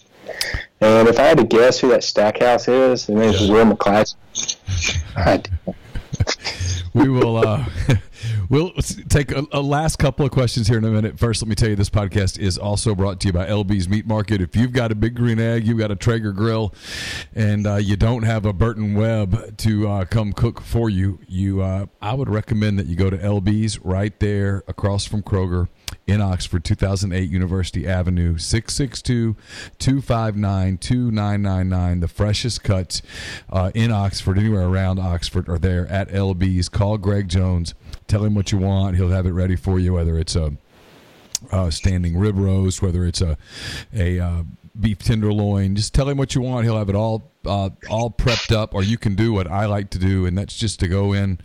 And 0.86 1.08
if 1.08 1.18
I 1.18 1.24
had 1.24 1.40
to 1.40 1.44
guess 1.44 1.80
who 1.80 1.90
that 1.90 2.04
Stackhouse 2.04 2.68
is, 2.68 3.08
his 3.08 3.16
name 3.16 3.30
is 3.30 3.50
Will 3.50 3.66
McClatchy. 3.66 4.16
we 6.94 7.10
will. 7.10 7.38
Uh, 7.38 7.66
We'll 8.50 8.72
take 9.10 9.32
a, 9.32 9.46
a, 9.52 9.62
last 9.62 9.98
couple 9.98 10.26
of 10.26 10.32
questions 10.32 10.68
here 10.68 10.78
in 10.78 10.84
a 10.84 10.90
minute. 10.90 11.18
First, 11.18 11.42
let 11.42 11.50
me 11.50 11.56
tell 11.56 11.70
you 11.70 11.76
this 11.76 11.90
podcast 11.90 12.38
is 12.38 12.58
also 12.58 12.94
brought 12.94 13.20
to 13.22 13.28
you 13.28 13.34
by 13.34 13.48
LB's 13.48 13.90
Meat 13.90 14.06
Market. 14.06 14.42
If 14.42 14.56
you've 14.56 14.72
got 14.72 14.92
a 14.92 14.96
big 14.96 15.16
green 15.16 15.40
egg, 15.40 15.68
you've 15.68 15.80
got 15.80 15.92
a 15.92 15.96
Traeger 15.96 16.32
grill, 16.32 16.74
and 17.34 17.66
uh, 17.66 17.76
you 17.76 17.96
don't 17.96 18.24
have 18.24 18.46
a 18.46 18.54
Burton 18.54 18.94
Webb 18.94 19.58
to 19.58 19.88
uh, 19.88 20.06
come 20.06 20.34
cook 20.34 20.62
for 20.62 20.90
you, 20.90 21.20
you 21.28 21.62
uh, 21.62 21.88
I 22.02 22.14
would 22.14 22.30
recommend 22.30 22.78
that 22.80 22.86
you 22.86 22.96
go 22.96 23.10
to 23.10 23.18
LB's 23.18 23.80
right 23.80 24.18
there 24.20 24.64
across 24.68 25.06
from 25.06 25.24
Kroger 25.24 25.68
in 26.08 26.22
Oxford, 26.22 26.64
2008 26.64 27.30
University 27.30 27.88
Avenue, 27.88 28.38
662 28.38 29.36
259 29.80 30.78
2999. 30.78 32.00
The 32.00 32.08
freshest 32.08 32.64
cuts 32.64 33.02
uh, 33.50 33.72
in 33.74 33.92
Oxford, 33.92 34.38
anywhere 34.38 34.68
around 34.68 35.00
Oxford, 35.00 35.50
are 35.50 35.58
there 35.58 35.88
at 35.88 36.10
LB's. 36.10 36.70
Call 36.70 36.98
Greg 36.98 37.28
Jones. 37.28 37.74
Tell 38.08 38.24
him 38.24 38.36
what 38.36 38.52
you 38.52 38.60
want. 38.60 38.98
He'll 38.98 39.10
have 39.10 39.26
it 39.26 39.32
ready 39.32 39.56
for 39.56 39.80
you, 39.80 39.94
whether 39.94 40.18
it's 40.20 40.36
a 40.36 40.54
uh, 41.52 41.70
standing 41.70 42.18
rib 42.18 42.38
roast, 42.38 42.82
whether 42.82 43.06
it's 43.06 43.22
a 43.22 43.38
a 43.94 44.20
uh, 44.20 44.44
beef 44.80 45.00
tenderloin. 45.00 45.76
Just 45.76 45.94
tell 45.94 46.10
him 46.10 46.18
what 46.18 46.36
you 46.36 46.42
want. 46.42 46.66
He'll 46.66 46.78
have 46.78 46.90
it 46.90 46.96
all 46.96 47.32
uh, 47.46 47.70
all 47.90 48.10
prepped 48.10 48.56
up. 48.56 48.74
Or 48.74 48.84
you 48.84 48.98
can 48.98 49.16
do 49.16 49.34
what 49.34 49.50
I 49.50 49.66
like 49.66 49.90
to 49.92 50.00
do, 50.00 50.26
and 50.26 50.38
that's 50.38 50.58
just 50.58 50.80
to 50.82 50.88
go 50.88 51.14
in 51.14 51.40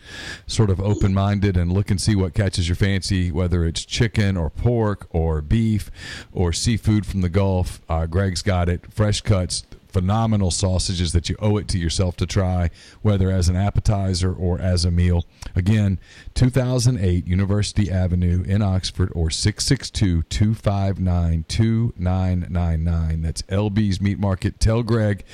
sort 0.46 0.70
of 0.70 0.80
open 0.80 1.14
minded 1.14 1.56
and 1.56 1.72
look 1.72 1.90
and 1.90 2.00
see 2.00 2.14
what 2.14 2.34
catches 2.34 2.68
your 2.68 2.76
fancy, 2.76 3.30
whether 3.30 3.64
it's 3.64 3.84
chicken 3.84 4.36
or 4.36 4.50
pork 4.50 5.06
or 5.10 5.40
beef 5.40 5.90
or 6.32 6.52
seafood 6.52 7.06
from 7.06 7.20
the 7.20 7.28
Gulf. 7.28 7.80
Uh, 7.88 8.06
Greg's 8.06 8.42
got 8.42 8.68
it. 8.68 8.92
Fresh 8.92 9.22
cuts 9.22 9.64
phenomenal 9.90 10.50
sausages 10.50 11.12
that 11.12 11.28
you 11.28 11.36
owe 11.40 11.56
it 11.56 11.68
to 11.68 11.78
yourself 11.78 12.16
to 12.16 12.26
try, 12.26 12.70
whether 13.02 13.30
as 13.30 13.48
an 13.48 13.56
appetizer 13.56 14.32
or 14.32 14.60
as 14.60 14.84
a 14.84 14.90
meal. 14.90 15.24
Again, 15.54 15.98
2008 16.34 17.26
University 17.26 17.90
Avenue 17.90 18.42
in 18.46 18.62
Oxford 18.62 19.10
or 19.14 19.30
662 19.30 20.22
259 20.22 21.44
2999. 21.48 23.22
That's 23.22 23.42
LB's 23.42 24.00
Meat 24.00 24.18
Market. 24.18 24.60
Tell 24.60 24.82
Greg 24.82 25.24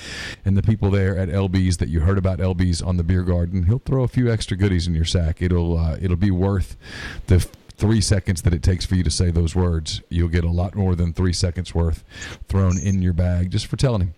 and 0.44 0.56
the 0.56 0.62
people 0.62 0.90
there 0.90 1.16
at 1.16 1.28
LB's 1.28 1.76
that 1.78 1.88
you 1.88 2.00
heard 2.00 2.18
about 2.18 2.38
LB's 2.38 2.82
on 2.82 2.96
the 2.96 3.04
beer 3.04 3.22
garden. 3.22 3.64
He'll 3.64 3.78
throw 3.78 4.02
a 4.02 4.08
few 4.08 4.30
extra 4.30 4.56
goodies 4.56 4.86
in 4.86 4.94
your 4.94 5.04
sack. 5.04 5.42
It'll 5.42 5.76
uh, 5.76 5.96
it'll 6.00 6.16
be 6.16 6.30
worth 6.30 6.76
the 7.26 7.46
three 7.76 8.00
seconds 8.00 8.42
that 8.42 8.54
it 8.54 8.62
takes 8.62 8.86
for 8.86 8.94
you 8.94 9.02
to 9.02 9.10
say 9.10 9.30
those 9.30 9.54
words. 9.54 10.00
You'll 10.08 10.28
get 10.28 10.44
a 10.44 10.50
lot 10.50 10.74
more 10.74 10.94
than 10.94 11.12
three 11.12 11.32
seconds 11.32 11.74
worth 11.74 12.04
thrown 12.48 12.78
in 12.78 13.02
your 13.02 13.12
bag 13.12 13.50
just 13.50 13.66
for 13.66 13.76
telling 13.76 14.00
him. 14.00 14.14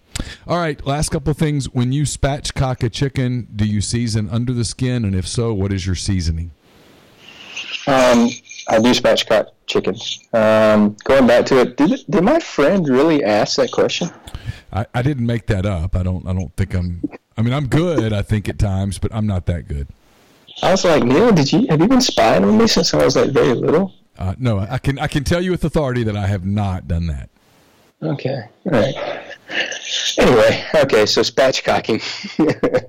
All 0.46 0.58
right, 0.58 0.84
last 0.86 1.10
couple 1.10 1.30
of 1.30 1.36
things. 1.36 1.66
When 1.70 1.92
you 1.92 2.02
spatchcock 2.02 2.82
a 2.82 2.88
chicken, 2.88 3.48
do 3.54 3.64
you 3.64 3.80
season 3.80 4.28
under 4.30 4.52
the 4.52 4.64
skin? 4.64 5.04
And 5.04 5.14
if 5.14 5.26
so, 5.26 5.52
what 5.52 5.72
is 5.72 5.86
your 5.86 5.94
seasoning? 5.94 6.50
Um, 7.86 8.28
I 8.68 8.78
do 8.78 8.90
spatchcock 8.90 9.48
chickens. 9.66 10.20
Um, 10.32 10.96
going 11.04 11.26
back 11.26 11.46
to 11.46 11.60
it, 11.60 11.76
did, 11.76 12.04
did 12.08 12.22
my 12.22 12.38
friend 12.38 12.86
really 12.86 13.24
ask 13.24 13.56
that 13.56 13.72
question? 13.72 14.10
I, 14.72 14.86
I 14.94 15.02
didn't 15.02 15.26
make 15.26 15.46
that 15.46 15.64
up. 15.64 15.96
I 15.96 16.02
don't. 16.02 16.26
I 16.26 16.32
don't 16.32 16.54
think 16.56 16.74
I'm. 16.74 17.02
I 17.36 17.42
mean, 17.42 17.54
I'm 17.54 17.66
good. 17.68 18.12
I 18.12 18.22
think 18.22 18.48
at 18.48 18.58
times, 18.58 18.98
but 18.98 19.14
I'm 19.14 19.26
not 19.26 19.46
that 19.46 19.68
good. 19.68 19.88
I 20.62 20.72
was 20.72 20.84
like, 20.84 21.04
Neil, 21.04 21.32
did 21.32 21.52
you 21.52 21.66
have 21.68 21.80
you 21.80 21.88
been 21.88 22.00
spying 22.00 22.44
on 22.44 22.58
me 22.58 22.66
since 22.66 22.92
I 22.92 23.04
was 23.04 23.16
like 23.16 23.30
very 23.30 23.54
little? 23.54 23.94
Uh, 24.18 24.34
no, 24.38 24.58
I 24.58 24.78
can 24.78 24.98
I 24.98 25.06
can 25.06 25.24
tell 25.24 25.40
you 25.40 25.52
with 25.52 25.64
authority 25.64 26.02
that 26.02 26.16
I 26.16 26.26
have 26.26 26.44
not 26.44 26.88
done 26.88 27.06
that. 27.06 27.30
Okay, 28.02 28.42
all 28.66 28.72
right. 28.72 28.94
Anyway, 30.18 30.64
okay, 30.74 31.06
so 31.06 31.22
spatchcocking. 31.22 32.02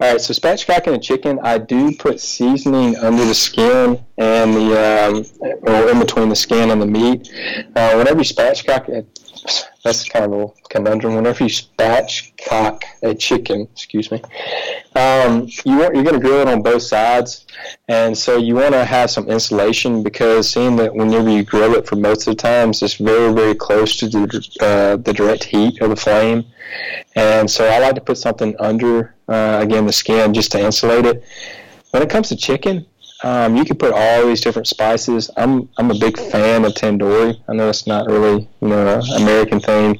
all 0.00 0.12
right, 0.12 0.20
so 0.20 0.34
spatchcocking 0.34 0.94
a 0.94 0.98
chicken, 0.98 1.38
I 1.42 1.58
do 1.58 1.96
put 1.96 2.20
seasoning 2.20 2.96
under 2.96 3.24
the 3.24 3.34
skin 3.34 4.04
and 4.18 4.54
the, 4.54 5.24
um, 5.40 5.58
or 5.62 5.90
in 5.90 5.98
between 5.98 6.28
the 6.28 6.36
skin 6.36 6.70
and 6.70 6.80
the 6.80 6.86
meat. 6.86 7.30
Uh, 7.74 7.94
whenever 7.94 8.18
you 8.18 8.24
spatchcock 8.24 9.06
that's 9.84 10.08
kind 10.08 10.32
of 10.32 10.32
a 10.32 10.68
conundrum. 10.70 11.14
Whenever 11.14 11.44
you 11.44 11.50
spatchcock 11.50 12.82
a 13.02 13.14
chicken, 13.14 13.68
excuse 13.72 14.10
me, 14.10 14.22
um, 14.96 15.46
you 15.64 15.76
want 15.76 15.94
you're 15.94 16.04
going 16.04 16.14
to 16.14 16.20
grill 16.20 16.40
it 16.40 16.48
on 16.48 16.62
both 16.62 16.82
sides, 16.82 17.46
and 17.88 18.16
so 18.16 18.38
you 18.38 18.54
want 18.54 18.72
to 18.72 18.84
have 18.84 19.10
some 19.10 19.28
insulation 19.28 20.02
because 20.02 20.50
seeing 20.50 20.74
that 20.76 20.94
whenever 20.94 21.28
you 21.28 21.44
grill 21.44 21.74
it 21.74 21.86
for 21.86 21.96
most 21.96 22.26
of 22.26 22.34
the 22.34 22.42
times, 22.42 22.82
it's 22.82 22.94
very 22.94 23.32
very 23.32 23.54
close 23.54 23.96
to 23.98 24.08
the 24.08 24.48
uh, 24.60 24.96
the 24.96 25.12
direct 25.12 25.44
heat 25.44 25.80
of 25.82 25.90
the 25.90 25.96
flame, 25.96 26.46
and 27.14 27.48
so 27.48 27.68
I 27.68 27.78
like 27.78 27.94
to 27.96 28.00
put 28.00 28.16
something 28.16 28.56
under 28.58 29.14
uh, 29.28 29.60
again 29.62 29.86
the 29.86 29.92
skin 29.92 30.32
just 30.32 30.50
to 30.52 30.60
insulate 30.60 31.04
it. 31.04 31.24
When 31.90 32.02
it 32.02 32.08
comes 32.08 32.30
to 32.30 32.36
chicken, 32.36 32.86
um, 33.24 33.56
you 33.56 33.64
can 33.64 33.78
put 33.78 33.90
all 33.94 34.26
these 34.26 34.42
different 34.42 34.68
spices. 34.68 35.30
I'm 35.38 35.66
I'm 35.78 35.90
a 35.90 35.98
big 35.98 36.18
fan 36.18 36.66
of 36.66 36.74
tandoori. 36.74 37.40
I 37.48 37.54
know 37.54 37.70
it's 37.70 37.86
not 37.86 38.06
really 38.06 38.46
you 38.60 38.68
know 38.68 39.00
an 39.02 39.22
American 39.22 39.60
thing, 39.60 39.98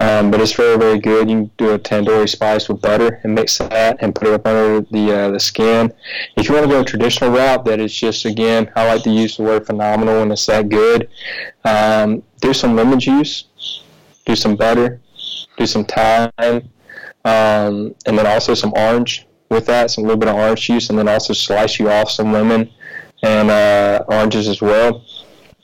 um, 0.00 0.30
but 0.30 0.42
it's 0.42 0.52
very 0.52 0.76
very 0.76 0.98
good. 0.98 1.30
You 1.30 1.36
can 1.36 1.50
do 1.56 1.70
a 1.70 1.78
tandoori 1.78 2.28
spice 2.28 2.68
with 2.68 2.82
butter 2.82 3.20
and 3.24 3.34
mix 3.34 3.56
that 3.56 3.96
and 4.00 4.14
put 4.14 4.28
it 4.28 4.34
up 4.34 4.46
under 4.46 4.82
the 4.82 5.18
uh, 5.18 5.30
the 5.30 5.40
skin. 5.40 5.90
If 6.36 6.46
you 6.46 6.54
want 6.54 6.66
to 6.66 6.70
go 6.70 6.82
a 6.82 6.84
traditional 6.84 7.30
route, 7.30 7.64
that 7.64 7.80
is 7.80 7.94
just 7.94 8.26
again 8.26 8.70
I 8.76 8.86
like 8.86 9.02
to 9.04 9.10
use 9.10 9.38
the 9.38 9.44
word 9.44 9.66
phenomenal 9.66 10.20
when 10.20 10.30
it's 10.30 10.44
that 10.44 10.68
good. 10.68 11.08
Um, 11.64 12.22
do 12.42 12.52
some 12.52 12.76
lemon 12.76 13.00
juice, 13.00 13.46
do 14.26 14.36
some 14.36 14.56
butter, 14.56 15.00
do 15.56 15.66
some 15.66 15.86
thyme, 15.86 16.30
um, 17.24 17.94
and 18.04 18.18
then 18.18 18.26
also 18.26 18.52
some 18.52 18.74
orange 18.76 19.26
with 19.50 19.66
that, 19.66 19.90
some 19.90 20.04
little 20.04 20.18
bit 20.18 20.28
of 20.28 20.36
orange 20.36 20.66
juice, 20.66 20.90
and 20.90 20.98
then 20.98 21.08
also 21.08 21.32
slice 21.32 21.78
you 21.78 21.90
off 21.90 22.10
some 22.10 22.32
lemon 22.32 22.70
and 23.22 23.50
uh, 23.50 24.04
oranges 24.08 24.48
as 24.48 24.60
well. 24.60 25.04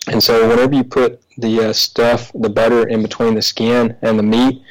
And 0.08 0.22
so 0.22 0.48
whenever 0.48 0.74
you 0.74 0.84
put 0.84 1.22
the 1.38 1.68
uh, 1.68 1.72
stuff, 1.72 2.30
the 2.34 2.50
butter 2.50 2.88
in 2.88 3.02
between 3.02 3.34
the 3.34 3.42
skin 3.42 3.96
and 4.02 4.18
the 4.18 4.22
meat, 4.22 4.62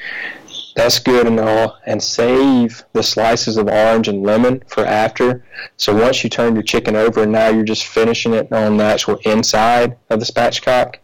that's 0.76 1.00
good 1.00 1.28
and 1.28 1.40
all. 1.40 1.78
And 1.86 2.02
save 2.02 2.84
the 2.94 3.04
slices 3.04 3.58
of 3.58 3.68
orange 3.68 4.08
and 4.08 4.24
lemon 4.24 4.64
for 4.68 4.86
after. 4.86 5.46
So 5.78 5.96
once 5.96 6.24
you 6.24 6.30
turn 6.30 6.54
your 6.56 6.64
chicken 6.64 6.96
over, 6.96 7.24
and 7.24 7.32
now 7.32 7.50
you're 7.50 7.64
just 7.64 7.86
finishing 7.86 8.34
it 8.34 8.52
on 8.52 8.78
the 8.78 8.84
actual 8.84 9.18
inside 9.24 9.98
of 10.10 10.20
the 10.20 10.26
spatchcock, 10.26 10.96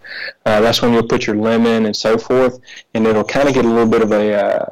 uh, 0.46 0.62
that's 0.62 0.82
when 0.82 0.94
you'll 0.94 1.08
put 1.08 1.28
your 1.28 1.36
lemon 1.36 1.86
and 1.86 1.96
so 1.96 2.18
forth, 2.18 2.60
and 2.94 3.06
it'll 3.06 3.24
kind 3.24 3.48
of 3.48 3.54
get 3.54 3.66
a 3.66 3.70
little 3.70 3.90
bit 3.90 4.02
of 4.02 4.12
a 4.12 4.34
uh, 4.34 4.66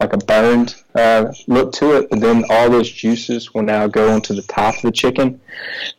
like 0.00 0.12
a 0.12 0.18
burned 0.18 0.74
uh, 0.94 1.32
look 1.46 1.72
to 1.72 1.96
it, 1.96 2.10
but 2.10 2.20
then 2.20 2.44
all 2.50 2.68
those 2.68 2.90
juices 2.90 3.54
will 3.54 3.62
now 3.62 3.86
go 3.86 4.10
onto 4.12 4.34
the 4.34 4.42
top 4.42 4.74
of 4.76 4.82
the 4.82 4.92
chicken, 4.92 5.40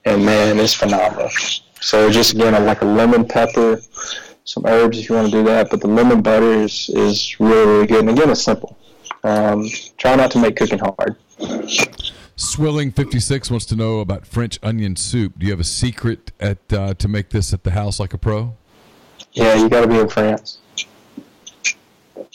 and 0.04 0.26
man, 0.26 0.60
it's 0.60 0.74
phenomenal. 0.74 1.30
So 1.82 2.10
just 2.10 2.34
again, 2.34 2.54
like 2.66 2.82
a 2.82 2.86
lemon 2.86 3.26
pepper, 3.26 3.80
some 4.44 4.66
herbs 4.66 5.00
if 5.00 5.10
you 5.10 5.16
want 5.16 5.28
to 5.28 5.32
do 5.32 5.44
that, 5.46 5.70
but 5.70 5.82
the 5.82 5.88
lemon 5.88 6.22
butter 6.22 6.52
is, 6.52 6.90
is 6.90 7.40
really, 7.40 7.66
really 7.66 7.88
good. 7.88 8.00
And 8.02 8.10
again, 8.10 8.30
it's 8.30 8.44
simple. 8.44 8.78
Um, 9.24 9.68
try 9.98 10.16
not 10.16 10.32
to 10.32 10.40
make 10.40 10.56
cooking 10.56 10.80
hard. 10.80 11.16
Swilling 12.36 12.92
fifty 12.92 13.20
six 13.20 13.50
wants 13.50 13.66
to 13.68 13.76
know 13.76 14.00
about 14.00 14.28
French 14.28 14.60
onion 14.62 14.96
soup. 14.96 15.40
Do 15.40 15.46
you 15.46 15.52
have 15.52 15.60
a 15.60 15.64
secret 15.64 16.32
at 16.40 16.58
uh, 16.72 16.94
to 16.96 17.08
make 17.08 17.30
this 17.30 17.54
at 17.54 17.64
the 17.64 17.72
house 17.72 18.00
like 18.00 18.14
a 18.14 18.18
pro? 18.18 18.56
Yeah, 19.32 19.56
you 19.56 19.70
got 19.70 19.82
to 19.82 19.88
be 19.88 20.00
in 20.00 20.10
France. 20.10 20.60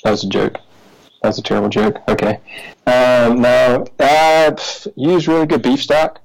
That 0.03 0.11
was 0.11 0.25
a 0.25 0.29
joke. 0.29 0.57
That's 1.23 1.39
a 1.39 1.43
terrible 1.43 1.69
joke. 1.69 1.99
Okay. 2.09 2.41
Um, 2.87 3.43
now, 3.43 3.85
uh, 3.99 4.57
use 4.97 5.29
really 5.29 5.47
good 5.47 5.63
beef 5.63 5.83
stock. 5.83 6.21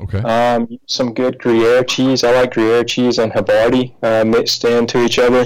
Okay. 0.00 0.18
Um, 0.18 0.78
some 0.86 1.12
good 1.12 1.38
Gruyere 1.38 1.84
cheese. 1.84 2.24
I 2.24 2.32
like 2.32 2.54
Gruyere 2.54 2.84
cheese 2.84 3.18
and 3.18 3.32
Havarti 3.32 3.94
uh, 4.02 4.24
mixed 4.24 4.64
into 4.64 5.04
each 5.04 5.18
other. 5.18 5.44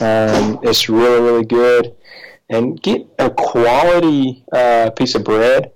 Um, 0.00 0.58
it's 0.62 0.88
really, 0.88 1.20
really 1.20 1.44
good. 1.44 1.94
And 2.48 2.80
get 2.82 3.06
a 3.18 3.30
quality 3.30 4.44
uh, 4.52 4.90
piece 4.90 5.14
of 5.14 5.24
bread 5.24 5.72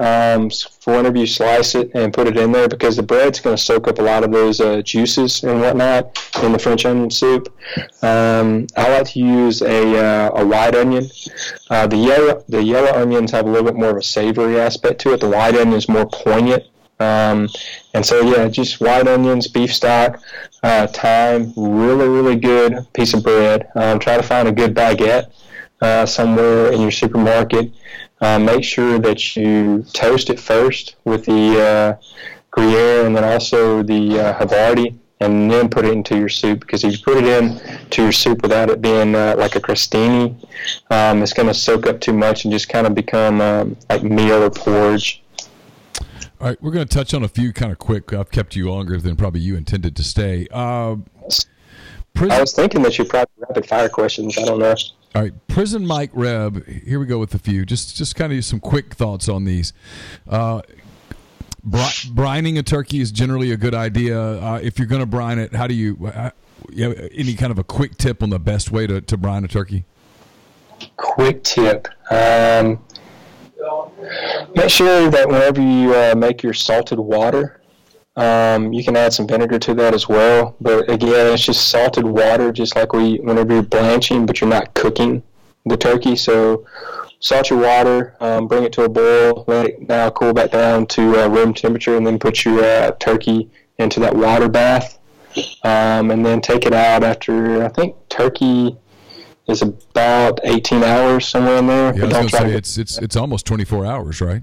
um, 0.00 0.48
for 0.80 0.96
whenever 0.96 1.18
you 1.18 1.26
slice 1.26 1.74
it 1.74 1.90
and 1.94 2.12
put 2.12 2.26
it 2.26 2.36
in 2.36 2.52
there 2.52 2.68
because 2.68 2.96
the 2.96 3.02
bread's 3.02 3.38
going 3.38 3.54
to 3.54 3.62
soak 3.62 3.86
up 3.86 3.98
a 3.98 4.02
lot 4.02 4.24
of 4.24 4.32
those 4.32 4.58
uh, 4.60 4.80
juices 4.80 5.44
and 5.44 5.60
whatnot 5.60 6.18
in 6.42 6.52
the 6.52 6.58
French 6.58 6.86
onion 6.86 7.10
soup. 7.10 7.54
Um, 8.02 8.66
I 8.76 8.90
like 8.90 9.08
to 9.10 9.18
use 9.18 9.60
a, 9.60 9.98
uh, 9.98 10.40
a 10.40 10.46
white 10.46 10.74
onion. 10.74 11.04
Uh, 11.68 11.86
the 11.86 11.98
yellow 11.98 12.42
the 12.48 12.62
yellow 12.62 12.98
onions 12.98 13.30
have 13.32 13.46
a 13.46 13.50
little 13.50 13.70
bit 13.70 13.76
more 13.76 13.90
of 13.90 13.96
a 13.98 14.02
savory 14.02 14.58
aspect 14.58 15.02
to 15.02 15.12
it. 15.12 15.20
The 15.20 15.28
white 15.28 15.54
onion 15.54 15.76
is 15.76 15.88
more 15.88 16.06
poignant. 16.06 16.64
Um, 16.98 17.48
and 17.94 18.04
so 18.04 18.20
yeah, 18.22 18.48
just 18.48 18.80
white 18.80 19.06
onions, 19.06 19.48
beef 19.48 19.74
stock, 19.74 20.22
uh, 20.62 20.86
thyme, 20.86 21.52
really 21.56 22.08
really 22.08 22.36
good 22.36 22.86
piece 22.94 23.12
of 23.12 23.22
bread. 23.22 23.68
Um, 23.74 23.98
try 23.98 24.16
to 24.16 24.22
find 24.22 24.48
a 24.48 24.52
good 24.52 24.74
baguette 24.74 25.30
uh, 25.82 26.06
somewhere 26.06 26.72
in 26.72 26.80
your 26.80 26.90
supermarket. 26.90 27.72
Uh, 28.20 28.38
make 28.38 28.62
sure 28.62 28.98
that 28.98 29.34
you 29.34 29.82
toast 29.92 30.28
it 30.28 30.38
first 30.38 30.96
with 31.04 31.24
the 31.24 31.60
uh, 31.60 32.04
Gruyere 32.50 33.06
and 33.06 33.16
then 33.16 33.24
also 33.24 33.82
the 33.82 34.20
uh, 34.20 34.38
Havarti, 34.38 34.94
and 35.20 35.50
then 35.50 35.68
put 35.68 35.84
it 35.84 35.92
into 35.92 36.18
your 36.18 36.28
soup. 36.28 36.60
Because 36.60 36.84
if 36.84 36.92
you 36.92 36.98
put 37.04 37.16
it 37.18 37.24
in 37.24 37.58
to 37.90 38.02
your 38.02 38.12
soup 38.12 38.42
without 38.42 38.68
it 38.68 38.82
being 38.82 39.14
uh, 39.14 39.36
like 39.38 39.56
a 39.56 39.60
crostini, 39.60 40.34
um, 40.90 41.22
it's 41.22 41.32
going 41.32 41.48
to 41.48 41.54
soak 41.54 41.86
up 41.86 42.00
too 42.00 42.12
much 42.12 42.44
and 42.44 42.52
just 42.52 42.68
kind 42.68 42.86
of 42.86 42.94
become 42.94 43.40
um, 43.40 43.76
like 43.88 44.02
meal 44.02 44.42
or 44.42 44.50
porridge. 44.50 45.22
All 46.40 46.48
right, 46.48 46.62
we're 46.62 46.70
going 46.70 46.88
to 46.88 46.94
touch 46.94 47.12
on 47.12 47.22
a 47.22 47.28
few 47.28 47.52
kind 47.52 47.70
of 47.70 47.78
quick. 47.78 48.12
I've 48.14 48.30
kept 48.30 48.56
you 48.56 48.70
longer 48.70 48.96
than 48.98 49.14
probably 49.14 49.40
you 49.40 49.56
intended 49.56 49.94
to 49.96 50.02
stay. 50.02 50.46
Uh, 50.50 50.96
prison, 52.14 52.32
I 52.32 52.40
was 52.40 52.54
thinking 52.54 52.82
that 52.82 52.98
you 52.98 53.04
probably 53.04 53.32
rapid 53.38 53.66
fire 53.66 53.90
questions. 53.90 54.38
I 54.38 54.44
don't 54.44 54.58
know. 54.58 54.74
All 55.12 55.22
right, 55.22 55.32
prison 55.48 55.84
Mike 55.84 56.10
Reb. 56.12 56.64
Here 56.66 57.00
we 57.00 57.06
go 57.06 57.18
with 57.18 57.34
a 57.34 57.38
few. 57.38 57.66
Just 57.66 57.96
just 57.96 58.14
kind 58.14 58.32
of 58.32 58.44
some 58.44 58.60
quick 58.60 58.94
thoughts 58.94 59.28
on 59.28 59.44
these. 59.44 59.72
Uh, 60.28 60.62
bri- 61.64 61.80
brining 62.14 62.58
a 62.58 62.62
turkey 62.62 63.00
is 63.00 63.10
generally 63.10 63.50
a 63.50 63.56
good 63.56 63.74
idea. 63.74 64.20
Uh, 64.20 64.60
if 64.62 64.78
you're 64.78 64.86
going 64.86 65.00
to 65.00 65.06
brine 65.06 65.40
it, 65.40 65.52
how 65.52 65.66
do 65.66 65.74
you? 65.74 66.12
Uh, 66.14 66.30
you 66.70 66.92
any 67.12 67.34
kind 67.34 67.50
of 67.50 67.58
a 67.58 67.64
quick 67.64 67.96
tip 67.96 68.22
on 68.22 68.30
the 68.30 68.38
best 68.38 68.70
way 68.70 68.86
to, 68.86 69.00
to 69.00 69.16
brine 69.16 69.44
a 69.44 69.48
turkey? 69.48 69.84
Quick 70.96 71.42
tip. 71.42 71.88
Um, 72.12 72.80
make 74.54 74.70
sure 74.70 75.10
that 75.10 75.28
whenever 75.28 75.60
you 75.60 75.92
uh, 75.92 76.14
make 76.16 76.42
your 76.42 76.54
salted 76.54 77.00
water, 77.00 77.59
um, 78.20 78.72
you 78.72 78.84
can 78.84 78.96
add 78.96 79.14
some 79.14 79.26
vinegar 79.26 79.58
to 79.58 79.74
that 79.74 79.94
as 79.94 80.06
well. 80.06 80.54
But 80.60 80.90
again, 80.90 81.32
it's 81.32 81.42
just 81.42 81.68
salted 81.68 82.04
water, 82.04 82.52
just 82.52 82.76
like 82.76 82.92
we 82.92 83.16
whenever 83.16 83.54
you're 83.54 83.62
blanching, 83.62 84.26
but 84.26 84.40
you're 84.40 84.50
not 84.50 84.74
cooking 84.74 85.22
the 85.64 85.76
turkey. 85.76 86.16
So 86.16 86.66
salt 87.20 87.48
your 87.48 87.60
water, 87.60 88.16
um, 88.20 88.46
bring 88.46 88.64
it 88.64 88.72
to 88.74 88.84
a 88.84 88.88
boil, 88.90 89.44
let 89.46 89.66
it 89.66 89.88
now 89.88 90.10
cool 90.10 90.34
back 90.34 90.50
down 90.50 90.86
to 90.88 91.24
uh, 91.24 91.28
room 91.28 91.54
temperature, 91.54 91.96
and 91.96 92.06
then 92.06 92.18
put 92.18 92.44
your 92.44 92.62
uh, 92.62 92.90
turkey 93.00 93.50
into 93.78 94.00
that 94.00 94.14
water 94.14 94.50
bath, 94.50 94.98
um, 95.64 96.10
and 96.10 96.24
then 96.24 96.42
take 96.42 96.66
it 96.66 96.74
out 96.74 97.02
after 97.02 97.64
I 97.64 97.68
think 97.68 97.96
turkey 98.10 98.76
is 99.48 99.62
about 99.62 100.40
18 100.44 100.82
hours 100.82 101.26
somewhere 101.26 101.56
in 101.56 101.66
there. 101.66 101.96
Yeah, 101.96 102.04
I 102.04 102.22
was 102.22 102.32
to 102.32 102.36
say 102.36 102.54
it's 102.54 102.76
it's 102.76 102.98
it's 102.98 103.16
almost 103.16 103.46
24 103.46 103.86
hours, 103.86 104.20
right? 104.20 104.42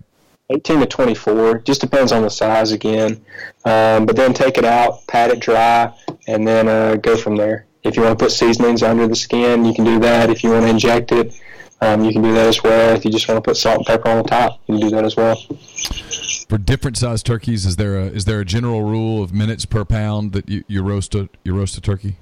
18 0.49 0.79
to 0.79 0.85
24. 0.85 1.59
Just 1.59 1.81
depends 1.81 2.11
on 2.11 2.21
the 2.21 2.29
size 2.29 2.71
again. 2.71 3.23
Um, 3.65 4.05
but 4.05 4.15
then 4.15 4.33
take 4.33 4.57
it 4.57 4.65
out, 4.65 5.05
pat 5.07 5.29
it 5.29 5.39
dry, 5.39 5.93
and 6.27 6.47
then 6.47 6.67
uh, 6.67 6.95
go 6.95 7.17
from 7.17 7.35
there. 7.35 7.65
If 7.83 7.95
you 7.95 8.03
want 8.03 8.17
to 8.17 8.25
put 8.25 8.31
seasonings 8.31 8.83
under 8.83 9.07
the 9.07 9.15
skin, 9.15 9.65
you 9.65 9.73
can 9.73 9.85
do 9.85 9.99
that. 9.99 10.29
If 10.29 10.43
you 10.43 10.51
want 10.51 10.63
to 10.63 10.69
inject 10.69 11.11
it, 11.11 11.39
um, 11.81 12.03
you 12.03 12.11
can 12.11 12.21
do 12.21 12.33
that 12.33 12.47
as 12.47 12.63
well. 12.63 12.95
If 12.95 13.05
you 13.05 13.11
just 13.11 13.27
want 13.27 13.43
to 13.43 13.47
put 13.47 13.55
salt 13.57 13.77
and 13.77 13.85
pepper 13.85 14.09
on 14.09 14.17
the 14.17 14.23
top, 14.23 14.61
you 14.67 14.77
can 14.77 14.89
do 14.89 14.95
that 14.95 15.05
as 15.05 15.15
well. 15.15 15.35
For 16.49 16.57
different 16.57 16.97
sized 16.97 17.25
turkeys, 17.25 17.65
is 17.65 17.75
there 17.75 17.97
a 17.97 18.05
is 18.05 18.25
there 18.25 18.39
a 18.39 18.45
general 18.45 18.81
rule 18.81 19.21
of 19.21 19.33
minutes 19.33 19.65
per 19.65 19.85
pound 19.85 20.31
that 20.31 20.49
you, 20.49 20.63
you 20.67 20.81
roast 20.81 21.13
a 21.13 21.29
you 21.43 21.53
roast 21.53 21.77
a 21.77 21.81
turkey? 21.81 22.17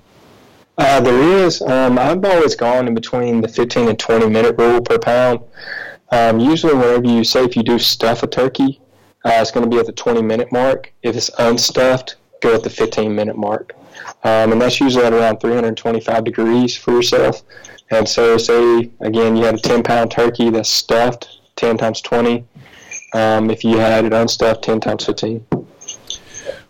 Uh, 0.78 0.99
there 0.99 1.45
is. 1.45 1.61
Um, 1.61 1.97
I've 1.97 2.23
always 2.26 2.55
gone 2.55 2.88
in 2.88 2.93
between 2.93 3.39
the 3.39 3.47
15 3.47 3.88
and 3.88 3.97
20 3.97 4.30
minute 4.30 4.55
rule 4.57 4.82
per 4.82 4.99
pound. 4.99 5.39
Um, 6.12 6.39
usually, 6.39 6.74
whenever 6.74 7.08
you 7.08 7.24
say 7.24 7.43
if 7.43 7.56
you 7.56 7.64
do 7.64 7.80
stuff 7.80 8.24
a 8.24 8.28
turkey, 8.28 8.80
uh, 9.26 9.32
it's 9.34 9.51
going 9.51 9.64
to 9.64 9.70
be 9.70 9.80
at 9.80 9.86
the 9.86 9.91
20 9.91 10.22
minute 10.22 10.51
mark. 10.51 10.93
If 11.01 11.16
it's 11.16 11.32
unstuffed, 11.39 12.16
go 12.41 12.53
at 12.53 12.64
the 12.64 12.70
15 12.70 13.14
minute 13.14 13.38
mark. 13.38 13.74
Um, 14.24 14.51
and 14.51 14.62
that's 14.62 14.80
usually 14.80 15.06
at 15.06 15.14
around 15.14 15.39
325 15.39 16.24
degrees 16.24 16.76
for 16.76 16.91
yourself. 16.91 17.41
And 17.91 18.08
so, 18.08 18.38
say 18.38 18.91
again, 19.01 19.36
you 19.36 19.45
have 19.45 19.56
a 19.56 19.60
10 19.60 19.84
pound 19.84 20.12
turkey 20.12 20.49
that's 20.49 20.70
stuffed, 20.70 21.39
10 21.56 21.78
times 21.78 22.01
20. 22.01 22.45
Um, 23.16 23.49
if 23.49 23.64
you 23.64 23.78
had 23.78 24.03
it 24.03 24.12
unstuffed, 24.12 24.66
ten 24.66 24.82
times 24.82 25.06
fifteen. 25.06 25.47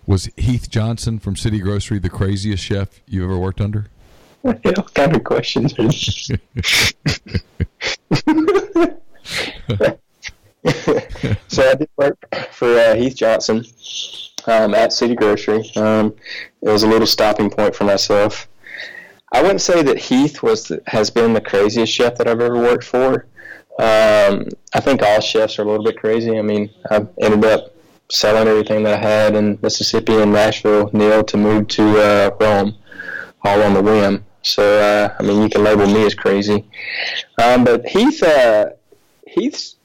Was 0.06 0.30
Heath 0.38 0.70
Johnson 0.70 1.18
from 1.18 1.36
City 1.36 1.58
Grocery 1.58 1.98
the 1.98 2.10
craziest 2.10 2.64
chef 2.64 3.02
you 3.08 3.24
ever 3.24 3.38
worked 3.38 3.60
under? 3.60 3.88
What 4.42 4.94
kind 4.94 5.16
of 5.16 5.24
questions 5.24 5.74
are 5.80 5.88
these? 5.88 6.30
so 11.48 11.70
I 11.70 11.76
did 11.76 11.90
work 11.98 12.18
for 12.52 12.78
uh, 12.78 12.96
Heath 12.96 13.16
Johnson 13.16 13.66
um, 14.48 14.74
at 14.74 14.94
City 14.94 15.16
Grocery. 15.16 15.72
Um, 15.76 16.16
it 16.62 16.70
was 16.70 16.84
a 16.84 16.88
little 16.88 17.08
stopping 17.08 17.50
point 17.50 17.76
for 17.76 17.84
myself. 17.84 18.48
I 19.34 19.42
wouldn't 19.42 19.62
say 19.62 19.82
that 19.84 19.98
Heath 19.98 20.42
was 20.44 20.68
the, 20.68 20.82
has 20.88 21.10
been 21.10 21.34
the 21.34 21.42
craziest 21.42 21.92
chef 21.92 22.16
that 22.16 22.28
I've 22.28 22.40
ever 22.40 22.58
worked 22.58 22.86
for. 22.86 23.26
Um, 23.80 24.48
I 24.74 24.80
think 24.80 25.04
all 25.04 25.20
chefs 25.20 25.60
are 25.60 25.64
a 25.64 25.66
little 25.66 25.84
bit 25.84 25.98
crazy. 25.98 26.38
I 26.38 26.42
mean, 26.42 26.70
I 26.90 27.06
ended 27.20 27.44
up 27.44 27.76
selling 28.10 28.48
everything 28.48 28.84
that 28.84 29.04
I 29.04 29.08
had 29.08 29.36
in 29.36 29.60
Mississippi 29.62 30.14
and 30.16 30.32
Nashville, 30.32 30.90
Neil, 30.94 31.24
to 31.24 31.38
move 31.38 31.68
to 31.70 32.00
uh, 32.00 32.32
Rome, 32.40 32.76
all 33.44 33.62
on 33.62 33.74
the 33.74 33.82
whim. 33.82 34.24
So, 34.44 34.80
uh, 34.80 35.16
I 35.20 35.24
mean, 35.24 35.42
you 35.42 35.50
can 35.50 35.64
label 35.64 35.88
me 35.88 36.06
as 36.06 36.14
crazy. 36.14 36.70
Um, 37.44 37.64
but 37.64 37.86
Heath, 37.86 38.22
uh, 38.22 38.70
Heath's, 39.36 39.76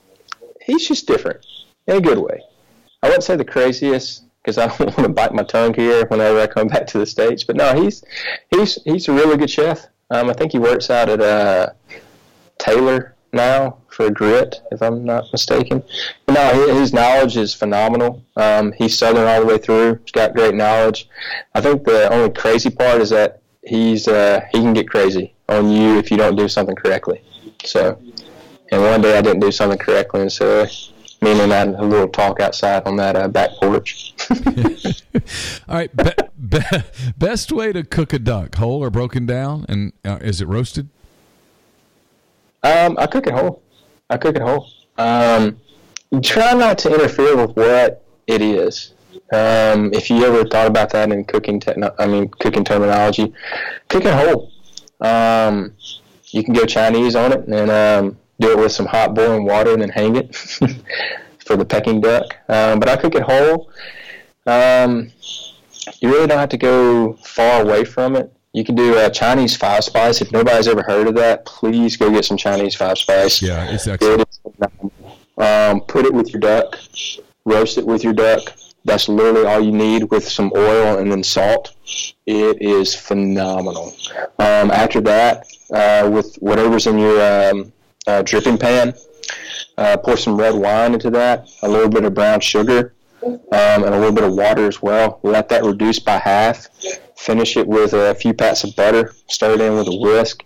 he's 0.64 0.86
just 0.86 1.06
different 1.06 1.44
in 1.86 1.96
a 1.96 2.00
good 2.00 2.18
way. 2.18 2.40
I 3.02 3.08
wouldn't 3.08 3.24
say 3.24 3.36
the 3.36 3.44
craziest 3.44 4.24
because 4.42 4.58
I 4.58 4.66
don't 4.78 4.96
want 4.96 4.96
to 4.96 5.08
bite 5.08 5.34
my 5.34 5.42
tongue 5.42 5.74
here 5.74 6.06
whenever 6.06 6.40
I 6.40 6.46
come 6.46 6.68
back 6.74 6.86
to 6.88 6.98
the 6.98 7.06
states. 7.06 7.44
But 7.44 7.56
no, 7.56 7.80
he's 7.80 8.04
he's 8.50 8.82
he's 8.84 9.08
a 9.08 9.12
really 9.12 9.36
good 9.36 9.50
chef. 9.50 9.86
Um, 10.10 10.28
I 10.28 10.32
think 10.32 10.52
he 10.52 10.58
works 10.58 10.90
out 10.90 11.08
at 11.08 11.20
uh, 11.20 11.70
Taylor 12.58 13.14
now 13.32 13.78
for 13.88 14.10
grit, 14.10 14.60
if 14.72 14.82
I'm 14.82 15.04
not 15.04 15.24
mistaken. 15.32 15.82
But 16.26 16.32
no, 16.32 16.74
his 16.74 16.92
knowledge 16.92 17.36
is 17.36 17.54
phenomenal. 17.54 18.22
Um, 18.36 18.72
he's 18.72 18.98
Southern 18.98 19.26
all 19.26 19.40
the 19.40 19.46
way 19.46 19.58
through. 19.58 20.00
He's 20.02 20.10
got 20.10 20.34
great 20.34 20.54
knowledge. 20.54 21.08
I 21.54 21.60
think 21.60 21.84
the 21.84 22.12
only 22.12 22.30
crazy 22.30 22.70
part 22.70 23.00
is 23.00 23.10
that 23.10 23.40
he's 23.62 24.08
uh, 24.08 24.40
he 24.52 24.58
can 24.58 24.72
get 24.72 24.88
crazy 24.88 25.34
on 25.48 25.70
you 25.70 25.98
if 25.98 26.10
you 26.10 26.16
don't 26.16 26.36
do 26.36 26.48
something 26.48 26.76
correctly. 26.76 27.22
So, 27.64 28.00
and 28.70 28.82
one 28.82 29.00
day 29.00 29.16
I 29.16 29.20
didn't 29.20 29.40
do 29.40 29.52
something 29.52 29.78
correctly, 29.78 30.22
and 30.22 30.32
so 30.32 30.66
me 31.22 31.32
and 31.32 31.40
him 31.40 31.50
had 31.50 31.68
a 31.68 31.84
little 31.84 32.08
talk 32.08 32.40
outside 32.40 32.86
on 32.86 32.96
that 32.96 33.16
uh, 33.16 33.28
back 33.28 33.50
porch. 33.60 34.14
All 35.68 35.76
right, 35.76 35.94
be, 35.94 36.10
be, 36.48 36.60
best 37.18 37.52
way 37.52 37.72
to 37.72 37.82
cook 37.82 38.12
a 38.12 38.18
duck, 38.18 38.54
whole 38.54 38.82
or 38.82 38.90
broken 38.90 39.26
down, 39.26 39.66
and 39.68 39.92
uh, 40.04 40.18
is 40.20 40.40
it 40.40 40.48
roasted? 40.48 40.88
Um, 42.62 42.96
I 42.98 43.06
cook 43.06 43.26
it 43.26 43.32
whole. 43.32 43.62
I 44.08 44.16
cook 44.16 44.36
it 44.36 44.42
whole. 44.42 44.70
Um, 44.98 45.58
try 46.22 46.54
not 46.54 46.78
to 46.78 46.94
interfere 46.94 47.36
with 47.36 47.56
what 47.56 48.04
it 48.26 48.42
is. 48.42 48.94
Um, 49.32 49.92
if 49.92 50.10
you 50.10 50.24
ever 50.24 50.44
thought 50.44 50.66
about 50.66 50.90
that 50.90 51.12
in 51.12 51.24
cooking, 51.24 51.60
techno- 51.60 51.94
I 51.98 52.06
mean 52.06 52.28
cooking 52.28 52.64
terminology, 52.64 53.32
cook 53.88 54.04
it 54.04 54.14
whole. 54.14 54.52
Um, 55.00 55.74
you 56.30 56.44
can 56.44 56.54
go 56.54 56.64
Chinese 56.66 57.16
on 57.16 57.32
it 57.32 57.46
and 57.46 57.70
um, 57.70 58.18
do 58.40 58.50
it 58.52 58.58
with 58.58 58.72
some 58.72 58.86
hot 58.86 59.14
boiling 59.14 59.44
water 59.44 59.72
and 59.72 59.82
then 59.82 59.90
hang 59.90 60.16
it 60.16 60.34
for 61.46 61.56
the 61.56 61.64
Peking 61.64 62.00
duck. 62.00 62.24
Um, 62.48 62.80
but 62.80 62.88
I 62.88 62.96
cook 62.96 63.14
it 63.14 63.22
whole. 63.22 63.70
Um, 64.46 65.12
you 66.00 66.10
really 66.10 66.26
don't 66.26 66.38
have 66.38 66.48
to 66.48 66.56
go 66.56 67.14
far 67.22 67.62
away 67.62 67.84
from 67.84 68.16
it. 68.16 68.32
You 68.52 68.64
can 68.64 68.74
do 68.74 68.98
a 68.98 69.10
Chinese 69.10 69.56
five 69.56 69.84
spice. 69.84 70.20
If 70.20 70.32
nobody's 70.32 70.66
ever 70.66 70.82
heard 70.82 71.06
of 71.06 71.14
that, 71.16 71.44
please 71.44 71.96
go 71.96 72.10
get 72.10 72.24
some 72.24 72.36
Chinese 72.36 72.74
five 72.74 72.98
spice. 72.98 73.40
Yeah, 73.40 73.70
it's 73.70 73.86
excellent. 73.86 74.28
Um, 75.38 75.80
put 75.82 76.04
it 76.04 76.12
with 76.12 76.32
your 76.32 76.40
duck, 76.40 76.76
roast 77.44 77.78
it 77.78 77.86
with 77.86 78.02
your 78.02 78.12
duck. 78.12 78.40
That's 78.84 79.08
literally 79.08 79.46
all 79.46 79.60
you 79.60 79.72
need 79.72 80.04
with 80.04 80.26
some 80.26 80.50
oil 80.54 80.98
and 80.98 81.12
then 81.12 81.22
salt. 81.22 81.74
It 82.26 82.60
is 82.60 82.94
phenomenal. 82.94 83.94
Um, 84.38 84.70
after 84.70 85.00
that, 85.02 85.46
uh, 85.72 86.10
with 86.10 86.34
whatever's 86.36 86.86
in 86.86 86.98
your 86.98 87.50
um, 87.50 87.72
uh, 88.06 88.22
dripping 88.22 88.58
pan, 88.58 88.94
uh, 89.78 89.96
pour 89.96 90.16
some 90.16 90.36
red 90.36 90.54
wine 90.54 90.94
into 90.94 91.10
that, 91.10 91.48
a 91.62 91.68
little 91.68 91.88
bit 91.88 92.04
of 92.04 92.14
brown 92.14 92.40
sugar, 92.40 92.94
um, 93.22 93.38
and 93.52 93.94
a 93.94 93.98
little 93.98 94.12
bit 94.12 94.24
of 94.24 94.34
water 94.34 94.66
as 94.66 94.80
well. 94.82 95.20
Let 95.22 95.48
that 95.50 95.64
reduce 95.64 95.98
by 95.98 96.18
half. 96.18 96.68
Finish 97.16 97.56
it 97.56 97.66
with 97.66 97.92
a 97.92 98.14
few 98.14 98.32
pats 98.32 98.64
of 98.64 98.74
butter. 98.74 99.12
Stir 99.28 99.52
it 99.52 99.60
in 99.60 99.74
with 99.74 99.88
a 99.88 99.96
whisk. 99.96 100.42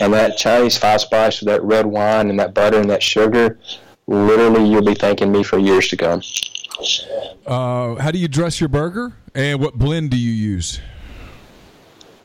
And 0.00 0.12
that 0.12 0.36
Chinese 0.36 0.76
five 0.76 1.00
spice 1.00 1.40
with 1.40 1.48
that 1.48 1.62
red 1.62 1.86
wine 1.86 2.30
and 2.30 2.38
that 2.38 2.54
butter 2.54 2.78
and 2.78 2.88
that 2.90 3.02
sugar, 3.02 3.58
literally 4.06 4.68
you'll 4.68 4.84
be 4.84 4.94
thanking 4.94 5.32
me 5.32 5.42
for 5.42 5.58
years 5.58 5.88
to 5.88 5.96
come. 5.96 6.22
Uh, 7.46 7.96
how 7.96 8.10
do 8.10 8.18
you 8.18 8.28
dress 8.28 8.60
your 8.60 8.68
burger, 8.68 9.14
and 9.34 9.58
what 9.58 9.74
blend 9.74 10.10
do 10.10 10.16
you 10.16 10.30
use? 10.30 10.80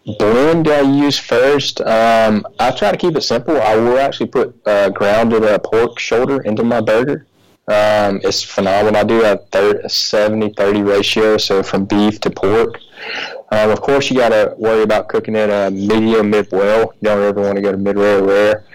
Blend 0.06 0.68
I 0.68 0.82
use 0.82 1.18
first. 1.18 1.82
Um, 1.82 2.46
I 2.60 2.72
try 2.72 2.92
to 2.92 2.98
keep 2.98 3.16
it 3.16 3.22
simple. 3.22 3.60
I 3.62 3.76
will 3.76 3.98
actually 3.98 4.28
put 4.28 4.56
uh, 4.66 4.90
grounded 4.90 5.44
uh, 5.44 5.60
pork 5.60 6.00
shoulder 6.00 6.42
into 6.42 6.64
my 6.64 6.82
burger. 6.82 7.26
Um, 7.68 8.20
it's 8.24 8.44
phenomenal. 8.44 9.00
I 9.00 9.04
do 9.04 9.24
a, 9.24 9.38
thir- 9.38 9.80
a 9.80 9.88
70-30 9.88 10.86
ratio, 10.86 11.38
so 11.38 11.64
from 11.64 11.86
beef 11.86 12.20
to 12.22 12.30
pork. 12.30 12.78
Um, 13.52 13.70
of 13.70 13.82
course, 13.82 14.10
you 14.10 14.18
got 14.18 14.30
to 14.30 14.54
worry 14.58 14.84
about 14.84 15.08
cooking 15.08 15.36
it 15.36 15.50
uh, 15.50 15.70
medium, 15.72 16.30
mid-well. 16.30 16.94
You 17.00 17.10
don't 17.10 17.22
ever 17.24 17.42
want 17.42 17.56
to 17.56 17.62
go 17.62 17.72
to 17.72 17.78
mid 17.78 17.98
rare, 17.98 18.22
rare. 18.22 18.66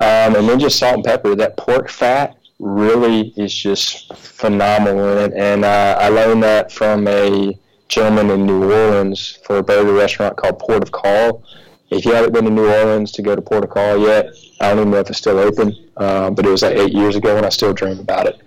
Um, 0.00 0.34
and 0.34 0.48
then 0.48 0.58
just 0.58 0.78
salt 0.78 0.96
and 0.96 1.04
pepper. 1.04 1.36
That 1.36 1.56
pork 1.56 1.88
fat 1.88 2.36
really 2.58 3.32
is 3.36 3.54
just 3.54 4.12
phenomenal 4.16 5.18
in 5.18 5.30
it. 5.30 5.36
And 5.36 5.64
uh, 5.64 5.98
I 6.00 6.08
learned 6.08 6.42
that 6.42 6.72
from 6.72 7.06
a 7.06 7.56
gentleman 7.94 8.28
in 8.30 8.44
New 8.44 8.64
Orleans 8.64 9.38
for 9.44 9.58
a 9.58 9.62
burger 9.62 9.92
restaurant 9.92 10.36
called 10.36 10.58
Port 10.58 10.82
of 10.82 10.90
Call. 10.90 11.44
If 11.90 12.04
you 12.04 12.12
haven't 12.12 12.32
been 12.32 12.44
to 12.44 12.50
New 12.50 12.68
Orleans 12.68 13.12
to 13.12 13.22
go 13.22 13.36
to 13.36 13.40
Port 13.40 13.62
of 13.62 13.70
Call 13.70 13.98
yet, 13.98 14.34
I 14.60 14.70
don't 14.70 14.80
even 14.80 14.90
know 14.90 14.98
if 14.98 15.10
it's 15.10 15.18
still 15.18 15.38
open, 15.38 15.72
uh, 15.96 16.30
but 16.30 16.44
it 16.44 16.50
was 16.50 16.62
like 16.62 16.76
eight 16.76 16.92
years 16.92 17.14
ago 17.14 17.36
and 17.36 17.46
I 17.46 17.50
still 17.50 17.72
dream 17.72 18.00
about 18.00 18.26
it. 18.26 18.40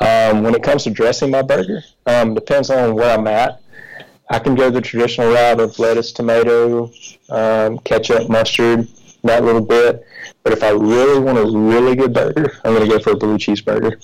Um, 0.00 0.42
when 0.42 0.54
it 0.54 0.62
comes 0.62 0.84
to 0.84 0.90
dressing 0.90 1.30
my 1.30 1.42
burger, 1.42 1.84
um, 2.06 2.32
depends 2.32 2.70
on 2.70 2.94
where 2.94 3.16
I'm 3.16 3.26
at. 3.26 3.60
I 4.30 4.38
can 4.38 4.54
go 4.54 4.70
the 4.70 4.80
traditional 4.80 5.30
route 5.30 5.60
of 5.60 5.78
lettuce, 5.78 6.12
tomato, 6.12 6.90
um, 7.28 7.78
ketchup, 7.80 8.30
mustard, 8.30 8.88
that 9.24 9.44
little 9.44 9.60
bit. 9.60 10.06
But 10.42 10.52
if 10.52 10.62
I 10.62 10.70
really 10.70 11.18
want 11.18 11.38
a 11.38 11.46
really 11.46 11.96
good 11.96 12.12
burger, 12.12 12.52
I'm 12.64 12.74
going 12.74 12.88
to 12.88 12.96
go 12.96 13.02
for 13.02 13.10
a 13.10 13.16
blue 13.16 13.38
cheeseburger. 13.38 13.96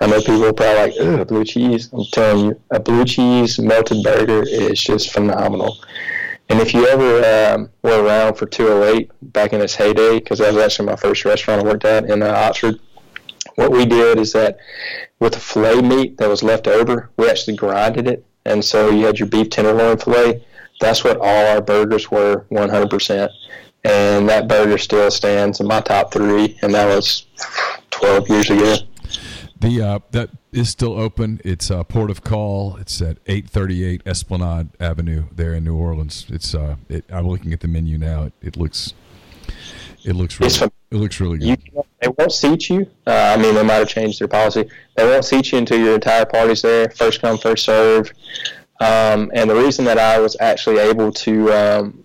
I 0.00 0.06
know 0.06 0.20
people 0.20 0.44
are 0.44 0.52
probably 0.52 0.98
like, 0.98 1.20
ugh, 1.20 1.28
blue 1.28 1.44
cheese. 1.44 1.90
I'm 1.92 2.04
telling 2.12 2.46
you, 2.46 2.60
a 2.70 2.78
blue 2.78 3.04
cheese 3.04 3.58
melted 3.58 4.02
burger 4.04 4.42
is 4.42 4.80
just 4.80 5.12
phenomenal. 5.12 5.78
And 6.50 6.60
if 6.60 6.72
you 6.72 6.86
ever 6.86 7.54
um, 7.54 7.70
were 7.82 8.04
around 8.04 8.34
for 8.36 8.46
208 8.46 9.10
back 9.32 9.52
in 9.52 9.60
its 9.60 9.74
heyday, 9.74 10.18
because 10.18 10.38
that 10.38 10.54
was 10.54 10.62
actually 10.62 10.86
my 10.86 10.96
first 10.96 11.24
restaurant 11.24 11.62
I 11.62 11.64
worked 11.64 11.84
at 11.84 12.08
in 12.08 12.22
uh, 12.22 12.28
Oxford, 12.28 12.78
what 13.56 13.72
we 13.72 13.84
did 13.84 14.18
is 14.18 14.32
that 14.32 14.58
with 15.18 15.34
the 15.34 15.40
filet 15.40 15.82
meat 15.82 16.16
that 16.18 16.28
was 16.28 16.42
left 16.42 16.68
over, 16.68 17.10
we 17.16 17.28
actually 17.28 17.56
grinded 17.56 18.06
it. 18.06 18.24
And 18.44 18.64
so 18.64 18.90
you 18.90 19.04
had 19.04 19.18
your 19.18 19.28
beef 19.28 19.50
tenderloin 19.50 19.98
filet. 19.98 20.44
That's 20.80 21.02
what 21.02 21.18
all 21.18 21.46
our 21.46 21.60
burgers 21.60 22.10
were, 22.10 22.46
100%. 22.50 23.28
And 23.88 24.28
that 24.28 24.48
burger 24.48 24.78
still 24.78 25.10
stands 25.10 25.60
in 25.60 25.66
my 25.66 25.80
top 25.80 26.12
three, 26.12 26.58
and 26.62 26.74
that 26.74 26.86
was 26.86 27.26
12 27.90 28.28
years 28.28 28.50
ago. 28.50 28.76
The 29.60 29.82
uh, 29.82 29.98
that 30.12 30.30
is 30.52 30.68
still 30.68 30.98
open. 30.98 31.40
It's 31.44 31.70
uh, 31.70 31.82
Port 31.82 32.10
of 32.10 32.22
Call. 32.22 32.76
It's 32.76 33.02
at 33.02 33.18
eight 33.26 33.48
thirty 33.50 33.84
eight 33.84 34.02
Esplanade 34.06 34.68
Avenue 34.78 35.24
there 35.32 35.54
in 35.54 35.64
New 35.64 35.74
Orleans. 35.74 36.26
It's 36.28 36.54
uh, 36.54 36.76
it, 36.88 37.04
I'm 37.10 37.26
looking 37.26 37.52
at 37.52 37.58
the 37.60 37.66
menu 37.66 37.98
now. 37.98 38.24
It, 38.24 38.32
it 38.40 38.56
looks 38.56 38.94
it 40.04 40.14
looks 40.14 40.38
really 40.38 40.54
it 40.90 40.96
looks 40.96 41.20
really 41.20 41.44
You, 41.44 41.56
good. 41.56 41.82
they 42.00 42.08
won't 42.16 42.30
seat 42.32 42.70
you. 42.70 42.88
Uh, 43.06 43.34
I 43.36 43.40
mean, 43.40 43.54
they 43.56 43.64
might 43.64 43.74
have 43.74 43.88
changed 43.88 44.20
their 44.20 44.28
policy. 44.28 44.68
They 44.96 45.04
won't 45.04 45.24
seat 45.24 45.50
you 45.50 45.58
until 45.58 45.78
your 45.78 45.94
entire 45.96 46.24
party's 46.24 46.62
there. 46.62 46.88
First 46.90 47.20
come, 47.20 47.36
first 47.36 47.64
serve. 47.64 48.12
Um, 48.80 49.32
and 49.34 49.50
the 49.50 49.56
reason 49.56 49.84
that 49.86 49.98
I 49.98 50.20
was 50.20 50.36
actually 50.38 50.78
able 50.78 51.10
to 51.10 51.52
um, 51.52 52.04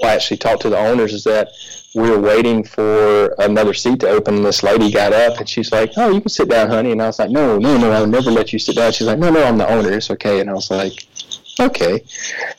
well, 0.00 0.14
actually 0.14 0.38
talked 0.38 0.62
to 0.62 0.70
the 0.70 0.78
owners 0.78 1.12
is 1.12 1.24
that 1.24 1.48
we 1.94 2.10
were 2.10 2.20
waiting 2.20 2.64
for 2.64 3.34
another 3.38 3.72
seat 3.72 4.00
to 4.00 4.08
open. 4.08 4.36
And 4.36 4.44
this 4.44 4.62
lady 4.62 4.90
got 4.90 5.12
up 5.12 5.38
and 5.38 5.48
she's 5.48 5.70
like, 5.70 5.92
"Oh, 5.96 6.10
you 6.10 6.20
can 6.20 6.28
sit 6.28 6.48
down, 6.48 6.68
honey." 6.68 6.92
And 6.92 7.00
I 7.00 7.06
was 7.06 7.18
like, 7.18 7.30
"No, 7.30 7.58
no, 7.58 7.78
no, 7.78 7.90
I 7.92 8.00
would 8.00 8.10
never 8.10 8.30
let 8.30 8.52
you 8.52 8.58
sit 8.58 8.76
down." 8.76 8.92
She's 8.92 9.06
like, 9.06 9.18
"No, 9.18 9.30
no, 9.30 9.44
I'm 9.44 9.58
the 9.58 9.68
owner. 9.68 9.92
It's 9.92 10.10
okay." 10.10 10.40
And 10.40 10.50
I 10.50 10.54
was 10.54 10.70
like, 10.70 11.06
"Okay." 11.60 12.02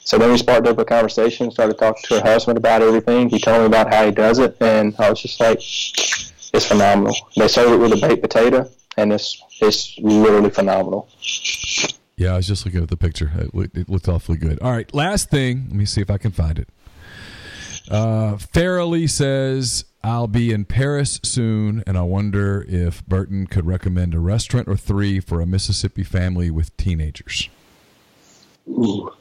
So 0.03 0.17
then 0.17 0.31
we 0.31 0.37
sparked 0.37 0.67
up 0.67 0.77
a 0.77 0.85
conversation. 0.85 1.51
Started 1.51 1.77
talking 1.77 2.01
to 2.05 2.19
her 2.21 2.21
husband 2.21 2.57
about 2.57 2.81
everything. 2.81 3.29
He 3.29 3.39
told 3.39 3.59
me 3.59 3.65
about 3.65 3.93
how 3.93 4.05
he 4.05 4.11
does 4.11 4.39
it, 4.39 4.55
and 4.61 4.95
I 4.97 5.09
was 5.09 5.21
just 5.21 5.39
like, 5.39 5.57
"It's 5.57 6.65
phenomenal." 6.65 7.15
They 7.35 7.49
serve 7.49 7.73
it 7.73 7.77
with 7.77 7.91
a 7.91 7.97
baked 7.97 8.21
potato, 8.21 8.69
and 8.95 9.11
it's 9.11 9.41
it's 9.61 9.97
literally 9.99 10.49
phenomenal. 10.49 11.09
Yeah, 12.17 12.33
I 12.33 12.37
was 12.37 12.47
just 12.47 12.65
looking 12.65 12.81
at 12.81 12.87
the 12.87 12.95
picture. 12.95 13.31
It 13.35 13.89
looked 13.89 14.07
awfully 14.07 14.37
good. 14.37 14.59
All 14.61 14.71
right, 14.71 14.91
last 14.93 15.29
thing. 15.29 15.65
Let 15.67 15.75
me 15.75 15.85
see 15.85 15.99
if 15.99 16.09
I 16.09 16.17
can 16.17 16.31
find 16.31 16.57
it. 16.57 16.69
Uh, 17.89 18.35
Farrelly 18.35 19.09
says, 19.09 19.85
I'll 20.03 20.27
be 20.27 20.51
in 20.51 20.65
Paris 20.65 21.19
soon, 21.23 21.83
and 21.87 21.97
I 21.97 22.01
wonder 22.01 22.65
if 22.67 23.05
Burton 23.05 23.47
could 23.47 23.65
recommend 23.65 24.13
a 24.13 24.19
restaurant 24.19 24.67
or 24.67 24.77
three 24.77 25.19
for 25.19 25.41
a 25.41 25.45
Mississippi 25.45 26.03
family 26.03 26.51
with 26.51 26.75
teenagers. 26.77 27.49
Ooh. 28.67 29.11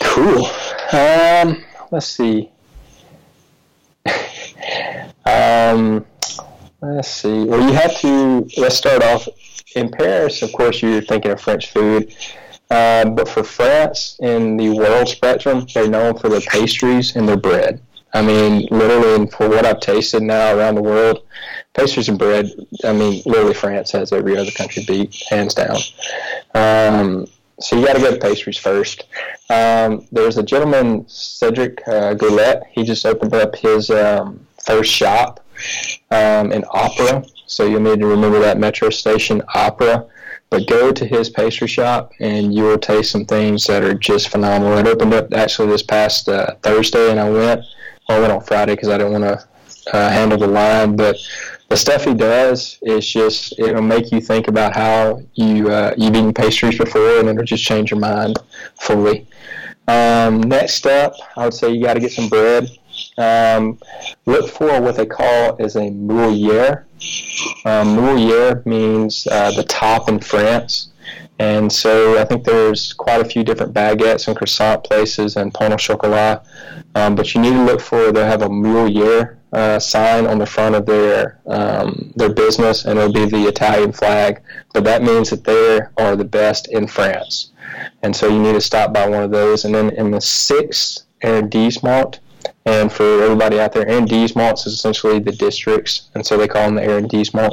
Cool. 0.00 0.46
Um, 0.92 1.64
let's 1.90 2.06
see. 2.06 2.50
um, 5.26 6.04
let's 6.80 7.08
see. 7.08 7.44
Well, 7.44 7.68
you 7.68 7.72
have 7.74 7.98
to. 8.00 8.48
Let's 8.56 8.76
start 8.76 9.02
off 9.02 9.28
in 9.76 9.90
Paris. 9.90 10.42
Of 10.42 10.52
course, 10.52 10.82
you're 10.82 11.00
thinking 11.02 11.30
of 11.30 11.40
French 11.40 11.70
food. 11.70 12.14
Uh, 12.70 13.04
but 13.04 13.28
for 13.28 13.42
France, 13.42 14.16
in 14.20 14.56
the 14.56 14.70
world 14.70 15.08
spectrum, 15.08 15.66
they're 15.74 15.88
known 15.88 16.16
for 16.16 16.28
their 16.28 16.40
pastries 16.40 17.16
and 17.16 17.28
their 17.28 17.36
bread. 17.36 17.82
I 18.12 18.22
mean, 18.22 18.68
literally, 18.70 19.26
for 19.28 19.48
what 19.48 19.64
I've 19.66 19.80
tasted 19.80 20.22
now 20.22 20.56
around 20.56 20.74
the 20.74 20.82
world, 20.82 21.24
pastries 21.74 22.08
and 22.08 22.18
bread. 22.18 22.50
I 22.84 22.92
mean, 22.92 23.22
literally, 23.24 23.54
France 23.54 23.92
has 23.92 24.12
every 24.12 24.36
other 24.36 24.50
country 24.50 24.84
beat, 24.86 25.14
hands 25.28 25.54
down. 25.54 25.76
Um, 26.54 27.26
so 27.60 27.78
you 27.78 27.86
got 27.86 27.94
to 27.94 28.00
go 28.00 28.10
to 28.10 28.18
pastries 28.18 28.56
first. 28.56 29.04
Um, 29.48 30.06
there's 30.10 30.38
a 30.38 30.42
gentleman, 30.42 31.04
Cedric 31.08 31.86
uh, 31.86 32.14
Grolet. 32.14 32.62
He 32.70 32.84
just 32.84 33.04
opened 33.04 33.34
up 33.34 33.54
his 33.54 33.90
um, 33.90 34.46
first 34.64 34.90
shop 34.90 35.44
um, 36.10 36.52
in 36.52 36.64
Opera. 36.70 37.24
So 37.46 37.66
you'll 37.66 37.80
need 37.80 38.00
to 38.00 38.06
remember 38.06 38.38
that 38.40 38.58
metro 38.58 38.90
station, 38.90 39.42
Opera. 39.54 40.06
But 40.50 40.66
go 40.66 40.90
to 40.90 41.06
his 41.06 41.30
pastry 41.30 41.68
shop 41.68 42.12
and 42.18 42.52
you 42.52 42.64
will 42.64 42.78
taste 42.78 43.12
some 43.12 43.24
things 43.24 43.66
that 43.66 43.84
are 43.84 43.94
just 43.94 44.28
phenomenal. 44.28 44.78
It 44.78 44.86
opened 44.86 45.14
up 45.14 45.32
actually 45.32 45.68
this 45.68 45.82
past 45.82 46.28
uh, 46.28 46.54
Thursday, 46.62 47.10
and 47.10 47.20
I 47.20 47.30
went. 47.30 47.64
Well, 48.08 48.18
I 48.18 48.20
went 48.20 48.32
on 48.32 48.40
Friday 48.40 48.74
because 48.74 48.88
I 48.88 48.98
didn't 48.98 49.12
want 49.12 49.24
to 49.24 49.96
uh, 49.96 50.10
handle 50.10 50.38
the 50.38 50.48
line, 50.48 50.96
but 50.96 51.16
the 51.68 51.76
stuff 51.76 52.04
he 52.04 52.14
does 52.14 52.78
is 52.82 53.08
just 53.08 53.58
it'll 53.58 53.80
make 53.80 54.10
you 54.10 54.20
think 54.20 54.48
about 54.48 54.74
how 54.74 55.22
you 55.34 55.70
uh, 55.70 55.94
you've 55.96 56.16
eaten 56.16 56.34
pastries 56.34 56.76
before, 56.76 57.20
and 57.20 57.28
it'll 57.28 57.44
just 57.44 57.64
change 57.64 57.92
your 57.92 58.00
mind 58.00 58.36
fully. 58.74 59.28
Um, 59.86 60.40
next 60.40 60.74
step, 60.74 61.14
I 61.36 61.44
would 61.44 61.54
say 61.54 61.72
you 61.72 61.84
got 61.84 61.94
to 61.94 62.00
get 62.00 62.12
some 62.12 62.28
bread. 62.28 62.68
Um, 63.16 63.78
look 64.26 64.50
for 64.50 64.80
what 64.80 64.96
they 64.96 65.06
call 65.06 65.56
is 65.56 65.76
a 65.76 65.90
moulière. 65.90 66.84
Um, 67.64 67.96
moulière 67.96 68.64
means 68.66 69.26
uh, 69.26 69.50
the 69.52 69.64
top 69.64 70.08
in 70.08 70.20
France. 70.20 70.88
And 71.38 71.72
so 71.72 72.18
I 72.18 72.24
think 72.26 72.44
there's 72.44 72.92
quite 72.92 73.22
a 73.22 73.24
few 73.24 73.42
different 73.42 73.72
baguettes 73.72 74.28
and 74.28 74.36
croissant 74.36 74.84
places 74.84 75.36
and 75.36 75.54
pain 75.54 75.72
au 75.72 75.76
chocolat. 75.76 76.44
Um, 76.94 77.14
but 77.14 77.34
you 77.34 77.40
need 77.40 77.52
to 77.52 77.64
look 77.64 77.80
for 77.80 78.12
they 78.12 78.26
have 78.26 78.42
a 78.42 78.48
moulière 78.48 79.36
uh, 79.52 79.78
sign 79.78 80.26
on 80.26 80.38
the 80.38 80.46
front 80.46 80.74
of 80.74 80.86
their 80.86 81.40
um, 81.46 82.12
their 82.16 82.32
business, 82.32 82.84
and 82.84 82.98
it'll 82.98 83.12
be 83.12 83.24
the 83.24 83.48
Italian 83.48 83.92
flag. 83.92 84.42
But 84.72 84.84
that 84.84 85.02
means 85.02 85.30
that 85.30 85.44
they 85.44 85.80
are 85.96 86.14
the 86.14 86.24
best 86.24 86.68
in 86.68 86.86
France, 86.86 87.52
and 88.02 88.14
so 88.14 88.28
you 88.28 88.38
need 88.38 88.52
to 88.52 88.60
stop 88.60 88.92
by 88.92 89.08
one 89.08 89.22
of 89.22 89.30
those. 89.30 89.64
And 89.64 89.74
then 89.74 89.90
in 89.90 90.10
the 90.10 90.20
sixth 90.20 91.04
arrondissement, 91.24 92.20
and 92.70 92.92
for 92.92 93.22
everybody 93.22 93.60
out 93.60 93.72
there, 93.72 93.84
arrondissements 93.84 94.66
is 94.66 94.74
essentially 94.74 95.18
the 95.18 95.32
districts, 95.32 96.10
and 96.14 96.24
so 96.24 96.36
they 96.36 96.48
call 96.48 96.66
them 96.66 96.76
the 96.76 96.82
arrondissement. 96.82 97.52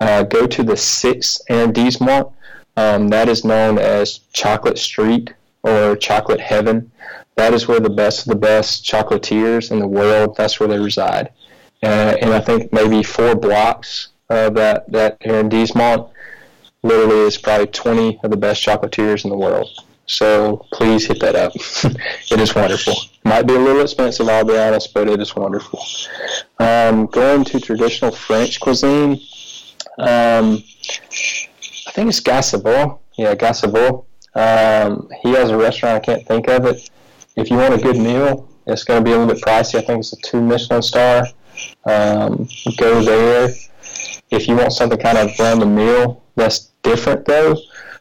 Uh, 0.00 0.22
go 0.22 0.46
to 0.46 0.62
the 0.62 0.76
sixth 0.76 1.40
arrondissement. 1.50 2.28
Um, 2.76 3.08
that 3.08 3.28
is 3.28 3.44
known 3.44 3.78
as 3.78 4.20
Chocolate 4.32 4.78
Street 4.78 5.32
or 5.62 5.96
Chocolate 5.96 6.40
Heaven 6.40 6.90
that 7.36 7.52
is 7.52 7.68
where 7.68 7.80
the 7.80 7.90
best 7.90 8.20
of 8.20 8.28
the 8.28 8.38
best 8.38 8.84
chocolatiers 8.84 9.70
in 9.70 9.78
the 9.78 9.86
world, 9.86 10.36
that's 10.36 10.58
where 10.58 10.68
they 10.68 10.78
reside. 10.78 11.30
Uh, 11.82 12.16
and 12.20 12.32
I 12.32 12.40
think 12.40 12.72
maybe 12.72 13.02
four 13.02 13.34
blocks 13.34 14.08
of 14.30 14.54
that, 14.54 14.90
that 14.90 15.18
arrondissement 15.24 16.08
literally 16.82 17.26
is 17.26 17.36
probably 17.36 17.66
20 17.66 18.20
of 18.24 18.30
the 18.30 18.36
best 18.36 18.64
chocolatiers 18.64 19.24
in 19.24 19.30
the 19.30 19.36
world. 19.36 19.68
So 20.06 20.66
please 20.72 21.06
hit 21.06 21.20
that 21.20 21.34
up. 21.34 21.52
it 22.30 22.40
is 22.40 22.54
wonderful. 22.54 22.94
Might 23.24 23.46
be 23.46 23.54
a 23.54 23.58
little 23.58 23.82
expensive, 23.82 24.28
I'll 24.28 24.44
be 24.44 24.56
honest, 24.56 24.94
but 24.94 25.08
it 25.08 25.20
is 25.20 25.34
wonderful. 25.34 25.84
Um, 26.58 27.06
going 27.06 27.44
to 27.44 27.60
traditional 27.60 28.12
French 28.12 28.60
cuisine, 28.60 29.20
um, 29.98 30.62
I 31.86 31.90
think 31.92 32.08
it's 32.08 32.20
Gassabon. 32.20 32.98
Yeah, 33.18 33.34
Gassabon. 33.34 34.04
Um, 34.34 35.08
he 35.22 35.32
has 35.32 35.50
a 35.50 35.56
restaurant, 35.56 35.96
I 35.96 36.00
can't 36.00 36.26
think 36.26 36.48
of 36.48 36.66
it, 36.66 36.90
if 37.36 37.50
you 37.50 37.58
want 37.58 37.74
a 37.74 37.78
good 37.78 37.98
meal, 37.98 38.48
it's 38.66 38.82
going 38.82 39.00
to 39.00 39.04
be 39.04 39.12
a 39.12 39.18
little 39.18 39.32
bit 39.32 39.42
pricey. 39.42 39.78
I 39.78 39.82
think 39.82 40.00
it's 40.00 40.12
a 40.12 40.16
two 40.16 40.40
Michelin 40.40 40.82
star. 40.82 41.26
Um, 41.84 42.48
go 42.78 43.02
there. 43.02 43.50
If 44.30 44.48
you 44.48 44.56
want 44.56 44.72
something 44.72 44.98
kind 44.98 45.18
of 45.18 45.38
around 45.38 45.60
the 45.60 45.66
meal 45.66 46.22
that's 46.34 46.70
different, 46.82 47.26
though, 47.26 47.56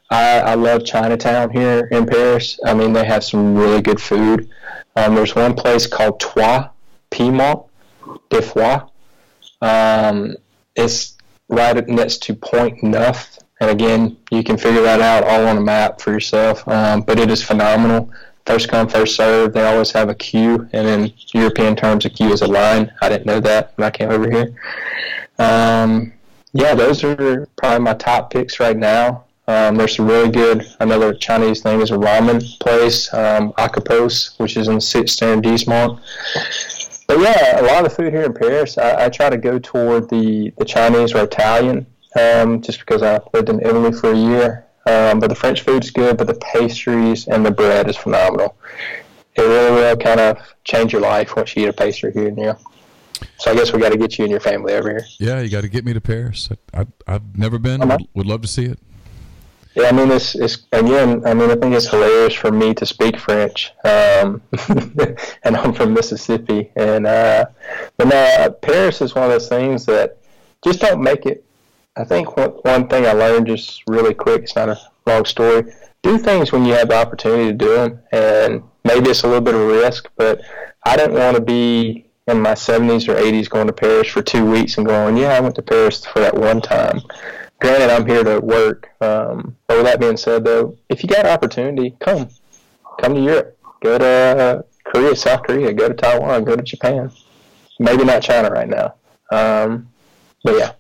I, 0.09 0.39
I 0.39 0.53
love 0.55 0.85
Chinatown 0.85 1.49
here 1.49 1.87
in 1.91 2.05
Paris. 2.05 2.59
I 2.65 2.73
mean, 2.73 2.93
they 2.93 3.05
have 3.05 3.23
some 3.23 3.55
really 3.55 3.81
good 3.81 4.01
food. 4.01 4.49
Um, 4.95 5.15
there's 5.15 5.35
one 5.35 5.53
place 5.53 5.87
called 5.87 6.19
Trois 6.19 6.69
Piment 7.09 7.63
de 8.29 8.41
Foie. 8.41 8.87
Um, 9.61 10.35
it's 10.75 11.17
right 11.49 11.87
next 11.87 12.23
to 12.23 12.35
Pont 12.35 12.81
Neuf. 12.83 13.39
And 13.61 13.69
again, 13.69 14.17
you 14.31 14.43
can 14.43 14.57
figure 14.57 14.81
that 14.81 15.01
out 15.01 15.23
all 15.23 15.47
on 15.47 15.57
a 15.57 15.61
map 15.61 16.01
for 16.01 16.11
yourself. 16.11 16.67
Um, 16.67 17.01
but 17.01 17.19
it 17.19 17.31
is 17.31 17.41
phenomenal 17.43 18.11
first 18.45 18.69
come, 18.69 18.87
first 18.87 19.15
serve. 19.15 19.53
They 19.53 19.65
always 19.65 19.91
have 19.91 20.09
a 20.09 20.15
queue, 20.15 20.67
and 20.73 20.87
in 20.87 21.13
European 21.33 21.75
terms, 21.75 22.05
a 22.05 22.09
queue 22.09 22.31
is 22.31 22.41
a 22.41 22.47
line. 22.47 22.91
I 23.01 23.09
didn't 23.09 23.25
know 23.25 23.39
that 23.41 23.73
when 23.75 23.87
I 23.87 23.91
came 23.91 24.09
over 24.09 24.29
here. 24.29 24.55
Um, 25.39 26.13
yeah, 26.53 26.75
those 26.75 27.03
are 27.03 27.47
probably 27.57 27.79
my 27.79 27.93
top 27.95 28.31
picks 28.31 28.59
right 28.59 28.77
now. 28.77 29.24
Um, 29.47 29.75
there's 29.75 29.95
some 29.95 30.07
really 30.07 30.31
good. 30.31 30.65
Another 30.79 31.13
Chinese 31.13 31.61
thing 31.61 31.81
is 31.81 31.91
a 31.91 31.95
ramen 31.95 32.59
place, 32.59 33.13
um, 33.13 33.53
Akapos, 33.53 34.39
which 34.39 34.57
is 34.57 34.67
in 34.67 34.81
Sixth 34.81 35.21
arrondissement. 35.21 35.99
But 37.07 37.19
yeah, 37.19 37.61
a 37.61 37.63
lot 37.63 37.85
of 37.85 37.91
the 37.91 37.95
food 37.95 38.11
here 38.11 38.23
in 38.23 38.33
Paris, 38.33 38.77
I, 38.77 39.05
I 39.05 39.09
try 39.09 39.29
to 39.29 39.37
go 39.37 39.59
toward 39.59 40.09
the, 40.09 40.51
the 40.57 40.65
Chinese 40.65 41.13
or 41.13 41.23
Italian, 41.23 41.85
um, 42.19 42.61
just 42.61 42.79
because 42.79 43.03
I 43.03 43.19
lived 43.33 43.49
in 43.49 43.59
Italy 43.61 43.91
for 43.91 44.11
a 44.11 44.17
year. 44.17 44.65
Um, 44.87 45.19
but 45.19 45.27
the 45.27 45.35
French 45.35 45.61
food's 45.61 45.91
good, 45.91 46.17
but 46.17 46.27
the 46.27 46.35
pastries 46.35 47.27
and 47.27 47.45
the 47.45 47.51
bread 47.51 47.89
is 47.89 47.97
phenomenal. 47.97 48.55
It 49.35 49.41
really 49.41 49.71
will 49.71 49.97
kind 49.97 50.19
of 50.19 50.37
change 50.63 50.93
your 50.93 51.01
life 51.01 51.35
once 51.35 51.55
you 51.55 51.63
eat 51.63 51.69
a 51.69 51.73
pastry 51.73 52.11
here 52.13 52.27
and 52.27 52.37
there. 52.37 52.57
So 53.37 53.51
I 53.51 53.55
guess 53.55 53.73
we 53.73 53.79
got 53.79 53.91
to 53.91 53.97
get 53.97 54.17
you 54.17 54.25
and 54.25 54.31
your 54.31 54.39
family 54.39 54.73
over 54.73 54.89
here. 54.89 55.05
Yeah, 55.19 55.41
you 55.41 55.49
got 55.49 55.61
to 55.61 55.69
get 55.69 55.85
me 55.85 55.93
to 55.93 56.01
Paris. 56.01 56.49
I, 56.73 56.85
have 57.07 57.37
never 57.37 57.57
been. 57.57 57.87
Would, 57.87 58.07
would, 58.13 58.25
love 58.25 58.41
to 58.41 58.47
see 58.47 58.65
it. 58.65 58.79
Yeah, 59.75 59.89
I 59.89 59.91
mean, 59.91 60.09
it's, 60.09 60.35
it's 60.35 60.65
again. 60.71 61.25
I 61.25 61.33
mean, 61.33 61.51
I 61.51 61.55
think 61.55 61.75
it's 61.75 61.89
hilarious 61.89 62.33
for 62.33 62.51
me 62.51 62.73
to 62.75 62.85
speak 62.85 63.19
French, 63.19 63.73
um, 63.83 64.41
and 65.43 65.57
I'm 65.57 65.73
from 65.73 65.93
Mississippi. 65.93 66.71
And 66.75 67.05
uh, 67.05 67.45
but 67.97 68.07
now 68.07 68.49
Paris 68.49 69.01
is 69.01 69.15
one 69.15 69.25
of 69.25 69.31
those 69.31 69.49
things 69.49 69.85
that 69.87 70.17
just 70.63 70.79
don't 70.79 71.03
make 71.03 71.25
it 71.25 71.45
I 71.97 72.03
think 72.03 72.35
one, 72.35 72.49
one 72.49 72.87
thing 72.87 73.05
I 73.05 73.13
learned 73.13 73.47
just 73.47 73.81
really 73.87 74.13
quick, 74.13 74.43
it's 74.43 74.55
not 74.55 74.69
a 74.69 74.79
long 75.05 75.23
story, 75.23 75.73
do 76.03 76.17
things 76.17 76.51
when 76.51 76.65
you 76.65 76.73
have 76.73 76.89
the 76.89 76.95
opportunity 76.95 77.45
to 77.45 77.53
do 77.53 77.73
them. 77.73 77.99
And 78.11 78.63
maybe 78.83 79.09
it's 79.09 79.23
a 79.23 79.27
little 79.27 79.41
bit 79.41 79.55
of 79.55 79.61
a 79.61 79.67
risk, 79.67 80.09
but 80.17 80.41
I 80.85 80.97
didn't 80.97 81.15
want 81.15 81.37
to 81.37 81.41
be 81.41 82.05
in 82.27 82.41
my 82.41 82.53
70s 82.53 83.07
or 83.07 83.15
80s 83.15 83.49
going 83.49 83.67
to 83.67 83.73
Paris 83.73 84.09
for 84.09 84.21
two 84.21 84.49
weeks 84.49 84.77
and 84.77 84.85
going, 84.85 85.15
yeah, 85.15 85.29
I 85.29 85.39
went 85.39 85.55
to 85.55 85.61
Paris 85.61 86.05
for 86.05 86.19
that 86.19 86.35
one 86.35 86.59
time. 86.59 87.01
Granted, 87.61 87.89
I'm 87.89 88.05
here 88.05 88.23
to 88.23 88.39
work. 88.39 88.89
Um, 89.01 89.55
but 89.67 89.77
with 89.77 89.85
that 89.85 89.99
being 89.99 90.17
said, 90.17 90.43
though, 90.43 90.77
if 90.89 91.03
you 91.03 91.09
got 91.09 91.25
opportunity, 91.25 91.95
come. 91.99 92.29
Come 93.01 93.15
to 93.15 93.21
Europe. 93.21 93.57
Go 93.81 93.97
to 93.97 94.05
uh, 94.05 94.61
Korea, 94.85 95.15
South 95.15 95.43
Korea. 95.43 95.73
Go 95.73 95.87
to 95.87 95.93
Taiwan. 95.93 96.43
Go 96.43 96.55
to 96.55 96.63
Japan. 96.63 97.11
Maybe 97.79 98.03
not 98.03 98.21
China 98.21 98.49
right 98.49 98.67
now. 98.69 98.95
Um, 99.31 99.89
but 100.43 100.57
yeah. 100.57 100.71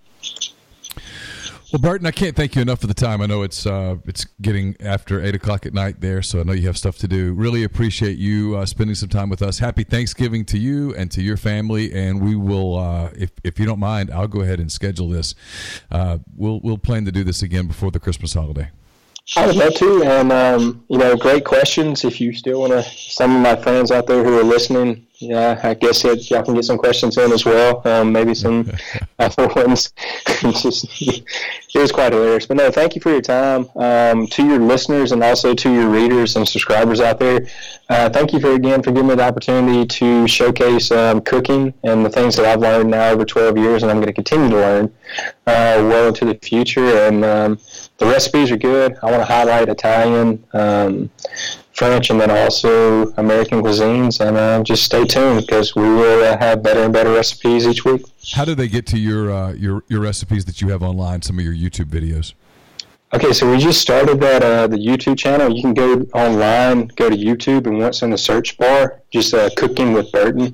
Well, 1.73 1.81
Burton, 1.81 2.05
I 2.05 2.11
can't 2.11 2.35
thank 2.35 2.55
you 2.55 2.61
enough 2.61 2.79
for 2.79 2.87
the 2.87 2.93
time. 2.93 3.21
I 3.21 3.25
know 3.25 3.41
it's 3.41 3.65
uh, 3.65 3.95
it's 4.05 4.25
getting 4.39 4.75
after 4.79 5.19
eight 5.23 5.33
o'clock 5.33 5.65
at 5.65 5.73
night 5.73 5.99
there, 5.99 6.21
so 6.21 6.39
I 6.39 6.43
know 6.43 6.53
you 6.53 6.67
have 6.67 6.77
stuff 6.77 6.97
to 6.99 7.07
do. 7.07 7.33
Really 7.33 7.63
appreciate 7.63 8.19
you 8.19 8.55
uh, 8.55 8.67
spending 8.67 8.95
some 8.95 9.09
time 9.09 9.29
with 9.29 9.41
us. 9.41 9.57
Happy 9.57 9.83
Thanksgiving 9.83 10.45
to 10.45 10.59
you 10.59 10.93
and 10.93 11.09
to 11.11 11.23
your 11.23 11.37
family, 11.37 11.91
and 11.91 12.21
we 12.21 12.35
will, 12.35 12.77
uh, 12.77 13.09
if 13.17 13.31
if 13.43 13.59
you 13.59 13.65
don't 13.65 13.79
mind, 13.79 14.11
I'll 14.11 14.27
go 14.27 14.41
ahead 14.41 14.59
and 14.59 14.71
schedule 14.71 15.09
this. 15.09 15.33
Uh, 15.89 16.19
we'll 16.35 16.59
we'll 16.61 16.77
plan 16.77 17.03
to 17.05 17.11
do 17.11 17.23
this 17.23 17.41
again 17.41 17.65
before 17.65 17.89
the 17.89 17.99
Christmas 17.99 18.35
holiday. 18.35 18.69
I 19.35 19.47
would 19.47 19.55
love 19.55 19.73
to, 19.75 20.03
and 20.03 20.31
um, 20.31 20.85
you 20.87 20.99
know, 20.99 21.15
great 21.15 21.45
questions. 21.45 22.05
If 22.05 22.21
you 22.21 22.31
still 22.31 22.61
want 22.61 22.73
to, 22.73 22.83
some 22.83 23.35
of 23.35 23.41
my 23.41 23.55
fans 23.55 23.89
out 23.89 24.05
there 24.05 24.23
who 24.23 24.37
are 24.37 24.43
listening, 24.43 25.07
yeah, 25.17 25.59
I 25.63 25.73
guess 25.73 26.05
it, 26.05 26.29
y'all 26.29 26.43
can 26.43 26.53
get 26.53 26.65
some 26.65 26.77
questions 26.77 27.17
in 27.17 27.31
as 27.31 27.43
well. 27.43 27.81
Um, 27.85 28.11
maybe 28.11 28.35
some 28.35 28.69
other 29.19 29.47
ones. 29.47 29.91
just, 30.61 30.85
it 31.01 31.25
was 31.73 31.91
quite 31.91 32.13
hilarious. 32.13 32.45
But 32.45 32.57
no, 32.57 32.69
thank 32.69 32.93
you 32.93 33.01
for 33.01 33.09
your 33.09 33.21
time. 33.21 33.67
Um, 33.75 34.27
to 34.27 34.45
your 34.45 34.59
listeners 34.59 35.11
and 35.11 35.23
also 35.23 35.55
to 35.55 35.73
your 35.73 35.89
readers 35.89 36.35
and 36.35 36.47
subscribers 36.47 37.01
out 37.01 37.19
there, 37.19 37.47
uh, 37.89 38.09
thank 38.09 38.31
you 38.31 38.39
for 38.39 38.53
again 38.53 38.83
for 38.83 38.91
giving 38.91 39.07
me 39.07 39.15
the 39.15 39.23
opportunity 39.23 39.87
to 39.87 40.27
showcase 40.27 40.91
um, 40.91 41.21
cooking 41.21 41.73
and 41.83 42.05
the 42.05 42.09
things 42.09 42.35
that 42.35 42.45
I've 42.45 42.59
learned 42.59 42.91
now 42.91 43.09
over 43.09 43.25
12 43.25 43.57
years, 43.57 43.81
and 43.81 43.91
I'm 43.91 43.97
going 43.97 44.07
to 44.07 44.13
continue 44.13 44.49
to 44.49 44.55
learn 44.55 44.85
uh, 45.47 45.81
well 45.81 46.09
into 46.09 46.25
the 46.25 46.35
future. 46.35 46.85
And 47.07 47.25
um, 47.25 47.59
the 47.97 48.05
recipes 48.05 48.51
are 48.51 48.57
good. 48.57 48.97
I 49.01 49.11
want 49.11 49.21
to 49.21 49.25
highlight 49.25 49.69
Italian. 49.69 50.43
Um, 50.53 51.09
French 51.75 52.09
and 52.09 52.21
then 52.21 52.31
also 52.31 53.07
American 53.17 53.61
cuisines. 53.61 54.25
And 54.25 54.37
uh, 54.37 54.63
just 54.63 54.83
stay 54.83 55.05
tuned 55.05 55.45
because 55.45 55.75
we 55.75 55.83
will 55.83 56.23
uh, 56.23 56.37
have 56.37 56.63
better 56.63 56.81
and 56.83 56.93
better 56.93 57.11
recipes 57.11 57.67
each 57.67 57.83
week. 57.83 58.01
How 58.33 58.45
do 58.45 58.55
they 58.55 58.69
get 58.69 58.87
to 58.87 58.97
your 58.97 59.31
uh, 59.31 59.53
your 59.53 59.83
your 59.89 59.99
recipes 59.99 60.45
that 60.45 60.61
you 60.61 60.69
have 60.69 60.81
online? 60.81 61.21
Some 61.21 61.37
of 61.37 61.45
your 61.45 61.53
YouTube 61.53 61.85
videos. 61.85 62.33
Okay, 63.15 63.31
so 63.31 63.49
we 63.49 63.57
just 63.57 63.79
started 63.79 64.19
that 64.19 64.43
uh, 64.43 64.67
the 64.67 64.75
YouTube 64.75 65.17
channel. 65.17 65.49
You 65.49 65.61
can 65.61 65.73
go 65.73 66.01
online, 66.13 66.87
go 66.97 67.09
to 67.09 67.15
YouTube, 67.15 67.65
and 67.65 67.79
once 67.79 68.01
in 68.01 68.09
the 68.09 68.17
search 68.17 68.57
bar, 68.57 69.01
just 69.09 69.33
uh, 69.33 69.49
cooking 69.55 69.93
with 69.93 70.11
Burton. 70.11 70.53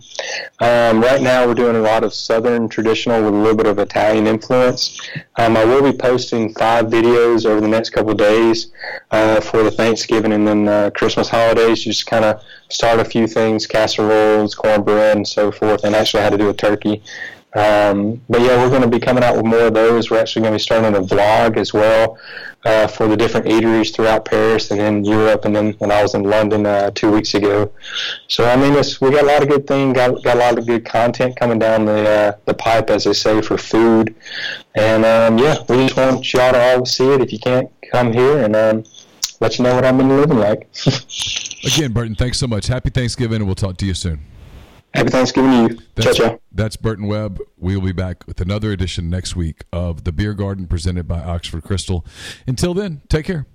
Um, 0.59 1.01
right 1.01 1.23
now, 1.23 1.47
we're 1.47 1.55
doing 1.55 1.75
a 1.75 1.79
lot 1.81 2.03
of 2.03 2.13
Southern 2.13 2.69
traditional 2.69 3.23
with 3.23 3.33
a 3.33 3.35
little 3.35 3.55
bit 3.55 3.65
of 3.65 3.79
Italian 3.79 4.27
influence. 4.27 5.01
Um, 5.39 5.57
I 5.57 5.65
will 5.65 5.81
be 5.91 5.97
posting 5.97 6.53
five 6.53 6.85
videos 6.85 7.47
over 7.47 7.61
the 7.61 7.67
next 7.67 7.89
couple 7.89 8.13
days 8.13 8.71
uh, 9.09 9.41
for 9.41 9.63
the 9.63 9.71
Thanksgiving 9.71 10.31
and 10.31 10.47
then 10.47 10.67
uh, 10.67 10.91
Christmas 10.91 11.29
holidays. 11.29 11.83
Just 11.83 12.05
kind 12.05 12.25
of 12.25 12.43
start 12.69 12.99
a 12.99 13.05
few 13.05 13.25
things, 13.25 13.65
casseroles, 13.65 14.53
cornbread, 14.53 15.17
and 15.17 15.27
so 15.27 15.51
forth, 15.51 15.83
and 15.83 15.95
actually 15.95 16.21
how 16.21 16.29
to 16.29 16.37
do 16.37 16.49
a 16.49 16.53
turkey. 16.53 17.01
Um, 17.53 18.21
but 18.29 18.41
yeah, 18.41 18.63
we're 18.63 18.69
going 18.69 18.81
to 18.81 18.87
be 18.87 18.99
coming 18.99 19.23
out 19.23 19.35
with 19.35 19.45
more 19.45 19.67
of 19.67 19.73
those. 19.73 20.09
We're 20.09 20.19
actually 20.19 20.43
going 20.43 20.53
to 20.53 20.57
be 20.57 20.63
starting 20.63 20.95
a 20.95 21.01
vlog 21.01 21.57
as 21.57 21.73
well 21.73 22.17
uh, 22.63 22.87
for 22.87 23.07
the 23.07 23.17
different 23.17 23.47
eateries 23.47 23.93
throughout 23.93 24.25
Paris 24.25 24.71
and 24.71 24.79
in 24.79 25.03
Europe, 25.03 25.45
and 25.45 25.55
then 25.55 25.73
when 25.73 25.91
I 25.91 26.01
was 26.01 26.13
in 26.13 26.23
London 26.23 26.65
uh, 26.65 26.91
two 26.91 27.11
weeks 27.11 27.33
ago. 27.33 27.71
So 28.27 28.45
I 28.45 28.55
mean, 28.55 28.73
it's, 28.73 29.01
we 29.01 29.11
got 29.11 29.23
a 29.23 29.27
lot 29.27 29.43
of 29.43 29.49
good 29.49 29.67
things, 29.67 29.95
got, 29.95 30.23
got 30.23 30.37
a 30.37 30.39
lot 30.39 30.57
of 30.57 30.65
good 30.65 30.85
content 30.85 31.35
coming 31.35 31.59
down 31.59 31.85
the 31.85 32.09
uh, 32.09 32.31
the 32.45 32.53
pipe, 32.53 32.89
as 32.89 33.03
they 33.03 33.13
say, 33.13 33.41
for 33.41 33.57
food. 33.57 34.15
And 34.75 35.03
um, 35.03 35.37
yeah, 35.37 35.57
we 35.67 35.87
just 35.87 35.97
want 35.97 36.33
y'all 36.33 36.53
to 36.53 36.59
all 36.59 36.85
see 36.85 37.09
it. 37.09 37.21
If 37.21 37.33
you 37.33 37.39
can't 37.39 37.69
come 37.91 38.13
here 38.13 38.43
and 38.43 38.55
um, 38.55 38.83
let 39.41 39.57
you 39.57 39.63
know 39.63 39.75
what 39.75 39.83
I've 39.83 39.97
been 39.97 40.09
living 40.09 40.37
like. 40.37 40.69
Again, 41.65 41.91
Burton, 41.91 42.15
thanks 42.15 42.37
so 42.39 42.47
much. 42.47 42.67
Happy 42.67 42.89
Thanksgiving, 42.89 43.37
and 43.37 43.45
we'll 43.45 43.55
talk 43.55 43.77
to 43.77 43.85
you 43.85 43.93
soon. 43.93 44.21
Happy 44.93 45.09
Thanksgiving 45.09 45.51
to 45.51 45.73
you. 45.73 45.79
That's, 45.95 46.17
ciao, 46.17 46.29
ciao. 46.29 46.41
That's 46.51 46.75
Burton 46.75 47.07
Webb. 47.07 47.39
We'll 47.57 47.81
be 47.81 47.93
back 47.93 48.27
with 48.27 48.41
another 48.41 48.71
edition 48.71 49.09
next 49.09 49.35
week 49.35 49.63
of 49.71 50.03
The 50.03 50.11
Beer 50.11 50.33
Garden 50.33 50.67
presented 50.67 51.07
by 51.07 51.19
Oxford 51.19 51.63
Krystal. 51.63 52.05
Until 52.45 52.73
then, 52.73 53.01
take 53.07 53.25
care. 53.25 53.45